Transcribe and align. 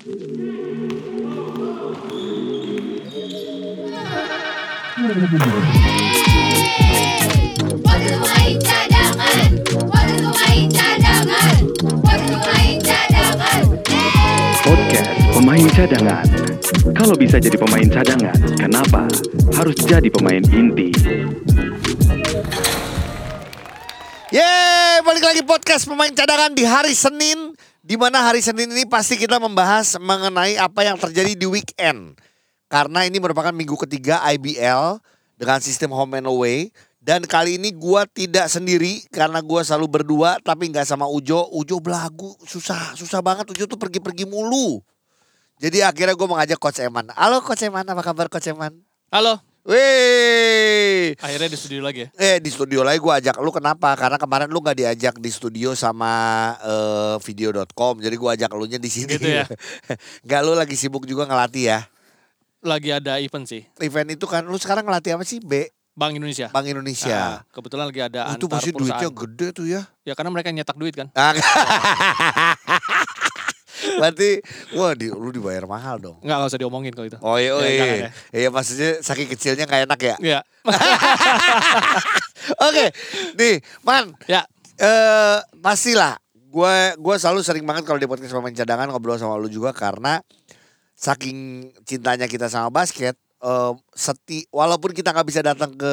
Podcast 0.00 0.16
Pemain 15.36 15.68
Cadangan. 15.68 16.24
Kalau 16.96 17.12
bisa 17.20 17.36
jadi 17.36 17.60
pemain 17.60 17.84
cadangan, 17.84 18.32
kenapa 18.56 19.04
harus 19.52 19.76
jadi 19.84 20.08
pemain 20.08 20.40
inti? 20.48 20.96
Yeay, 24.32 25.04
balik 25.04 25.28
lagi 25.28 25.44
podcast 25.44 25.84
pemain 25.84 26.08
cadangan 26.16 26.56
di 26.56 26.64
hari 26.64 26.96
Senin. 26.96 27.49
Di 27.80 27.96
mana 27.96 28.20
hari 28.20 28.44
Senin 28.44 28.68
ini 28.68 28.84
pasti 28.84 29.16
kita 29.16 29.40
membahas 29.40 29.96
mengenai 29.96 30.60
apa 30.60 30.84
yang 30.84 31.00
terjadi 31.00 31.32
di 31.32 31.48
weekend. 31.48 32.12
Karena 32.68 33.08
ini 33.08 33.16
merupakan 33.16 33.56
minggu 33.56 33.72
ketiga 33.88 34.20
IBL 34.36 35.00
dengan 35.40 35.58
sistem 35.64 35.96
home 35.96 36.20
and 36.20 36.28
away. 36.28 36.68
Dan 37.00 37.24
kali 37.24 37.56
ini 37.56 37.72
gua 37.72 38.04
tidak 38.04 38.52
sendiri 38.52 39.00
karena 39.08 39.40
gua 39.40 39.64
selalu 39.64 39.88
berdua 39.88 40.36
tapi 40.44 40.68
nggak 40.68 40.84
sama 40.84 41.08
Ujo. 41.08 41.48
Ujo 41.56 41.80
belagu 41.80 42.36
susah, 42.44 42.92
susah 42.92 43.24
banget 43.24 43.48
Ujo 43.48 43.64
tuh 43.64 43.80
pergi-pergi 43.80 44.28
mulu. 44.28 44.84
Jadi 45.60 45.80
akhirnya 45.80 46.16
gue 46.16 46.28
mengajak 46.28 46.56
Coach 46.56 46.80
Eman. 46.80 47.12
Halo 47.12 47.44
Coach 47.44 47.64
Eman, 47.68 47.84
apa 47.84 48.00
kabar 48.00 48.32
Coach 48.32 48.48
Eman? 48.48 48.80
Halo, 49.12 49.44
Wih, 49.60 51.12
akhirnya 51.20 51.52
di 51.52 51.58
studio 51.60 51.84
lagi 51.84 52.08
ya? 52.08 52.08
Eh 52.16 52.36
di 52.40 52.48
studio 52.48 52.80
lagi 52.80 52.96
gue 52.96 53.12
ajak 53.12 53.36
lu 53.44 53.52
kenapa? 53.52 53.92
Karena 53.92 54.16
kemarin 54.16 54.48
lu 54.48 54.64
nggak 54.64 54.72
diajak 54.72 55.14
di 55.20 55.28
studio 55.28 55.76
sama 55.76 56.12
eh, 56.64 57.16
video.com, 57.20 58.00
jadi 58.00 58.16
gue 58.16 58.30
ajak 58.40 58.50
lu 58.56 58.64
nya 58.64 58.80
di 58.80 58.88
sini. 58.88 59.20
Gitu 59.20 59.28
ya? 59.28 59.44
Gak 60.28 60.40
lu 60.48 60.56
lagi 60.56 60.80
sibuk 60.80 61.04
juga 61.04 61.28
ngelatih 61.28 61.76
ya? 61.76 61.80
Lagi 62.64 62.88
ada 62.88 63.20
event 63.20 63.44
sih, 63.44 63.68
Event 63.80 64.16
itu 64.16 64.24
kan 64.24 64.48
lu 64.48 64.56
sekarang 64.56 64.84
ngelatih 64.88 65.20
apa 65.20 65.28
sih? 65.28 65.44
B 65.44 65.68
Bank 65.92 66.16
Indonesia. 66.16 66.48
Bank 66.48 66.64
Indonesia. 66.64 67.12
Ah, 67.12 67.38
kebetulan 67.52 67.84
lagi 67.92 68.00
ada 68.00 68.32
Oh, 68.32 68.38
itu 68.38 68.46
antar 68.48 68.56
pasti 68.56 68.70
duitnya 68.72 69.10
gede 69.12 69.48
tuh 69.52 69.66
ya. 69.68 69.82
Ya 70.06 70.16
karena 70.16 70.32
mereka 70.32 70.48
nyetak 70.48 70.80
duit 70.80 70.96
kan. 70.96 71.12
Berarti 73.98 74.30
wah 74.76 74.92
di, 74.94 75.06
lu 75.10 75.30
dibayar 75.34 75.64
mahal 75.66 75.96
dong. 75.98 76.16
Enggak, 76.22 76.36
enggak 76.38 76.50
usah 76.52 76.60
diomongin 76.60 76.92
kalau 76.94 77.06
itu. 77.08 77.18
Oh 77.24 77.36
iya, 77.40 77.50
oh, 77.56 77.60
Ya, 77.62 77.66
iya. 77.66 77.78
jangan 77.78 77.96
ya. 77.96 78.10
Iya 78.30 78.48
maksudnya 78.52 78.90
saking 79.02 79.28
kecilnya 79.32 79.64
nggak 79.66 79.82
enak 79.90 80.00
ya. 80.00 80.16
Iya. 80.20 80.40
Oke, 82.66 82.86
nih 83.36 83.60
Man, 83.84 84.16
ya, 84.24 84.48
eh 84.80 85.38
pastilah 85.60 86.16
gue 86.50 86.74
gue 86.98 87.14
selalu 87.14 87.46
sering 87.46 87.62
banget 87.62 87.86
kalau 87.86 88.02
di 88.02 88.10
podcast 88.10 88.34
pemain 88.34 88.50
cadangan 88.50 88.90
ngobrol 88.90 89.14
sama 89.14 89.38
lu 89.38 89.46
juga 89.46 89.70
karena 89.70 90.18
saking 90.98 91.70
cintanya 91.86 92.26
kita 92.26 92.50
sama 92.50 92.74
basket 92.74 93.14
eh 93.40 93.72
seti 93.94 94.44
walaupun 94.50 94.90
kita 94.92 95.14
nggak 95.14 95.28
bisa 95.30 95.40
datang 95.40 95.72
ke 95.72 95.92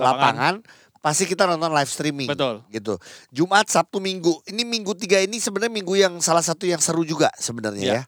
lapangan, 0.00 0.64
pasti 0.98 1.24
kita 1.24 1.46
nonton 1.46 1.70
live 1.70 1.86
streaming 1.86 2.26
Betul. 2.26 2.62
gitu 2.68 2.98
Jumat 3.30 3.66
Sabtu 3.66 3.98
Minggu 3.98 4.42
ini 4.44 4.62
minggu 4.62 4.92
tiga 4.94 5.18
ini 5.18 5.38
sebenarnya 5.38 5.72
minggu 5.72 5.94
yang 5.94 6.14
salah 6.18 6.42
satu 6.42 6.64
yang 6.64 6.78
seru 6.78 7.02
juga 7.02 7.30
sebenarnya 7.36 7.82
Iya. 7.84 7.94
ya 7.94 8.02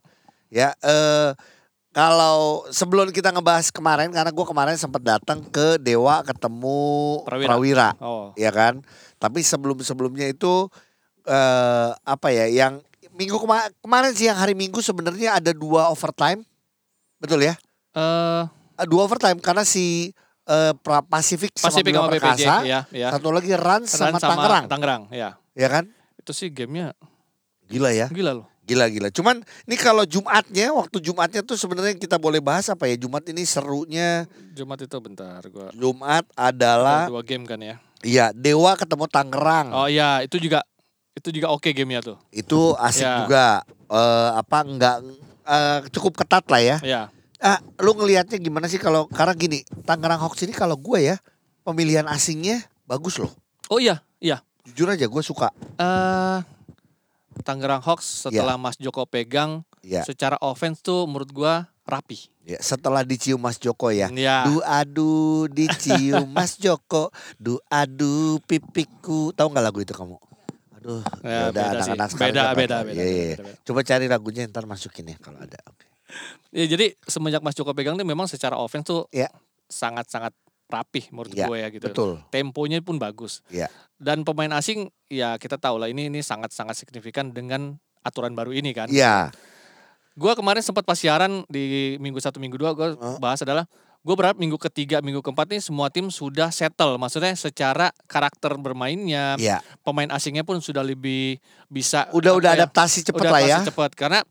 ya 0.51 0.69
eh 0.83 1.31
kalau 1.91 2.63
sebelum 2.71 3.11
kita 3.11 3.35
ngebahas 3.35 3.75
kemarin 3.75 4.15
karena 4.15 4.31
gue 4.31 4.47
kemarin 4.47 4.79
sempat 4.79 5.03
datang 5.03 5.43
ke 5.43 5.75
Dewa 5.77 6.23
ketemu 6.23 6.79
Prawira. 7.27 7.49
Prawira 7.51 7.89
oh. 7.99 8.31
ya 8.39 8.55
kan. 8.55 8.79
Tapi 9.19 9.43
sebelum 9.43 9.75
sebelumnya 9.83 10.31
itu 10.31 10.71
eh 11.27 11.91
apa 11.99 12.31
ya 12.31 12.47
yang 12.47 12.79
minggu 13.11 13.43
kema- 13.43 13.75
kemarin 13.83 14.15
sih 14.15 14.31
yang 14.31 14.39
hari 14.39 14.55
Minggu 14.55 14.79
sebenarnya 14.81 15.43
ada 15.43 15.51
dua 15.51 15.91
overtime, 15.91 16.47
betul 17.19 17.43
ya? 17.43 17.59
Eh, 17.95 18.43
Eh, 18.79 18.87
Dua 18.89 19.05
overtime 19.05 19.37
karena 19.43 19.61
si 19.61 20.15
eh 20.51 20.73
pra 20.77 20.99
Pasifik, 21.01 21.55
Pasifik 21.55 21.95
sama 21.95 22.11
sama 22.11 22.11
Bima 22.11 22.11
PPJ, 22.11 22.43
Perkasa, 22.43 22.55
ya, 22.67 22.81
ya. 22.91 23.09
satu 23.15 23.31
lagi 23.31 23.55
Rans 23.55 23.87
sama, 23.87 24.19
Ran 24.19 24.21
Tangerang, 24.21 24.65
Tangerang, 24.67 25.03
ya. 25.09 25.39
ya 25.55 25.69
kan? 25.71 25.87
Itu 26.17 26.35
sih 26.35 26.51
gamenya 26.51 26.91
Gila 27.65 27.95
ya, 27.95 28.11
gila 28.11 28.35
loh. 28.35 28.47
gila 28.61 28.87
gila. 28.87 29.09
Cuman 29.11 29.43
ini 29.65 29.75
kalau 29.75 30.03
Jumatnya, 30.03 30.71
waktu 30.71 30.99
Jumatnya 30.99 31.39
tuh 31.41 31.55
sebenarnya 31.55 31.95
kita 31.95 32.19
boleh 32.19 32.43
bahas 32.43 32.67
apa 32.67 32.87
ya? 32.87 32.95
Jumat 32.95 33.23
ini 33.27 33.43
serunya 33.43 34.27
Jumat 34.51 34.79
itu 34.81 34.97
bentar 34.99 35.39
gua. 35.47 35.71
Jumat 35.71 36.27
Ada 36.35 36.51
adalah 36.77 37.03
dua 37.07 37.23
game 37.23 37.47
kan 37.47 37.59
ya. 37.59 37.79
iya 38.03 38.35
Dewa 38.35 38.75
ketemu 38.75 39.07
Tangerang. 39.07 39.71
Oh 39.71 39.87
iya, 39.87 40.19
itu 40.21 40.39
juga 40.39 40.67
itu 41.15 41.31
juga 41.31 41.51
oke 41.51 41.71
gamenya 41.71 42.03
tuh. 42.03 42.19
Itu 42.31 42.75
asik 42.75 43.07
Ya. 43.07 43.15
juga. 43.23 43.47
Eh 43.87 44.31
apa 44.35 44.59
enggak 44.63 44.97
eh, 45.47 45.79
cukup 45.91 46.19
ketat 46.19 46.43
lah 46.47 46.59
ya. 46.59 46.77
Ya. 46.83 47.03
Ah, 47.41 47.57
lu 47.81 47.97
ngelihatnya 47.97 48.37
gimana 48.37 48.69
sih 48.69 48.77
kalau 48.77 49.09
karena 49.09 49.33
gini, 49.33 49.65
Tangerang 49.83 50.21
Hawks 50.21 50.45
ini 50.45 50.53
kalau 50.53 50.77
gue 50.77 51.01
ya 51.01 51.17
pemilihan 51.65 52.05
asingnya 52.05 52.61
bagus 52.85 53.17
loh. 53.17 53.33
Oh 53.67 53.81
iya, 53.81 54.05
iya. 54.21 54.45
Jujur 54.69 54.93
aja 54.93 55.09
gue 55.09 55.23
suka. 55.25 55.49
Eh 55.77 56.39
Tangerang 57.41 57.81
Hawks 57.81 58.29
setelah 58.29 58.61
Mas 58.61 58.77
Joko 58.77 59.09
pegang 59.09 59.65
Ya, 59.81 60.05
secara 60.05 60.37
offense 60.45 60.85
tuh 60.85 61.09
menurut 61.09 61.33
gua 61.33 61.65
rapi. 61.89 62.29
ya 62.45 62.61
setelah 62.61 63.01
dicium 63.01 63.41
Mas 63.41 63.57
Joko 63.57 63.89
ya. 63.89 64.13
Ya. 64.13 64.45
Du 64.45 64.61
adu 64.61 65.49
dicium 65.49 66.29
Mas 66.37 66.61
Joko, 66.61 67.09
du 67.41 67.57
adu 67.73 68.37
pipiku. 68.45 69.33
Tahu 69.33 69.49
nggak 69.49 69.65
lagu 69.65 69.81
itu 69.81 69.97
kamu? 69.97 70.21
Aduh, 70.77 71.01
ya, 71.25 71.33
Ya, 71.33 71.41
udah 71.49 71.65
anak-anak 71.73 72.09
sekarang 72.13 72.29
Beda, 72.37 72.45
beda, 72.53 72.77
beda, 72.85 72.93
Iya, 72.93 73.05
iya. 73.09 73.29
beda, 73.41 73.45
beda. 73.49 73.59
Coba 73.65 73.81
cari 73.81 74.05
lagunya 74.05 74.43
ntar 74.47 74.69
masukin 74.69 75.09
ya 75.09 75.17
kalau 75.17 75.41
ada. 75.41 75.57
Oke. 75.65 75.89
Ya, 76.51 76.67
jadi 76.67 76.95
semenjak 77.03 77.41
Mas 77.41 77.55
Joko 77.55 77.71
pegang 77.71 77.95
tuh 77.95 78.03
memang 78.03 78.27
secara 78.27 78.55
offense 78.55 78.85
tuh 78.85 79.07
Ya. 79.11 79.31
sangat-sangat 79.67 80.35
rapih 80.67 81.11
menurut 81.11 81.31
Ya, 81.31 81.47
gue 81.47 81.57
ya 81.57 81.69
gitu. 81.69 81.87
Betul. 81.87 82.11
Temponya 82.29 82.79
pun 82.79 82.95
bagus. 82.97 83.43
Ya. 83.47 83.67
Dan 83.97 84.23
pemain 84.23 84.51
asing 84.53 84.87
ya 85.07 85.35
kita 85.35 85.57
tahu 85.57 85.77
lah 85.77 85.87
ini 85.87 86.07
ini 86.07 86.21
sangat-sangat 86.21 86.75
signifikan 86.77 87.31
dengan 87.31 87.75
aturan 88.01 88.33
baru 88.33 88.51
ini 88.51 88.71
kan. 88.71 88.87
Iya. 88.87 89.35
Gue 90.15 90.33
kemarin 90.33 90.61
sempat 90.61 90.83
pas 90.83 90.95
siaran 90.95 91.43
di 91.47 91.95
minggu 91.97 92.19
satu 92.19 92.39
minggu 92.39 92.55
dua 92.55 92.71
gue 92.73 92.95
Oh. 92.95 93.19
bahas 93.19 93.41
adalah 93.41 93.67
gue 94.01 94.15
berharap 94.15 94.37
minggu 94.37 94.57
ketiga 94.59 94.99
minggu 94.99 95.21
keempat 95.21 95.47
nih 95.47 95.61
semua 95.61 95.87
tim 95.87 96.09
sudah 96.09 96.49
settle 96.49 96.97
maksudnya 96.97 97.37
secara 97.37 97.93
karakter 98.07 98.57
bermainnya 98.57 99.37
Iya. 99.37 99.61
pemain 99.81 100.09
asingnya 100.09 100.41
pun 100.41 100.57
sudah 100.57 100.81
lebih 100.81 101.37
bisa 101.67 102.09
Udah 102.11 102.33
udah 102.33 102.57
ya, 102.57 102.65
adaptasi 102.65 103.05
cepet 103.05 103.21
udah 103.21 103.31
lah 103.31 103.43
ya. 103.45 103.59
cepet 103.61 103.91
karena 103.93 104.25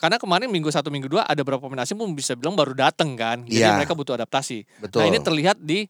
karena 0.00 0.16
kemarin 0.16 0.48
minggu 0.48 0.72
satu 0.72 0.88
minggu 0.88 1.06
dua 1.06 1.22
ada 1.22 1.44
beberapa 1.44 1.60
pemain 1.60 1.84
asing 1.84 1.94
pun 1.94 2.08
bisa 2.10 2.32
bilang 2.32 2.56
baru 2.56 2.72
dateng 2.72 3.14
kan 3.14 3.44
jadi 3.44 3.68
Iya. 3.68 3.76
mereka 3.76 3.92
butuh 3.92 4.16
adaptasi 4.16 4.64
Betul. 4.80 5.04
nah 5.04 5.06
ini 5.06 5.20
terlihat 5.20 5.60
di 5.60 5.84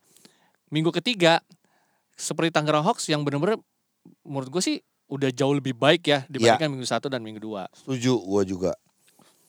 minggu 0.69 0.91
ketiga 0.93 1.39
seperti 2.13 2.51
Tangerang 2.51 2.83
Hawks 2.83 3.07
yang 3.07 3.23
benar-benar 3.23 3.57
menurut 4.27 4.51
gue 4.51 4.61
sih 4.61 4.77
udah 5.07 5.31
jauh 5.31 5.51
lebih 5.53 5.73
baik 5.73 6.03
ya 6.05 6.19
dibandingkan 6.27 6.69
minggu 6.69 6.85
satu 6.85 7.07
dan 7.07 7.23
minggu 7.23 7.39
dua 7.39 7.67
Setuju 7.73 8.15
gue 8.21 8.43
juga. 8.47 8.73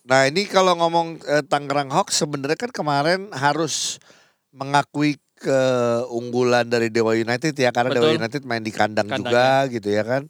Nah 0.01 0.25
ini 0.25 0.45
kalau 0.45 0.73
ngomong 0.73 1.21
eh, 1.21 1.43
Tangerang 1.43 1.89
Hawks 1.89 2.17
sebenarnya 2.17 2.57
kan 2.57 2.69
kemarin 2.69 3.29
harus 3.31 4.01
mengakui 4.49 5.17
keunggulan 5.37 6.65
dari 6.65 6.89
Dewa 6.89 7.13
United 7.13 7.53
ya 7.53 7.69
karena 7.69 7.93
Dewa 7.93 8.09
Betul. 8.09 8.19
United 8.21 8.41
main 8.43 8.61
di 8.61 8.69
kandang 8.69 9.05
Kandangnya. 9.05 9.29
juga 9.65 9.73
gitu 9.73 9.89
ya 9.89 10.03
kan. 10.03 10.23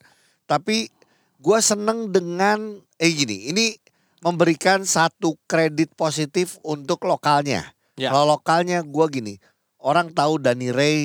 Tapi 0.43 0.91
gue 1.37 1.59
seneng 1.61 2.11
dengan 2.11 2.59
eh 2.95 3.11
gini 3.11 3.49
ini 3.49 3.65
memberikan 4.21 4.81
satu 4.81 5.35
kredit 5.43 5.91
positif 5.91 6.61
untuk 6.61 7.03
lokalnya. 7.03 7.73
Ya. 7.93 8.09
Kalau 8.09 8.25
lokalnya 8.31 8.81
gue 8.81 9.05
gini 9.11 9.35
orang 9.77 10.09
tahu 10.09 10.37
Dani 10.37 10.69
Ray 10.69 10.99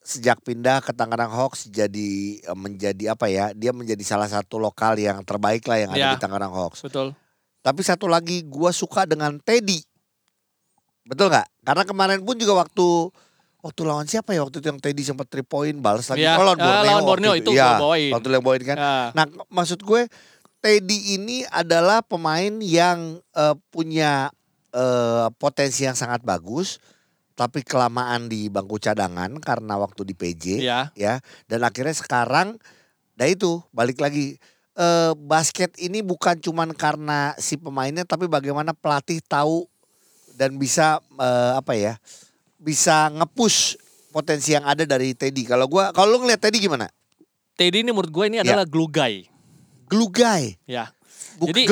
sejak 0.00 0.40
pindah 0.40 0.80
ke 0.80 0.90
Tangerang 0.90 1.30
Hawks 1.30 1.68
jadi 1.68 2.10
eh, 2.38 2.56
menjadi 2.56 3.12
apa 3.12 3.28
ya 3.28 3.52
dia 3.52 3.70
menjadi 3.70 4.02
salah 4.02 4.26
satu 4.26 4.58
lokal 4.58 4.96
yang 4.96 5.22
terbaik 5.22 5.62
lah 5.62 5.78
yang 5.78 5.90
ada 5.90 6.00
Ya. 6.02 6.10
di 6.12 6.18
Tangerang 6.18 6.50
Hawks. 6.50 6.82
betul 6.82 7.14
Tapi 7.60 7.80
satu 7.80 8.10
lagi 8.10 8.42
gua 8.42 8.74
suka 8.74 9.06
dengan 9.06 9.38
Teddy. 9.38 9.78
Betul 11.02 11.30
nggak? 11.30 11.46
Karena 11.62 11.82
kemarin 11.84 12.20
pun 12.20 12.34
juga 12.34 12.58
waktu 12.58 13.14
waktu 13.62 13.80
lawan 13.86 14.02
siapa 14.04 14.34
ya 14.34 14.42
waktu 14.42 14.58
itu 14.58 14.66
yang 14.66 14.82
Teddy 14.82 15.02
sempat 15.02 15.30
3 15.30 15.46
point 15.46 15.76
balas 15.78 16.10
lagi. 16.10 16.22
Iya, 16.22 16.34
Oh, 16.34 16.42
lawan 16.42 16.58
ah, 16.58 16.62
Borneo. 16.64 16.82
lawan 16.82 16.90
waktu 16.96 17.06
Borneo 17.06 17.32
itu 17.36 17.50
Iya, 17.52 17.62
gua 17.64 17.78
bawain. 17.80 18.10
Waktu 18.10 18.26
yang 18.28 18.42
bawain 18.42 18.64
kan. 18.64 18.76
Ya, 18.76 18.94
Nah, 19.12 19.24
maksud 19.48 19.78
gue 19.78 20.00
Teddy 20.62 21.18
ini 21.18 21.42
adalah 21.50 22.06
pemain 22.06 22.54
yang 22.62 23.18
eh, 23.34 23.56
punya 23.74 24.30
eh, 24.70 25.26
potensi 25.36 25.82
yang 25.82 25.98
sangat 25.98 26.22
bagus 26.22 26.78
tapi 27.34 27.66
kelamaan 27.66 28.30
di 28.30 28.46
bangku 28.46 28.78
cadangan 28.78 29.34
karena 29.42 29.74
waktu 29.74 30.06
di 30.06 30.14
PJ 30.14 30.44
ya 30.62 30.94
ya. 30.94 31.18
Dan 31.50 31.66
akhirnya 31.66 31.92
sekarang 31.92 32.56
nah 33.18 33.26
itu 33.26 33.58
balik 33.74 33.98
lagi. 33.98 34.38
Eh, 34.72 35.12
basket 35.18 35.74
ini 35.82 36.00
bukan 36.00 36.38
cuman 36.38 36.72
karena 36.72 37.34
si 37.36 37.58
pemainnya 37.58 38.06
tapi 38.08 38.24
bagaimana 38.24 38.70
pelatih 38.72 39.18
tahu 39.20 39.66
dan 40.38 40.56
bisa 40.56 41.02
eh, 41.18 41.52
apa 41.58 41.74
ya 41.74 41.98
bisa 42.56 43.10
ngepush 43.10 43.76
potensi 44.14 44.54
yang 44.54 44.62
ada 44.62 44.86
dari 44.86 45.12
Teddy. 45.12 45.42
Kalau 45.42 45.66
gua 45.66 45.90
kalau 45.90 46.14
lu 46.14 46.22
ngeliat 46.22 46.38
Teddy 46.38 46.62
gimana? 46.62 46.86
Teddy 47.58 47.82
ini 47.82 47.90
menurut 47.90 48.08
gue 48.14 48.24
ini 48.30 48.36
Ya. 48.40 48.46
adalah 48.48 48.64
glue 48.64 48.88
guy 48.88 49.31
glue 49.92 50.08
guy 50.08 50.56
ya 50.64 50.88
Buk 51.36 51.52
Jadi- 51.52 51.68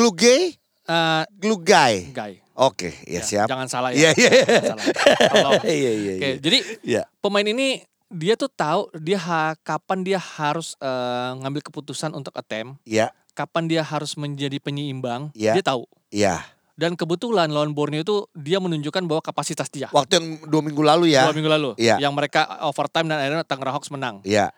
Eh, 0.90 1.22
Lu 1.46 1.54
guy. 1.62 2.10
guy. 2.10 2.42
Oke, 2.58 2.90
ya, 3.06 3.20
Ya, 3.20 3.22
siap. 3.22 3.46
Jangan 3.46 3.70
salah 3.70 3.94
Iya, 3.94 4.10
ya. 4.10 4.26
iya. 4.26 4.30
Iya, 5.70 5.90
iya, 5.94 6.12
Oke, 6.18 6.26
iya. 6.26 6.36
jadi 6.36 6.58
Iya. 6.82 7.02
pemain 7.22 7.46
ini 7.46 7.80
dia 8.10 8.34
tuh 8.34 8.50
tahu 8.50 8.90
dia 8.92 9.16
ha- 9.16 9.54
kapan 9.56 10.02
dia 10.02 10.18
harus 10.18 10.74
eh, 10.76 11.30
ngambil 11.38 11.62
keputusan 11.62 12.10
untuk 12.10 12.34
attempt, 12.34 12.82
Iya, 12.82 13.14
kapan 13.32 13.64
dia 13.64 13.80
harus 13.80 14.18
menjadi 14.18 14.58
penyeimbang, 14.58 15.30
Iya. 15.32 15.54
dia 15.54 15.64
tahu. 15.64 15.86
iya. 16.10 16.42
Dan 16.74 16.96
kebetulan 16.96 17.48
lawan 17.48 17.70
Borneo 17.70 18.00
itu 18.00 18.24
dia 18.32 18.56
menunjukkan 18.56 19.04
bahwa 19.04 19.20
kapasitas 19.20 19.68
dia. 19.68 19.92
Waktu 19.92 20.16
yang 20.16 20.26
dua 20.42 20.58
minggu 20.58 20.80
lalu 20.80 21.12
ya. 21.12 21.28
Dua 21.28 21.36
minggu 21.36 21.52
lalu, 21.52 21.70
Iya. 21.76 22.00
yang 22.00 22.10
mereka 22.10 22.60
overtime 22.64 23.04
dan 23.04 23.20
akhirnya 23.20 23.44
Tangerang 23.44 23.76
Hawks 23.76 23.92
menang. 23.92 24.24
Iya, 24.24 24.48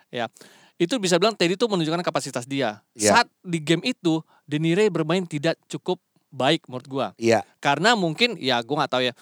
Itu 0.82 0.98
bisa 0.98 1.14
bilang 1.14 1.32
Teddy 1.32 1.54
itu 1.54 1.62
menunjukkan 1.64 2.02
kapasitas 2.02 2.42
dia. 2.42 2.82
Iya. 2.92 3.10
Saat 3.14 3.26
di 3.38 3.62
game 3.62 3.86
itu, 3.86 4.18
Denire 4.42 4.90
bermain 4.90 5.22
tidak 5.22 5.54
cukup 5.70 6.02
baik 6.28 6.66
menurut 6.66 6.88
gua. 6.88 7.06
iya. 7.16 7.46
Karena 7.58 7.94
mungkin 7.94 8.34
ya 8.34 8.58
gua 8.60 8.82
nggak 8.82 8.90
tahu 8.90 9.02
ya. 9.04 9.14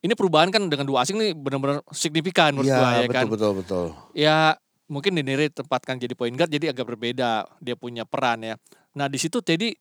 Ini 0.00 0.12
perubahan 0.14 0.48
kan 0.48 0.64
dengan 0.68 0.84
dua 0.84 1.04
asing 1.04 1.16
nih 1.16 1.32
benar-benar 1.32 1.84
signifikan 1.90 2.52
menurut 2.52 2.68
Iya, 2.68 2.78
gua 2.78 2.88
ya 2.88 3.00
betul, 3.04 3.12
kan. 3.12 3.24
betul, 3.28 3.52
betul. 3.58 3.86
Ya 4.12 4.36
mungkin 4.84 5.12
Denire 5.12 5.48
tempatkan 5.48 5.96
jadi 5.96 6.12
point 6.12 6.32
guard 6.32 6.48
jadi 6.48 6.72
agak 6.72 6.84
berbeda 6.86 7.44
dia 7.58 7.74
punya 7.74 8.04
peran 8.04 8.40
ya. 8.40 8.54
Nah 8.92 9.08
di 9.08 9.16
situ 9.16 9.40
Teddy 9.40 9.72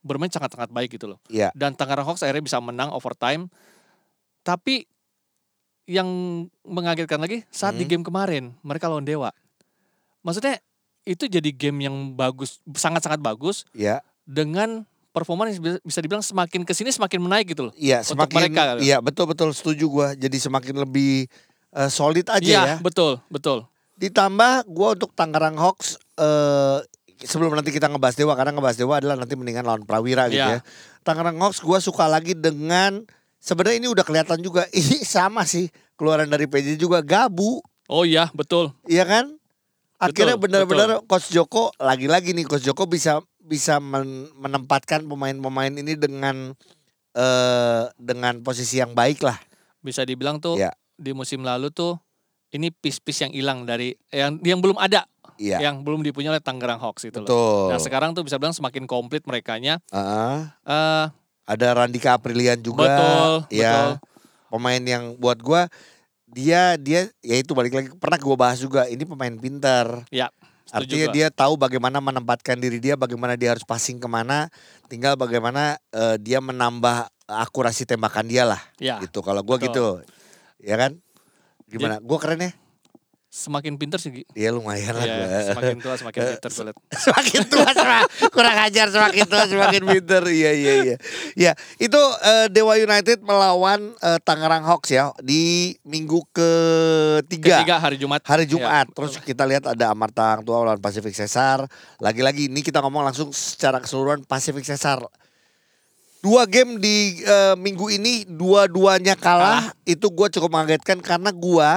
bermain 0.00 0.28
sangat-sangat 0.28 0.68
baik 0.68 0.94
gitu 0.94 1.08
loh. 1.08 1.18
Iya. 1.26 1.50
Dan 1.52 1.72
Tangerang 1.72 2.04
Hawks 2.04 2.22
akhirnya 2.22 2.44
bisa 2.44 2.58
menang 2.58 2.90
overtime. 2.90 3.48
Tapi 4.42 4.84
yang 5.84 6.06
mengagetkan 6.62 7.18
lagi 7.18 7.42
saat 7.48 7.74
di 7.74 7.82
Hmm. 7.82 7.90
game 7.90 8.04
kemarin 8.06 8.44
mereka 8.62 8.86
lawan 8.86 9.02
Dewa. 9.02 9.34
Maksudnya 10.22 10.58
itu 11.02 11.26
jadi 11.26 11.50
game 11.50 11.84
yang 11.84 11.96
bagus, 12.12 12.62
sangat-sangat 12.68 13.18
bagus 13.18 13.66
Iya. 13.72 14.00
dengan 14.22 14.86
performa 15.10 15.44
yang 15.44 15.58
bisa- 15.82 16.00
dibilang 16.00 16.22
semakin 16.22 16.62
ke 16.62 16.72
sini 16.72 16.88
semakin 16.88 17.20
menaik 17.20 17.52
gitu 17.52 17.68
loh. 17.68 17.74
Iya, 17.74 18.00
semakin 18.00 18.48
mereka. 18.48 18.62
Iya, 18.78 18.98
betul 18.98 19.28
betul 19.28 19.50
setuju 19.50 19.84
gua. 19.86 20.08
Jadi 20.14 20.38
semakin 20.38 20.78
lebih 20.80 21.26
eh, 21.70 21.88
solid 21.88 22.24
aja 22.26 22.40
Iya 22.40 22.62
ya. 22.64 22.76
betul 22.78 23.16
betul. 23.26 23.64
Ditambah 23.96 24.68
gua 24.68 24.92
untuk 24.92 25.12
Tangerang 25.12 25.56
Hawks 25.56 25.96
eh 26.16 26.78
sebelum 27.22 27.52
nanti 27.52 27.70
kita 27.70 27.86
ngebahas 27.86 28.12
Dewa 28.12 28.34
karena 28.34 28.52
ngebahas 28.52 28.76
Dewa 28.76 28.94
adalah 28.96 29.16
nanti 29.16 29.34
mendingan 29.34 29.62
lawan 29.62 29.82
Prawira 29.82 30.26
gitu 30.26 30.38
ya. 30.38 30.58
Iya. 30.58 30.60
Tangerang 31.00 31.36
Hawks 31.38 31.60
gua 31.60 31.78
suka 31.78 32.06
lagi 32.06 32.32
dengan 32.32 33.04
sebenarnya 33.36 33.80
ini 33.80 33.88
udah 33.88 34.04
kelihatan 34.04 34.38
juga 34.38 34.64
ini 34.74 35.00
sama 35.00 35.42
sih 35.42 35.66
keluaran 35.94 36.26
dari 36.26 36.44
PJ 36.44 36.76
juga 36.76 37.00
Gabu, 37.00 37.60
Oh 37.86 38.04
iya 38.04 38.28
betul. 38.32 38.72
iya 38.84 39.02
kan? 39.02 39.32
Akhirnya 40.02 40.34
benar-benar 40.34 41.06
Coach 41.06 41.30
Joko 41.30 41.70
lagi-lagi 41.78 42.34
nih 42.34 42.42
Coach 42.42 42.66
Joko 42.66 42.90
bisa 42.90 43.22
bisa 43.38 43.78
men- 43.78 44.30
menempatkan 44.34 45.06
pemain-pemain 45.06 45.70
ini 45.70 45.94
dengan 45.94 46.58
eh 47.12 47.82
dengan 47.94 48.42
posisi 48.42 48.82
yang 48.82 48.92
baik 48.92 49.22
lah. 49.22 49.38
Bisa 49.78 50.02
dibilang 50.02 50.42
tuh 50.42 50.58
Iya. 50.58 50.74
di 50.96 51.14
musim 51.14 51.46
lalu 51.46 51.70
tuh 51.70 52.00
ini 52.50 52.68
piece-piece 52.68 53.24
yang 53.24 53.32
hilang 53.32 53.58
dari 53.62 53.94
yang 54.10 54.42
yang 54.42 54.58
belum 54.58 54.76
ada, 54.76 55.06
Iya. 55.38 55.62
yang 55.62 55.86
belum 55.86 56.02
dipunya 56.02 56.30
oleh 56.30 56.42
Tangerang 56.42 56.82
Hawks 56.82 57.04
itu 57.04 57.22
loh. 57.22 57.70
Nah 57.70 57.78
sekarang 57.78 58.10
tuh 58.12 58.26
bisa 58.26 58.36
bilang 58.36 58.52
semakin 58.52 58.84
komplit 58.84 59.22
merekanya. 59.22 59.78
Heeh. 59.88 60.36
eh 60.66 61.06
ada 61.42 61.68
Randika 61.74 62.14
Aprilian 62.14 62.58
juga. 62.58 62.86
betul, 62.86 63.32
ya. 63.50 63.70
betul. 63.70 63.90
Pemain 64.48 64.82
yang 64.82 65.16
buat 65.16 65.40
gua 65.40 65.66
dia 66.32 66.80
dia 66.80 67.12
ya 67.20 67.36
itu 67.36 67.52
balik 67.52 67.76
lagi 67.76 67.88
pernah 68.00 68.16
gua 68.16 68.36
bahas 68.36 68.58
juga 68.58 68.88
ini 68.88 69.04
pemain 69.04 69.36
pintar. 69.36 70.08
Ya, 70.08 70.32
Artinya 70.72 71.12
gua. 71.12 71.14
dia 71.14 71.26
tahu 71.28 71.60
bagaimana 71.60 72.00
menempatkan 72.00 72.56
diri 72.56 72.80
dia, 72.80 72.96
bagaimana 72.96 73.36
dia 73.36 73.52
harus 73.52 73.62
passing 73.62 74.00
ke 74.00 74.08
mana, 74.08 74.48
tinggal 74.88 75.20
bagaimana 75.20 75.76
eh, 75.92 76.16
dia 76.16 76.40
menambah 76.40 77.12
akurasi 77.28 77.84
tembakan 77.84 78.24
dia 78.24 78.48
lah. 78.48 78.60
Ya, 78.80 78.96
Gitu. 79.04 79.20
Kalau 79.20 79.44
gua 79.44 79.60
betul. 79.60 79.68
gitu, 79.68 79.86
ya 80.64 80.80
kan? 80.80 80.96
Gimana? 81.68 82.00
Gua 82.00 82.16
keren 82.16 82.40
ya? 82.40 82.52
Semakin 83.32 83.80
pinter 83.80 83.96
sih. 83.96 84.12
Gi. 84.12 84.22
Iya 84.36 84.52
lumayan 84.52 84.92
lah. 84.92 85.08
Ya, 85.08 85.16
gua. 85.16 85.40
semakin 85.56 85.76
tua 85.80 85.94
semakin 85.96 86.20
pinter 86.36 86.50
gue 86.52 86.64
liat. 86.68 86.76
semakin 87.08 87.40
tua 87.48 87.70
kurang 88.28 88.56
ajar 88.60 88.86
semakin 88.92 89.24
tua 89.24 89.44
semakin 89.48 89.82
pinter 89.88 90.22
iya 90.28 90.52
iya 90.52 90.72
iya 90.84 90.96
ya 91.32 91.52
itu 91.80 91.96
eh, 92.20 92.52
Dewa 92.52 92.76
United 92.76 93.24
melawan 93.24 93.96
eh, 94.04 94.20
Tangerang 94.20 94.68
Hawks 94.68 94.92
ya 94.92 95.16
di 95.24 95.72
minggu 95.80 96.28
ketiga, 96.28 97.64
Ketiga 97.64 97.76
hari 97.80 97.96
Jumat. 97.96 98.20
hari 98.28 98.44
Ya, 98.44 98.52
Jumat 98.52 98.86
betul. 98.92 99.08
terus 99.08 99.12
kita 99.24 99.48
lihat 99.48 99.64
ada 99.64 99.96
Amarta 99.96 100.36
Hang 100.36 100.44
Tua 100.44 100.68
lawan 100.68 100.76
Pacific 100.76 101.16
Cesar 101.16 101.64
lagi-lagi 102.04 102.52
ini 102.52 102.60
kita 102.60 102.84
ngomong 102.84 103.00
langsung 103.00 103.32
secara 103.32 103.80
keseluruhan 103.80 104.28
Pacific 104.28 104.60
Cesar 104.60 105.00
dua 106.20 106.44
game 106.44 106.76
di 106.76 107.24
eh, 107.24 107.56
minggu 107.56 107.88
ini 107.88 108.28
dua-duanya 108.28 109.16
kalah 109.16 109.72
itu 109.82 110.04
gue 110.06 110.28
cukup 110.36 110.52
mengagetkan 110.52 111.00
karena 111.00 111.32
gue 111.32 111.70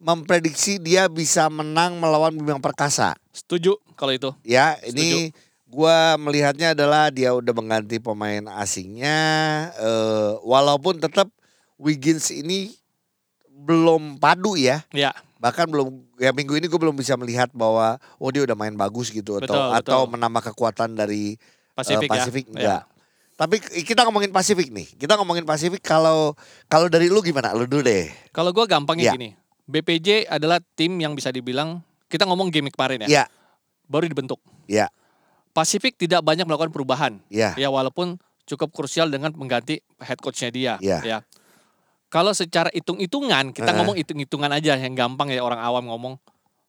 memprediksi 0.00 0.80
dia 0.80 1.06
bisa 1.06 1.46
menang 1.46 2.00
melawan 2.00 2.32
Bimang 2.32 2.58
Perkasa 2.58 3.14
Setuju 3.30 3.76
kalau 3.94 4.16
itu. 4.16 4.30
Ya, 4.42 4.80
ini 4.82 5.30
gua 5.68 6.16
melihatnya 6.16 6.72
adalah 6.72 7.12
dia 7.12 7.30
udah 7.30 7.52
mengganti 7.52 8.00
pemain 8.00 8.42
asingnya 8.58 9.20
eh 9.76 10.32
walaupun 10.42 10.98
tetap 10.98 11.28
Wiggins 11.76 12.32
ini 12.32 12.72
belum 13.48 14.16
padu 14.16 14.56
ya. 14.56 14.84
Ya, 14.92 15.12
Bahkan 15.36 15.68
belum 15.72 15.88
ya 16.20 16.32
minggu 16.32 16.56
ini 16.56 16.68
gue 16.68 16.76
belum 16.76 16.92
bisa 16.92 17.16
melihat 17.16 17.48
bahwa 17.52 17.96
oh 18.20 18.28
dia 18.28 18.44
udah 18.44 18.52
main 18.52 18.76
bagus 18.76 19.08
gitu 19.08 19.40
atau 19.40 19.48
Betul, 19.56 19.76
atau 19.80 20.00
betul. 20.04 20.12
menambah 20.12 20.42
kekuatan 20.52 20.92
dari 20.92 21.36
eh, 21.36 21.72
Pasifik, 21.72 22.08
Pasifik 22.12 22.44
ya. 22.48 22.52
enggak. 22.52 22.82
Tapi 23.40 23.56
kita 23.88 24.04
ngomongin 24.04 24.28
Pasifik 24.28 24.68
nih. 24.68 24.84
Kita 25.00 25.16
ngomongin 25.16 25.48
Pasifik 25.48 25.80
kalau 25.80 26.36
kalau 26.68 26.92
dari 26.92 27.08
lu 27.08 27.24
gimana? 27.24 27.56
Lu 27.56 27.64
dulu 27.64 27.80
deh. 27.80 28.12
Kalau 28.36 28.52
gue 28.52 28.64
gampangnya 28.68 29.12
Ya. 29.12 29.14
gini. 29.16 29.32
BPJ 29.64 30.28
adalah 30.28 30.58
tim 30.74 30.96
yang 30.96 31.12
bisa 31.12 31.28
dibilang 31.28 31.82
kita 32.06 32.24
ngomong 32.24 32.48
game 32.48 32.68
kemarin 32.68 33.04
ya. 33.04 33.08
Iya, 33.08 33.24
Baru 33.86 34.06
dibentuk. 34.06 34.38
iya, 34.66 34.86
Pasifik 35.50 35.98
tidak 35.98 36.22
banyak 36.22 36.46
melakukan 36.46 36.70
perubahan. 36.70 37.18
iya. 37.26 37.52
Ya 37.58 37.68
walaupun 37.68 38.16
cukup 38.46 38.70
krusial 38.70 39.10
dengan 39.10 39.34
mengganti 39.34 39.82
head 39.98 40.18
coachnya 40.22 40.50
dia. 40.50 40.74
Iya. 40.78 40.98
Ya. 41.02 41.18
Kalau 42.10 42.34
secara 42.34 42.70
hitung-hitungan, 42.74 43.54
kita 43.54 43.70
Eh. 43.70 43.76
ngomong 43.78 43.94
hitung-hitungan 43.98 44.50
aja 44.50 44.74
yang 44.74 44.94
gampang 44.94 45.30
ya 45.30 45.42
orang 45.42 45.58
awam 45.62 45.86
ngomong. 45.86 46.14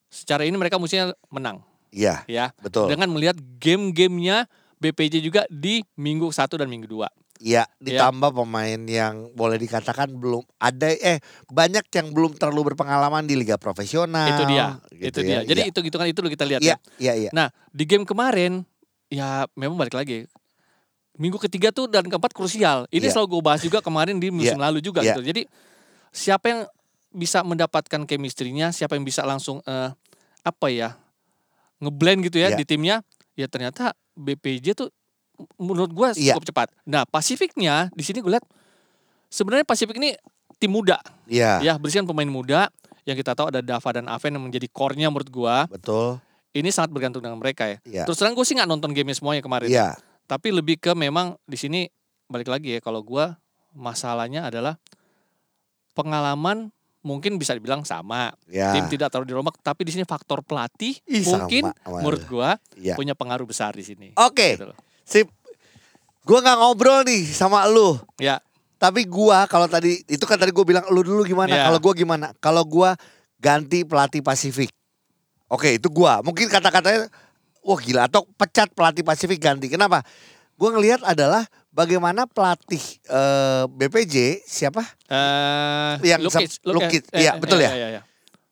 Secara 0.09 0.45
ini 0.45 0.53
mereka 0.53 0.77
mestinya 0.77 1.13
menang 1.33 1.61
Iya, 1.89 2.21
ya. 2.29 2.53
betul. 2.61 2.89
Dengan 2.89 3.09
melihat 3.09 3.37
game-gamenya 3.57 4.45
BPJ 4.77 5.21
juga 5.21 5.45
di 5.49 5.81
minggu 5.97 6.29
1 6.29 6.57
dan 6.57 6.69
minggu 6.69 6.85
2. 6.85 7.09
Iya, 7.41 7.65
ditambah 7.81 8.38
pemain 8.38 8.77
yang 8.85 9.33
boleh 9.33 9.57
dikatakan 9.57 10.13
belum 10.13 10.45
ada 10.61 10.94
eh 10.94 11.18
banyak 11.49 11.89
yang 11.89 12.13
belum 12.13 12.37
terlalu 12.37 12.71
berpengalaman 12.73 13.25
di 13.25 13.33
liga 13.33 13.57
profesional. 13.57 14.30
itu 14.30 14.44
dia. 14.45 14.77
gitu 14.94 15.06
itu 15.09 15.19
ya. 15.25 15.42
dia. 15.42 15.49
Jadi 15.49 15.59
Iya. 15.59 15.68
hitung-hitungan 15.73 16.07
itu 16.07 16.19
dulu 16.21 16.30
kita 16.30 16.45
lihat 16.45 16.61
Iya, 16.61 16.77
ya. 16.77 16.77
iya, 17.01 17.13
iya. 17.18 17.30
Nah, 17.33 17.49
di 17.73 17.83
game 17.89 18.06
kemarin 18.06 18.61
ya 19.09 19.49
memang 19.57 19.73
balik 19.73 19.97
lagi. 19.97 20.30
Minggu 21.18 21.42
ketiga 21.42 21.73
tuh 21.73 21.89
dan 21.89 22.06
keempat 22.06 22.30
krusial. 22.31 22.85
Ini 22.94 23.09
Iya. 23.09 23.18
selalu 23.18 23.27
gue 23.37 23.42
bahas 23.42 23.61
juga 23.66 23.81
kemarin 23.81 24.21
di 24.21 24.30
musim 24.30 24.61
lalu 24.61 24.77
juga 24.77 25.01
Iya. 25.01 25.18
gitu. 25.18 25.25
Jadi 25.25 25.42
siapa 26.13 26.45
yang 26.45 26.61
bisa 27.11 27.42
mendapatkan 27.42 28.06
chemistry-nya, 28.06 28.69
siapa 28.69 28.94
yang 28.94 29.04
bisa 29.04 29.25
langsung 29.25 29.66
eh, 29.66 29.89
apa 30.45 30.68
ya? 30.69 30.94
ngeblend 31.81 32.21
gitu 32.30 32.37
ya 32.37 32.54
Iya. 32.54 32.61
di 32.61 32.66
timnya, 32.69 33.01
ya 33.33 33.49
ternyata 33.49 33.97
BPJ 34.13 34.77
tuh 34.77 34.94
menurut 35.56 35.92
gua 35.92 36.10
Iya. 36.12 36.33
cukup 36.33 36.45
cepat. 36.48 36.68
Nah, 36.83 37.04
Pasifiknya 37.04 37.90
di 37.92 38.02
sini 38.02 38.19
gue 38.19 38.31
lihat 38.31 38.45
sebenarnya 39.28 39.64
Pasifik 39.64 39.95
ini 39.95 40.14
tim 40.57 40.69
muda 40.69 41.00
Iya, 41.26 41.57
ya, 41.62 41.74
berisikan 41.76 42.04
pemain 42.04 42.28
muda 42.28 42.68
yang 43.02 43.16
kita 43.16 43.33
tahu 43.33 43.50
ada 43.50 43.60
Dava 43.60 43.90
dan 43.92 44.06
Aven 44.06 44.31
yang 44.31 44.44
menjadi 44.44 44.68
core-nya 44.68 45.10
menurut 45.10 45.30
gua. 45.30 45.66
betul. 45.66 46.21
Ini 46.52 46.68
sangat 46.68 46.92
bergantung 46.92 47.19
dengan 47.19 47.40
mereka 47.40 47.64
ya. 47.66 47.80
Iya. 47.81 48.04
Terus 48.04 48.19
terang 48.19 48.36
gue 48.36 48.44
sih 48.44 48.54
nggak 48.54 48.68
nonton 48.68 48.92
game 48.92 49.10
semuanya 49.12 49.40
kemarin. 49.40 49.68
Iya, 49.68 49.95
Tapi 50.28 50.52
lebih 50.52 50.78
ke 50.78 50.92
memang 50.92 51.40
di 51.44 51.56
sini 51.56 51.88
balik 52.28 52.48
lagi 52.48 52.76
ya 52.76 52.80
kalau 52.80 53.00
gua 53.02 53.40
masalahnya 53.71 54.45
adalah 54.45 54.76
pengalaman 55.92 56.71
mungkin 57.02 57.36
bisa 57.36 57.52
dibilang 57.52 57.81
sama. 57.81 58.30
iya. 58.45 58.71
Tim 58.71 58.86
tidak 58.88 59.10
terlalu 59.10 59.28
dirombak 59.28 59.57
tapi 59.60 59.81
di 59.83 59.92
sini 59.92 60.06
faktor 60.06 60.45
pelatih 60.45 61.00
Ih, 61.04 61.26
mungkin 61.26 61.74
sama. 61.74 61.98
menurut 61.98 62.21
gua 62.26 62.50
Iya. 62.78 62.94
punya 62.94 63.18
pengaruh 63.18 63.44
besar 63.44 63.74
di 63.74 63.81
sini. 63.81 64.07
Oke, 64.16 64.56
Gitu 64.56 64.69
loh. 64.69 64.78
Sip. 65.11 65.27
Gua 66.23 66.39
nggak 66.39 66.57
ngobrol 66.57 67.03
nih 67.03 67.27
sama 67.27 67.68
lu. 67.68 67.99
Ya, 68.15 68.39
Tapi 68.80 69.03
gua 69.03 69.45
kalau 69.45 69.68
tadi 69.68 70.01
itu 70.07 70.23
kan 70.23 70.39
tadi 70.39 70.49
gua 70.49 70.63
bilang 70.63 70.85
lu 70.87 71.03
dulu 71.03 71.21
gimana? 71.21 71.51
Iya. 71.51 71.68
Kalau 71.68 71.80
gua 71.83 71.94
gimana? 71.94 72.27
Kalau 72.39 72.63
gua 72.63 72.95
ganti 73.37 73.83
pelatih 73.83 74.23
Pasifik. 74.23 74.71
Oke, 75.51 75.75
itu 75.75 75.91
gua. 75.91 76.23
Mungkin 76.23 76.47
kata-katanya 76.47 77.11
wah 77.61 77.77
gila 77.77 78.07
atau 78.07 78.23
pecat 78.39 78.71
pelatih 78.71 79.03
Pasifik 79.03 79.37
ganti. 79.37 79.68
Kenapa? 79.68 80.01
Gua 80.56 80.71
ngelihat 80.77 81.01
adalah 81.03 81.44
bagaimana 81.73 82.30
pelatih 82.30 82.81
eh, 83.09 83.63
BPJ 83.68 84.45
siapa? 84.45 84.85
eh 85.09 85.94
Yang 86.06 86.21
Lukic, 86.30 86.49
sem- 86.53 86.69
Lukic, 86.69 87.03
iya, 87.11 87.33
betul 87.35 87.59
ya? 87.59 87.69
iya, 87.73 87.87
iya. 87.97 88.01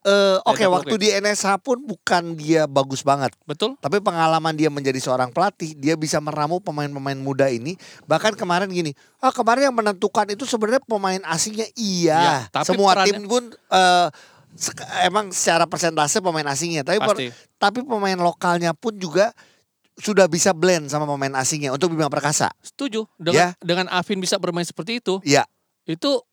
Eh, 0.09 0.37
oke 0.41 0.63
Ada 0.65 0.73
waktu 0.73 0.95
di 0.97 1.13
NSH 1.13 1.61
pun 1.61 1.77
bukan 1.85 2.33
dia 2.33 2.65
bagus 2.65 3.05
banget. 3.05 3.29
Betul? 3.45 3.77
Tapi 3.77 4.01
pengalaman 4.01 4.57
dia 4.57 4.73
menjadi 4.73 4.97
seorang 4.97 5.29
pelatih, 5.29 5.77
dia 5.77 5.93
bisa 5.93 6.17
meramu 6.17 6.57
pemain-pemain 6.57 7.15
muda 7.15 7.45
ini. 7.47 7.77
Bahkan 8.09 8.33
kemarin 8.33 8.73
gini, 8.73 8.97
ah 9.21 9.29
kemarin 9.29 9.69
yang 9.69 9.77
menentukan 9.77 10.25
itu 10.33 10.49
sebenarnya 10.49 10.81
pemain 10.83 11.21
asingnya 11.29 11.69
iya. 11.77 12.17
Iya, 12.19 12.37
tapi 12.49 12.73
Semua 12.73 12.97
perannya- 12.97 13.13
tim 13.13 13.23
pun 13.29 13.43
sek- 14.57 14.89
emang 15.05 15.29
secara 15.29 15.69
persentase 15.69 16.19
pemain 16.19 16.47
asingnya. 16.49 16.81
Tapi 16.81 16.97
per- 16.99 17.29
tapi 17.61 17.79
pemain 17.85 18.17
lokalnya 18.17 18.73
pun 18.73 18.97
juga 18.97 19.31
sudah 19.99 20.31
bisa 20.31 20.55
blend 20.55 20.87
sama 20.87 21.03
pemain 21.03 21.35
asingnya 21.43 21.75
untuk 21.75 21.91
Bima 21.91 22.07
Perkasa. 22.07 22.49
Setuju. 22.63 23.03
Ya. 23.19 23.53
Dengan 23.59 23.85
dengan 23.85 23.85
Afin 23.91 24.17
bisa 24.23 24.39
bermain 24.39 24.63
seperti 24.63 25.03
itu, 25.03 25.19
Iya, 25.27 25.43
itu 25.83 26.23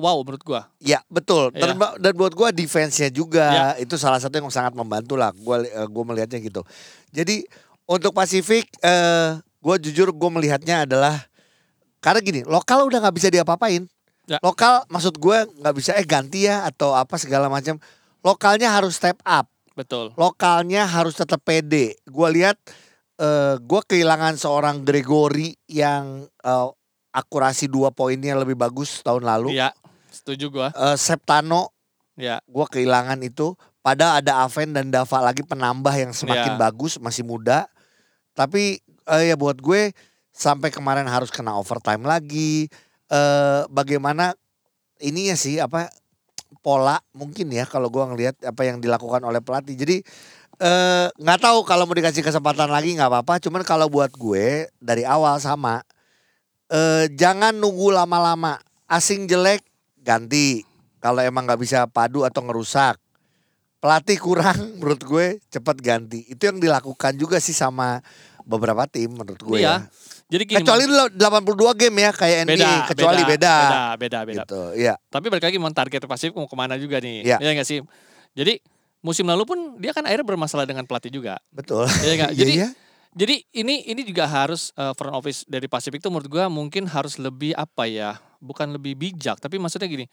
wow 0.00 0.16
menurut 0.24 0.42
gua. 0.42 0.62
iya 0.80 1.04
betul. 1.12 1.52
Iya. 1.52 1.76
Dan, 1.76 2.00
dan 2.00 2.12
buat 2.16 2.32
gua 2.32 2.48
defense-nya 2.50 3.12
juga 3.12 3.76
itu 3.76 3.94
salah 4.00 4.16
satu 4.16 4.40
yang 4.40 4.48
sangat 4.48 4.72
membantu 4.72 5.14
lah. 5.20 5.30
Gua 5.36 5.60
eh, 5.60 5.86
gua 5.86 6.04
melihatnya 6.08 6.40
gitu. 6.40 6.64
Jadi 7.12 7.44
untuk 7.84 8.16
Pasifik, 8.16 8.66
eh, 8.80 9.36
gua 9.60 9.76
jujur 9.76 10.08
gua 10.16 10.30
melihatnya 10.32 10.88
adalah 10.88 11.20
karena 12.00 12.20
gini, 12.24 12.40
lokal 12.48 12.88
udah 12.88 13.04
nggak 13.04 13.16
bisa 13.20 13.28
diapa-apain. 13.28 13.84
Ya. 14.24 14.40
Lokal 14.40 14.88
maksud 14.88 15.20
gua 15.20 15.44
nggak 15.44 15.74
bisa 15.76 15.92
eh 15.94 16.06
ganti 16.08 16.48
ya 16.48 16.64
atau 16.64 16.96
apa 16.96 17.20
segala 17.20 17.52
macam. 17.52 17.76
Lokalnya 18.24 18.72
harus 18.72 18.96
step 18.96 19.20
up. 19.26 19.46
Betul. 19.76 20.16
Lokalnya 20.16 20.88
harus 20.88 21.16
tetap 21.16 21.44
pede. 21.44 22.00
Gua 22.08 22.32
lihat 22.32 22.56
eh 23.20 23.60
gua 23.60 23.84
kehilangan 23.84 24.40
seorang 24.40 24.80
Gregory 24.80 25.52
yang 25.68 26.24
eh, 26.24 26.68
akurasi 27.10 27.66
dua 27.66 27.90
poinnya 27.90 28.38
lebih 28.38 28.54
bagus 28.54 29.02
tahun 29.02 29.26
lalu. 29.26 29.58
Iya. 29.58 29.74
Setuju 30.10 30.46
gua. 30.50 30.68
Eh, 30.74 30.96
Septano 30.98 31.70
Ya. 32.18 32.42
gua 32.44 32.66
kehilangan 32.68 33.16
itu. 33.24 33.54
Pada 33.80 34.20
ada 34.20 34.44
Aven 34.44 34.76
dan 34.76 34.92
Dava 34.92 35.24
lagi 35.24 35.40
penambah 35.40 35.94
yang 35.96 36.12
semakin 36.12 36.54
Ya. 36.54 36.60
bagus, 36.60 37.00
masih 37.00 37.24
muda. 37.24 37.64
Tapi 38.36 38.78
eh, 38.84 39.22
ya 39.32 39.34
buat 39.40 39.56
gue 39.58 39.90
sampai 40.30 40.68
kemarin 40.70 41.08
harus 41.08 41.32
kena 41.32 41.56
overtime 41.56 42.04
lagi. 42.04 42.68
Eh 43.10 43.62
bagaimana 43.72 44.36
ininya 45.00 45.34
sih 45.34 45.58
apa 45.58 45.88
pola 46.60 47.00
mungkin 47.16 47.48
ya 47.50 47.64
kalau 47.64 47.88
gua 47.88 48.06
ngelihat 48.12 48.36
apa 48.44 48.62
yang 48.68 48.78
dilakukan 48.84 49.24
oleh 49.24 49.40
pelatih. 49.40 49.74
Jadi 49.74 49.96
eh 50.60 51.08
nggak 51.16 51.40
tahu 51.40 51.64
kalau 51.64 51.88
mau 51.88 51.96
dikasih 51.96 52.20
kesempatan 52.20 52.68
lagi 52.68 52.92
nggak 52.94 53.08
apa-apa. 53.10 53.40
Cuman 53.40 53.64
kalau 53.64 53.88
buat 53.88 54.12
gue 54.12 54.68
dari 54.78 55.02
awal 55.08 55.40
sama 55.40 55.80
eh 56.68 57.08
jangan 57.16 57.56
nunggu 57.56 57.90
lama-lama. 57.96 58.60
Asing 58.90 59.24
jelek 59.30 59.62
ganti. 60.00 60.64
Kalau 61.00 61.20
emang 61.20 61.48
nggak 61.48 61.60
bisa 61.60 61.88
padu 61.88 62.24
atau 62.24 62.44
ngerusak. 62.44 63.00
Pelatih 63.80 64.20
kurang 64.20 64.58
menurut 64.78 65.00
gue 65.00 65.26
cepat 65.48 65.76
ganti. 65.80 66.28
Itu 66.28 66.52
yang 66.52 66.60
dilakukan 66.60 67.16
juga 67.16 67.40
sih 67.40 67.56
sama 67.56 68.04
beberapa 68.44 68.84
tim 68.84 69.08
menurut 69.12 69.40
gue 69.40 69.58
Iya. 69.60 69.64
ya. 69.64 69.76
Jadi 70.30 70.42
gini. 70.46 70.58
Kecuali 70.62 70.84
Mas, 70.86 71.10
82 71.16 71.80
game 71.80 71.96
ya 71.98 72.10
kayak 72.14 72.36
NBA. 72.44 72.54
beda, 72.54 72.70
Kecuali 72.86 73.22
beda. 73.26 73.54
Beda, 73.56 73.82
beda, 73.96 74.18
beda. 74.22 74.42
Gitu. 74.44 74.62
Iya. 74.78 74.94
Tapi 75.10 75.26
balik 75.26 75.44
lagi 75.48 75.56
memang 75.58 75.74
target 75.74 76.06
Pasifik 76.06 76.36
mau 76.36 76.46
ke 76.46 76.54
mana 76.54 76.78
juga 76.78 77.00
nih. 77.02 77.24
Iya. 77.24 77.36
Iya 77.40 77.50
nggak 77.56 77.66
sih? 77.66 77.80
Jadi 78.36 78.62
musim 79.00 79.24
lalu 79.26 79.42
pun 79.42 79.58
dia 79.80 79.90
kan 79.90 80.04
akhirnya 80.06 80.22
bermasalah 80.28 80.68
dengan 80.68 80.84
pelatih 80.86 81.10
juga. 81.10 81.40
Betul. 81.50 81.88
Nggak? 81.88 82.30
Iya, 82.36 82.36
Jadi 82.36 82.52
iya. 82.54 82.68
Jadi 83.10 83.42
ini 83.58 83.90
ini 83.90 84.06
juga 84.06 84.22
harus 84.30 84.70
eh, 84.78 84.94
front 84.94 85.10
office 85.18 85.42
dari 85.50 85.66
Pasifik 85.66 85.98
itu 85.98 86.06
menurut 86.14 86.30
gua 86.30 86.46
mungkin 86.46 86.86
harus 86.86 87.18
lebih 87.18 87.58
apa 87.58 87.90
ya? 87.90 88.22
Bukan 88.40 88.72
lebih 88.72 88.96
bijak, 88.96 89.36
tapi 89.38 89.60
maksudnya 89.60 89.86
gini. 89.86 90.08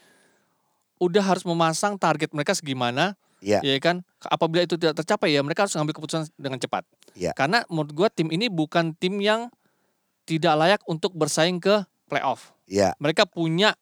Udah 0.99 1.23
harus 1.23 1.41
memasang 1.43 1.95
target 1.95 2.33
mereka 2.33 2.51
segimana, 2.51 3.15
Iya. 3.39 3.61
ya 3.61 3.77
kan? 3.79 4.01
Apabila 4.19 4.65
itu 4.65 4.75
tidak 4.75 4.97
tercapai 4.97 5.31
ya 5.31 5.41
mereka 5.41 5.63
harus 5.63 5.73
mengambil 5.77 5.95
keputusan 6.01 6.27
dengan 6.35 6.57
cepat. 6.57 6.83
Iya. 7.13 7.31
Karena 7.31 7.61
menurut 7.69 7.93
gua 7.93 8.07
tim 8.09 8.27
ini 8.29 8.49
bukan 8.49 8.97
tim 8.97 9.21
yang 9.21 9.47
tidak 10.25 10.53
layak 10.57 10.81
untuk 10.85 11.13
bersaing 11.13 11.57
ke 11.57 11.85
playoff. 12.09 12.51
Iya. 12.67 12.97
Mereka 12.99 13.29
punya 13.29 13.77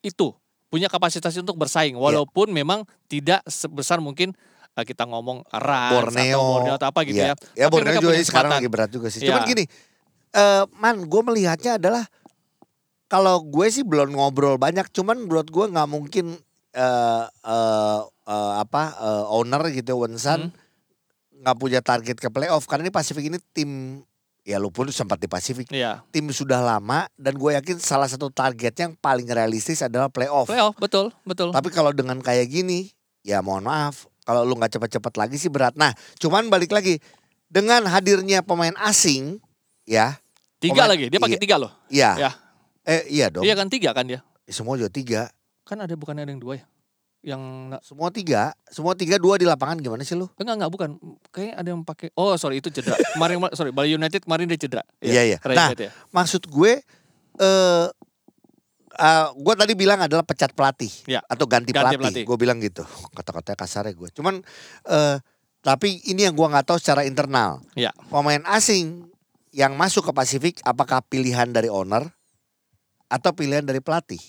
itu, 0.00 0.34
punya 0.66 0.88
kapasitas 0.88 1.36
untuk 1.36 1.54
bersaing 1.54 1.94
Iya. 1.94 2.02
walaupun 2.02 2.50
memang 2.50 2.82
tidak 3.06 3.44
sebesar 3.46 4.00
mungkin 4.00 4.34
eh, 4.72 4.88
kita 4.88 5.04
ngomong 5.04 5.44
Rans 5.52 5.92
Borneo. 5.92 6.32
atau 6.32 6.48
Borneo 6.56 6.74
atau 6.74 6.88
apa 6.88 7.00
gitu 7.04 7.20
Iya. 7.20 7.36
ya. 7.36 7.36
Ya 7.54 7.66
Tapi 7.68 7.72
Borneo 7.76 8.00
juga 8.00 8.16
sekarang 8.24 8.52
lagi 8.56 8.68
berat 8.72 8.88
juga 8.88 9.12
sih. 9.12 9.20
Cuman 9.20 9.44
Iya. 9.44 9.50
gini, 9.52 9.64
eh 10.32 10.64
man, 10.80 10.96
gue 11.04 11.22
melihatnya 11.22 11.76
adalah 11.76 12.08
kalau 13.12 13.44
gue 13.44 13.68
sih 13.68 13.84
belum 13.84 14.08
ngobrol 14.10 14.56
banyak, 14.56 14.88
cuman 14.88 15.20
menurut 15.20 15.44
gue 15.46 15.64
nggak 15.68 15.84
mungkin 15.86 16.40
eh 16.72 17.24
eh, 17.28 18.00
eh, 18.24 18.52
apa 18.56 18.82
eh, 18.96 19.24
owner 19.28 19.68
gitu 19.68 20.00
Wensan 20.00 20.48
Hmm. 20.48 20.56
nggak 21.38 21.56
punya 21.58 21.80
target 21.80 22.16
ke 22.16 22.28
playoff 22.28 22.64
karena 22.64 22.86
ini 22.86 22.94
Pasifik 22.94 23.24
ini 23.26 23.36
tim 23.52 24.00
ya 24.42 24.56
lu 24.56 24.70
pun 24.70 24.88
sempat 24.88 25.18
di 25.18 25.26
Pasifik 25.26 25.68
Iya. 25.68 26.00
tim 26.08 26.30
sudah 26.30 26.58
lama 26.58 27.04
dan 27.14 27.34
gue 27.34 27.50
yakin 27.52 27.76
salah 27.76 28.06
satu 28.06 28.26
target 28.28 28.72
yang 28.74 28.92
paling 28.96 29.26
realistis 29.26 29.80
adalah 29.80 30.08
playoff. 30.08 30.46
Playoff 30.46 30.72
betul, 30.76 31.12
betul. 31.22 31.50
Tapi 31.50 31.68
kalau 31.68 31.90
dengan 31.90 32.16
kayak 32.18 32.48
gini, 32.48 32.88
ya 33.20 33.38
mohon 33.38 33.62
maaf. 33.62 34.08
Kalau 34.22 34.42
lu 34.42 34.54
nggak 34.54 34.72
cepet-cepet 34.72 35.12
lagi 35.12 35.36
sih 35.36 35.46
berat. 35.46 35.74
Nah, 35.74 35.90
cuman 36.16 36.46
balik 36.46 36.70
lagi 36.70 37.02
dengan 37.46 37.84
hadirnya 37.84 38.40
pemain 38.40 38.72
asing, 38.80 39.42
ya, 39.82 40.16
Tiga 40.56 40.72
pemain- 40.78 40.90
lagi, 40.90 41.04
dia 41.06 41.18
pakai 41.18 41.36
iya. 41.36 41.42
tiga 41.42 41.56
loh. 41.58 41.72
iya, 41.86 42.10
Ya. 42.16 42.30
Eh 42.84 43.02
iya 43.08 43.26
dong. 43.28 43.42
Iya 43.42 43.54
kan 43.54 43.66
tiga 43.66 43.92
kan 43.92 44.04
dia. 44.04 44.20
Semua 44.44 44.74
juga 44.74 44.90
tiga, 44.90 45.22
Kan 45.62 45.78
ada 45.78 45.94
bukan 45.94 46.18
ada 46.18 46.26
yang 46.26 46.38
dua 46.38 46.58
ya? 46.58 46.66
Yang 47.22 47.42
semua 47.86 48.10
tiga, 48.10 48.50
semua 48.66 48.98
tiga 48.98 49.14
dua 49.16 49.38
di 49.38 49.46
lapangan 49.46 49.78
gimana 49.78 50.02
sih 50.02 50.18
lu? 50.18 50.26
enggak 50.34 50.58
enggak 50.58 50.70
bukan. 50.70 50.90
Kayaknya 51.30 51.54
ada 51.54 51.68
yang 51.70 51.82
pakai 51.82 52.10
Oh, 52.12 52.34
sorry 52.34 52.58
itu 52.58 52.68
cedera. 52.68 52.98
kemarin 53.14 53.38
sorry, 53.54 53.70
Bali 53.70 53.94
United 53.94 54.26
kemarin 54.26 54.44
dia 54.46 54.58
cedera. 54.58 54.82
Iya, 54.98 55.22
iya. 55.24 55.38
Keren 55.38 55.54
Nah, 55.54 55.68
ya. 55.70 55.90
Maksud 56.10 56.50
gue, 56.50 56.82
eh, 57.38 57.86
eh, 58.92 59.26
gue 59.32 59.54
tadi 59.54 59.72
bilang 59.72 60.02
adalah 60.02 60.26
pecat 60.26 60.50
pelatih 60.50 60.90
Ya, 61.06 61.22
atau 61.24 61.46
ganti, 61.46 61.70
ganti 61.70 61.94
pelatih. 61.94 61.98
pelatih. 62.02 62.22
Gue 62.26 62.36
bilang 62.36 62.58
gitu, 62.58 62.82
kata-katanya 63.14 63.56
kasarnya 63.56 63.94
gue. 63.94 64.08
Cuman, 64.12 64.42
eh, 64.86 65.16
tapi 65.62 66.02
ini 66.10 66.26
yang 66.26 66.34
gue 66.34 66.42
nggak 66.44 66.66
tahu 66.66 66.78
secara 66.82 67.06
internal. 67.06 67.62
Ya. 67.78 67.94
pemain 68.10 68.42
asing 68.50 69.06
yang 69.54 69.78
masuk 69.78 70.10
ke 70.10 70.12
Pasifik 70.12 70.58
apakah 70.64 71.06
pilihan 71.06 71.46
dari 71.48 71.70
owner 71.70 72.10
atau 73.12 73.30
pilihan 73.30 73.60
dari 73.60 73.78
pelatih? 73.78 74.20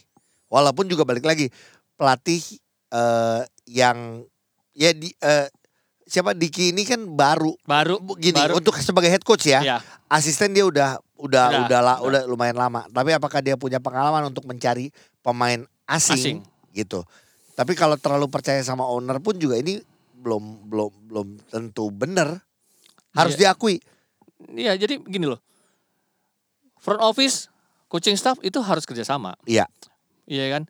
Walaupun 0.51 0.85
juga 0.85 1.01
balik 1.01 1.23
lagi 1.23 1.47
pelatih 1.95 2.43
eh, 2.91 3.41
yang 3.65 4.27
ya 4.75 4.91
di 4.91 5.15
eh, 5.15 5.47
siapa 6.03 6.35
Diki 6.35 6.69
ini 6.69 6.83
kan 6.83 6.99
baru 7.07 7.55
Baru 7.63 7.97
gini 8.19 8.35
baru. 8.35 8.59
untuk 8.59 8.75
sebagai 8.77 9.07
head 9.07 9.23
coach 9.23 9.47
ya. 9.47 9.63
Iya. 9.63 9.77
Asisten 10.05 10.51
dia 10.51 10.67
udah 10.67 10.99
udah 11.15 11.45
Udah, 11.47 11.61
udah 11.65 11.79
la- 11.79 12.01
udah. 12.03 12.03
udah 12.03 12.21
lumayan 12.27 12.59
lama. 12.59 12.83
Tapi 12.85 13.15
apakah 13.15 13.39
dia 13.39 13.55
punya 13.55 13.79
pengalaman 13.79 14.27
untuk 14.27 14.43
mencari 14.43 14.91
pemain 15.23 15.63
asing, 15.87 16.19
Asing. 16.19 16.37
gitu. 16.69 17.01
Tapi 17.55 17.73
kalau 17.73 17.95
terlalu 17.95 18.27
percaya 18.27 18.59
sama 18.61 18.83
owner 18.83 19.23
pun 19.23 19.37
juga 19.37 19.55
ini 19.55 19.79
belum 20.19 20.67
belum 20.67 20.91
belum 21.07 21.27
tentu 21.47 21.87
benar. 21.89 22.43
Harus 23.13 23.37
Iya. 23.37 23.53
diakui. 23.53 23.77
Iya, 24.49 24.75
jadi 24.75 24.99
gini 24.99 25.23
loh. 25.23 25.39
Front 26.77 26.99
office, 26.99 27.47
coaching 27.93 28.17
staff 28.17 28.41
itu 28.41 28.57
harus 28.57 28.89
kerjasama. 28.89 29.37
Iya. 29.45 29.69
Iya 30.25 30.57
kan? 30.57 30.63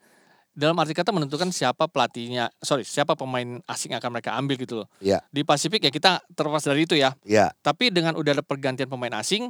Dalam 0.54 0.76
arti 0.76 0.92
kata 0.92 1.16
menentukan 1.16 1.50
siapa 1.56 1.88
pelatihnya, 1.88 2.52
sorry, 2.60 2.84
siapa 2.84 3.16
pemain 3.16 3.64
asing 3.66 3.96
yang 3.96 4.04
akan 4.04 4.12
mereka 4.12 4.36
ambil 4.36 4.60
gitu 4.60 4.84
loh. 4.84 4.88
Iya. 5.00 5.24
Di 5.32 5.42
Pasifik 5.48 5.88
ya 5.88 5.90
kita 5.90 6.20
terlepas 6.36 6.62
dari 6.68 6.84
itu 6.84 7.00
ya. 7.00 7.16
Ya, 7.24 7.56
Tapi 7.64 7.90
dengan 7.90 8.20
udah 8.20 8.38
ada 8.38 8.44
pergantian 8.46 8.86
pemain 8.92 9.16
asing, 9.18 9.50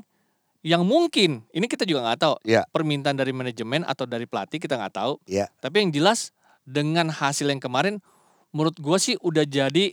yang 0.63 0.87
mungkin 0.87 1.43
ini 1.51 1.65
kita 1.67 1.83
juga 1.83 2.07
nggak 2.07 2.19
tahu. 2.23 2.35
Iya. 2.47 2.63
Permintaan 2.71 3.19
dari 3.19 3.35
manajemen 3.35 3.83
atau 3.83 4.07
dari 4.07 4.23
pelatih 4.23 4.61
kita 4.63 4.79
nggak 4.79 4.95
tahu. 4.95 5.19
Iya. 5.27 5.51
Tapi 5.59 5.83
yang 5.83 5.91
jelas 5.91 6.31
dengan 6.63 7.11
hasil 7.11 7.51
yang 7.51 7.59
kemarin, 7.59 7.99
menurut 8.55 8.79
gua 8.79 8.95
sih 8.95 9.19
udah 9.19 9.43
jadi 9.43 9.91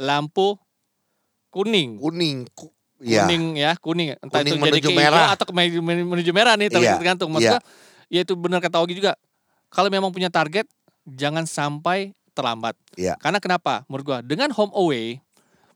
lampu 0.00 0.56
kuning. 1.52 2.00
kuning. 2.00 2.48
Ku, 2.56 2.72
ya. 2.98 3.22
kuning 3.22 3.44
ya 3.54 3.72
kuning 3.76 4.08
entah 4.16 4.40
Kuning 4.40 4.52
itu 4.52 4.62
jadi 4.62 4.72
menuju 4.72 4.88
merah. 4.90 5.26
atau 5.30 5.44
ke 5.44 5.52
menuju, 5.52 5.78
menuju 5.82 6.30
merah 6.30 6.54
nih 6.54 6.68
Iya, 6.68 6.96
tergantung 6.96 7.28
iya. 7.36 7.50
gua, 7.52 7.58
ya 8.06 8.20
itu 8.22 8.32
benar 8.32 8.58
kata 8.60 8.78
Ogi 8.78 8.94
juga 8.94 9.12
kalau 9.68 9.88
memang 9.88 10.08
punya 10.08 10.28
target 10.28 10.64
jangan 11.04 11.44
sampai 11.44 12.12
terlambat 12.32 12.74
Iya. 12.94 13.16
karena 13.16 13.36
kenapa 13.36 13.84
menurut 13.86 14.04
gua 14.04 14.18
dengan 14.20 14.48
home 14.50 14.72
away 14.72 15.20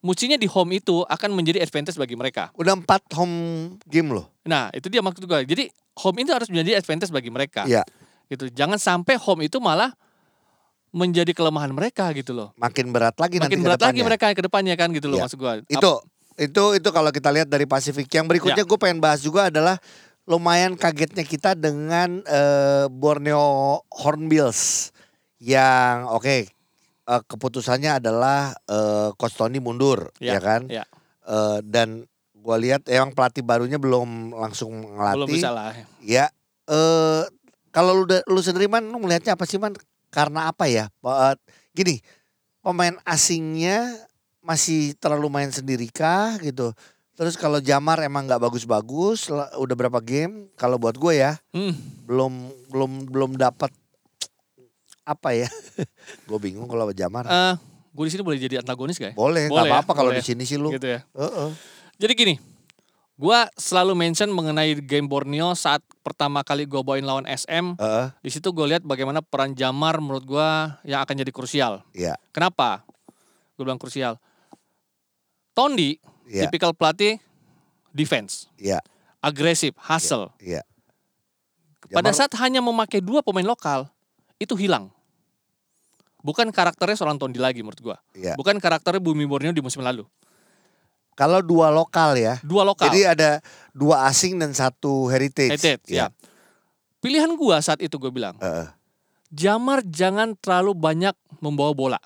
mestinya 0.01 0.35
di 0.35 0.45
home 0.45 0.75
itu 0.75 1.05
akan 1.05 1.31
menjadi 1.31 1.61
advantage 1.61 1.95
bagi 1.95 2.15
mereka 2.15 2.49
Udah 2.55 2.73
empat 2.73 3.05
home 3.13 3.37
game 3.85 4.11
loh. 4.11 4.33
nah 4.43 4.69
itu 4.71 4.87
dia 4.87 5.01
maksud 5.01 5.25
gua 5.25 5.41
jadi 5.41 5.69
home 5.97 6.19
itu 6.21 6.31
harus 6.31 6.49
menjadi 6.49 6.77
advantage 6.77 7.11
bagi 7.11 7.29
mereka 7.29 7.65
Iya. 7.65 7.85
gitu 8.27 8.49
jangan 8.49 8.77
sampai 8.77 9.17
home 9.17 9.45
itu 9.45 9.59
malah 9.59 9.93
menjadi 10.91 11.31
kelemahan 11.31 11.71
mereka 11.71 12.11
gitu 12.11 12.33
loh 12.33 12.51
Makin 12.57 12.91
berat 12.91 13.15
lagi 13.15 13.39
nanti 13.39 13.55
makin 13.55 13.59
ke 13.59 13.65
berat 13.65 13.81
lagi 13.81 14.01
mereka 14.03 14.25
ke 14.33 14.43
depannya 14.43 14.75
kan 14.75 14.91
gitu 14.91 15.07
loh 15.07 15.19
Iya. 15.19 15.25
maksud 15.25 15.39
gua 15.39 15.53
Itu 15.63 15.93
itu 16.41 16.63
itu 16.73 16.89
kalau 16.89 17.13
kita 17.13 17.29
lihat 17.29 17.53
dari 17.53 17.69
Pasifik. 17.69 18.09
Yang 18.09 18.25
Ya. 18.25 18.31
berikutnya 18.33 18.65
gue 18.65 18.79
pengen 18.81 18.99
bahas 18.99 19.21
juga 19.21 19.53
adalah 19.53 19.77
lumayan 20.25 20.73
kagetnya 20.73 21.21
kita 21.21 21.53
dengan 21.53 22.25
eh, 22.25 22.89
Borneo 22.89 23.85
Hornbills 23.93 24.89
yang 25.37 26.09
oke 26.09 26.25
eh, 26.25 27.23
keputusannya 27.29 28.01
adalah 28.01 28.57
eh, 28.65 29.13
Coach 29.21 29.37
Tony 29.37 29.61
mundur, 29.61 30.09
Ya, 30.17 30.37
ya 30.37 30.41
kan? 30.41 30.63
ya. 30.73 30.85
Eh, 31.29 31.59
dan 31.69 32.09
gua 32.41 32.57
lihat 32.57 32.89
emang 32.89 33.13
pelatih 33.13 33.45
barunya 33.45 33.77
belum 33.77 34.33
langsung 34.33 34.97
ngelatih. 34.97 35.29
Belum 35.29 35.37
bisa 35.37 35.51
lah. 35.53 35.77
Ya, 36.01 36.33
eh 36.65 37.23
kalau 37.69 38.03
lu 38.03 38.09
lu 38.09 38.41
sendiri 38.41 38.65
man, 38.65 38.89
lu 38.89 38.97
melihatnya 38.97 39.37
apa 39.37 39.45
sih 39.45 39.61
man? 39.61 39.77
Karena 40.09 40.49
apa 40.49 40.65
ya? 40.67 40.89
Pa- 41.05 41.37
gini, 41.77 42.01
pemain 42.65 42.97
asingnya 43.05 43.93
masih 44.41 44.97
terlalu 44.97 45.29
main 45.29 45.51
sendiri 45.53 45.89
kah 45.89 46.41
gitu. 46.41 46.73
Terus 47.15 47.37
kalau 47.37 47.61
Jamar 47.61 48.01
emang 48.01 48.25
nggak 48.25 48.41
bagus-bagus, 48.41 49.29
udah 49.61 49.75
berapa 49.77 50.01
game? 50.01 50.49
Kalau 50.57 50.81
buat 50.81 50.97
gue 50.97 51.21
ya, 51.21 51.37
Hmm. 51.53 51.77
belum 52.09 52.33
belum 52.73 52.91
belum 53.13 53.31
dapat 53.37 53.69
apa 55.05 55.37
ya? 55.37 55.49
gue 56.29 56.39
bingung 56.41 56.65
kalau 56.65 56.89
Jamar. 56.97 57.29
Eh, 57.29 57.55
gue 57.93 58.05
di 58.09 58.11
sini 58.11 58.23
boleh 58.25 58.41
jadi 58.41 58.65
antagonis 58.65 58.97
gak 58.97 59.13
ya? 59.13 59.15
boleh, 59.17 59.53
boleh 59.53 59.69
ya, 59.69 59.73
apa-apa 59.77 59.93
kalau 59.93 60.11
di 60.15 60.25
sini 60.25 60.49
sih 60.49 60.57
lu. 60.57 60.73
Gitu 60.73 60.89
ya. 60.89 61.05
Heeh. 61.13 61.49
Jadi 62.01 62.13
gini, 62.17 62.35
gua 63.21 63.45
selalu 63.53 63.93
mention 63.93 64.33
mengenai 64.33 64.73
game 64.81 65.05
Borneo 65.05 65.53
saat 65.53 65.85
pertama 66.01 66.41
kali 66.41 66.65
gua 66.65 66.81
bawain 66.81 67.05
lawan 67.05 67.29
SM. 67.29 67.77
Heeh, 67.77 68.07
Di 68.25 68.31
situ 68.33 68.49
gue 68.49 68.65
lihat 68.65 68.81
bagaimana 68.81 69.21
peran 69.21 69.53
Jamar 69.53 70.01
menurut 70.01 70.25
gua 70.25 70.81
yang 70.89 71.05
akan 71.05 71.21
jadi 71.21 71.29
krusial. 71.29 71.85
Iya, 71.93 72.17
Kenapa? 72.33 72.81
Gue 73.61 73.69
bilang 73.69 73.77
krusial. 73.77 74.17
Tondi, 75.61 76.01
iya, 76.25 76.49
tipikal 76.49 76.73
pelatih 76.73 77.21
defense, 77.93 78.49
iya, 78.57 78.81
agresif, 79.21 79.77
hustle. 79.77 80.33
iya. 80.41 80.65
Pada 81.93 82.09
Jamar- 82.09 82.17
saat 82.17 82.33
hanya 82.41 82.65
memakai 82.65 83.05
dua 83.05 83.21
pemain 83.21 83.45
lokal, 83.45 83.93
itu 84.41 84.57
hilang. 84.57 84.89
Bukan 86.25 86.49
karakternya 86.49 86.97
seorang 86.97 87.21
Tondi 87.21 87.37
lagi 87.37 87.61
menurut 87.61 87.81
gua. 87.81 87.97
Iya. 88.13 88.37
Bukan 88.37 88.57
karakternya 88.57 89.01
Bumi 89.01 89.25
Borneo 89.25 89.53
di 89.53 89.61
musim 89.61 89.81
lalu. 89.81 90.05
Kalau 91.17 91.45
dua 91.45 91.69
lokal 91.69 92.17
ya. 92.17 92.41
Dua 92.41 92.65
lokal. 92.65 92.89
Jadi 92.89 93.05
ada 93.05 93.31
dua 93.77 94.09
asing 94.09 94.41
dan 94.41 94.53
satu 94.57 95.09
heritage. 95.09 95.53
Heritage, 95.53 95.85
Iya. 95.93 96.09
ya. 96.09 96.17
Pilihan 97.01 97.33
gua 97.37 97.61
saat 97.61 97.81
itu 97.81 97.97
gue 97.97 98.13
bilang, 98.13 98.37
Heeh. 98.41 98.69
Jamar 99.33 99.81
jangan 99.85 100.37
terlalu 100.37 100.77
banyak 100.77 101.17
membawa 101.41 101.73
bola. 101.73 102.01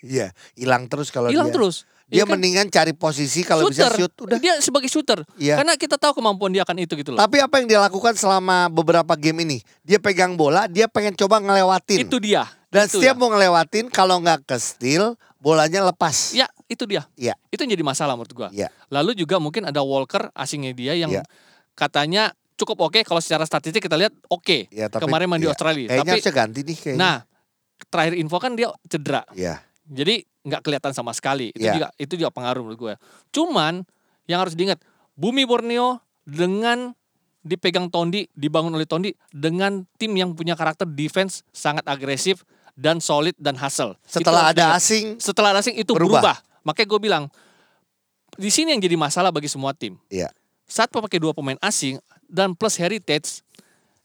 Iya, 0.00 0.32
hilang 0.56 0.88
terus 0.88 1.12
kalau 1.12 1.28
Hilang 1.28 1.52
terus. 1.52 1.84
Dia 2.10 2.22
Ya 2.22 2.24
kan? 2.26 2.34
mendingan 2.34 2.66
cari 2.68 2.90
posisi 2.90 3.46
kalau 3.46 3.70
bisa 3.70 3.86
shoot 3.94 4.10
udah. 4.18 4.42
Dia 4.42 4.58
sebagai 4.58 4.90
shooter. 4.90 5.22
Iya. 5.38 5.62
Karena 5.62 5.78
kita 5.78 5.94
tahu 5.94 6.18
kemampuan 6.18 6.50
dia 6.50 6.66
akan 6.66 6.82
itu 6.82 6.98
gitu 6.98 7.14
loh. 7.14 7.22
Tapi 7.22 7.38
apa 7.38 7.62
yang 7.62 7.70
dia 7.70 7.78
lakukan 7.78 8.18
selama 8.18 8.66
beberapa 8.66 9.14
game 9.14 9.46
ini? 9.46 9.58
Dia 9.86 10.02
pegang 10.02 10.34
bola, 10.34 10.66
dia 10.66 10.90
pengen 10.90 11.14
coba 11.14 11.38
ngelewatin. 11.38 12.02
Itu 12.02 12.18
dia. 12.18 12.50
Dan 12.66 12.90
itu 12.90 12.98
setiap 12.98 13.14
ya. 13.14 13.20
mau 13.22 13.30
ngelewatin 13.30 13.86
kalau 13.88 14.18
nggak 14.18 14.42
ke 14.42 14.58
steal, 14.58 15.14
bolanya 15.38 15.86
lepas. 15.86 16.34
Ya, 16.34 16.50
itu 16.66 16.82
dia. 16.82 17.06
Iya. 17.14 17.38
Itu 17.48 17.62
yang 17.62 17.78
jadi 17.78 17.84
masalah 17.86 18.18
menurut 18.18 18.34
gua. 18.34 18.48
Iya. 18.50 18.74
Lalu 18.90 19.14
juga 19.14 19.38
mungkin 19.38 19.70
ada 19.70 19.78
Walker 19.78 20.34
asingnya 20.34 20.74
dia 20.74 20.98
yang 20.98 21.10
Iya. 21.10 21.22
katanya 21.74 22.34
cukup 22.54 22.90
oke 22.90 23.00
kalau 23.06 23.22
secara 23.22 23.46
statistik 23.46 23.80
kita 23.80 23.94
lihat 23.94 24.10
oke. 24.26 24.66
Iya, 24.68 24.90
tapi- 24.90 25.06
Kemarin 25.06 25.30
main 25.30 25.38
di 25.38 25.46
iya. 25.46 25.54
Australia. 25.54 25.86
Kayaknya 25.86 26.02
Tapi 26.02 26.10
harusnya 26.12 26.34
ganti 26.34 26.60
nih 26.60 26.76
kayaknya. 26.76 26.98
nah, 26.98 27.16
terakhir 27.86 28.14
info 28.18 28.36
kan 28.36 28.52
dia 28.52 28.68
cedera. 28.86 29.22
Iya. 29.32 29.62
Jadi 29.90 30.22
nggak 30.46 30.62
kelihatan 30.62 30.94
sama 30.94 31.10
sekali. 31.10 31.50
Itu 31.50 31.66
Iya. 31.66 31.74
juga 31.74 31.88
itu 31.98 32.14
juga 32.14 32.30
pengaruh 32.30 32.62
menurut 32.62 32.78
gue. 32.78 32.94
Cuman 33.34 33.82
yang 34.30 34.40
harus 34.46 34.54
diingat, 34.54 34.78
Bumi 35.18 35.42
Borneo 35.42 35.98
dengan 36.22 36.94
dipegang 37.42 37.90
Tondi, 37.90 38.30
dibangun 38.32 38.70
oleh 38.72 38.86
Tondi 38.86 39.10
dengan 39.34 39.82
tim 39.98 40.14
yang 40.14 40.32
punya 40.36 40.54
karakter 40.54 40.86
defense 40.86 41.42
sangat 41.50 41.82
agresif 41.90 42.46
dan 42.78 43.02
solid 43.02 43.34
dan 43.36 43.58
hustle. 43.58 43.98
Itu 44.06 44.22
Setelah 44.22 44.52
harus 44.52 44.56
ada 44.56 44.64
asing, 44.78 45.04
setelah 45.18 45.48
ada 45.56 45.60
asing 45.60 45.76
itu 45.76 45.90
berubah. 45.92 46.22
berubah. 46.22 46.36
Makanya 46.62 46.88
gue 46.88 47.00
bilang 47.00 47.24
di 48.38 48.48
sini 48.52 48.72
yang 48.76 48.80
jadi 48.80 48.96
masalah 48.96 49.34
bagi 49.34 49.50
semua 49.50 49.74
tim. 49.74 49.98
Iya. 50.08 50.30
Saat 50.70 50.94
pakai 50.94 51.18
dua 51.18 51.34
pemain 51.34 51.58
asing 51.58 51.98
dan 52.30 52.54
plus 52.54 52.78
heritage 52.78 53.42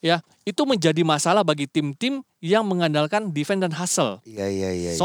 ya, 0.01 0.23
itu 0.47 0.65
menjadi 0.65 1.05
masalah 1.05 1.45
bagi 1.45 1.69
tim-tim 1.69 2.25
yang 2.41 2.65
mengandalkan 2.65 3.29
defense 3.29 3.61
dan 3.61 3.73
hustle. 3.75 4.17
iya 4.25 4.49
iya 4.49 4.69
iya. 4.73 4.91
iya. 4.95 4.99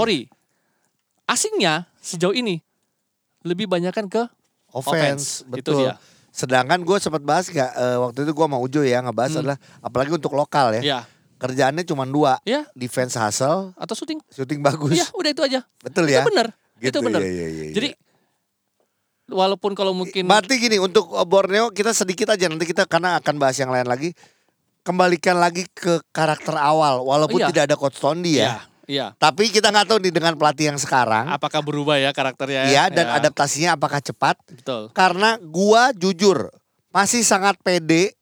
Asingnya 1.30 1.86
sejauh 1.96 2.34
ini 2.34 2.58
lebih 3.40 3.64
banyakkan 3.64 4.04
ke 4.04 4.26
Offense, 4.68 5.46
offense. 5.46 5.56
Itu 5.56 5.70
betul. 5.70 5.76
dia. 5.80 5.94
Sedangkan 6.30 6.78
gue 6.80 6.96
sempat 6.96 7.22
bahas 7.22 7.46
nggak 7.46 7.70
eh, 7.72 7.98
waktu 8.00 8.18
itu 8.22 8.32
gue 8.32 8.44
sama 8.44 8.58
Ujo 8.58 8.82
ya 8.82 8.98
ngebahas 9.00 9.30
Hmm. 9.32 9.40
adalah 9.40 9.58
apalagi 9.78 10.10
untuk 10.12 10.30
lokal 10.30 10.74
ya. 10.78 10.82
ya, 10.82 11.00
Kerjaannya 11.38 11.82
cuma 11.82 12.04
dua, 12.04 12.38
ya 12.44 12.66
defense 12.72 13.14
hustle, 13.14 13.72
atau 13.74 13.94
syuting. 13.94 14.18
shooting 14.28 14.60
bagus. 14.60 14.92
Iya, 14.92 15.06
udah 15.10 15.30
itu 15.30 15.42
aja. 15.42 15.60
Betul 15.80 16.06
ya. 16.06 16.20
Itu 16.20 16.30
benar. 16.30 16.46
Gitu, 16.76 16.88
itu 16.88 16.98
benar. 17.00 17.20
iya, 17.20 17.30
iya, 17.30 17.46
iya, 17.46 17.64
iya. 17.66 17.74
Jadi 17.74 17.88
walaupun 19.26 19.72
kalau 19.72 19.90
mungkin 19.90 20.26
Berarti 20.26 20.54
gini 20.58 20.76
untuk 20.76 21.10
uh, 21.10 21.22
Borneo 21.22 21.70
kita 21.70 21.90
sedikit 21.90 22.30
aja 22.30 22.46
nanti 22.46 22.66
kita 22.66 22.86
karena 22.86 23.18
akan 23.18 23.34
bahas 23.38 23.56
yang 23.56 23.70
lain 23.70 23.86
lagi. 23.86 24.10
Kembalikan 24.80 25.36
lagi 25.36 25.68
ke 25.68 26.00
karakter 26.08 26.56
awal 26.56 27.04
walaupun 27.04 27.36
Iya. 27.36 27.48
tidak 27.52 27.62
ada 27.68 27.76
coach 27.76 28.00
Tondi 28.00 28.40
ya. 28.40 28.44
Iya, 28.48 28.56
iya. 28.90 29.14
Tapi 29.14 29.46
kita 29.48 29.70
nggak 29.70 29.86
tahu 29.86 29.98
nih 30.02 30.10
dengan 30.10 30.34
pelatih 30.34 30.74
yang 30.74 30.78
sekarang. 30.78 31.30
Apakah 31.30 31.62
berubah 31.62 31.94
ya 31.96 32.10
karakternya? 32.10 32.66
Iya 32.66 32.84
dan 32.90 33.06
Ya, 33.06 33.14
adaptasinya 33.16 33.78
apakah 33.78 34.02
cepat? 34.02 34.34
betul. 34.50 34.90
Karena 34.90 35.38
gua 35.38 35.94
jujur 35.94 36.50
masih 36.90 37.22
sangat 37.22 37.54
pede 37.62 38.18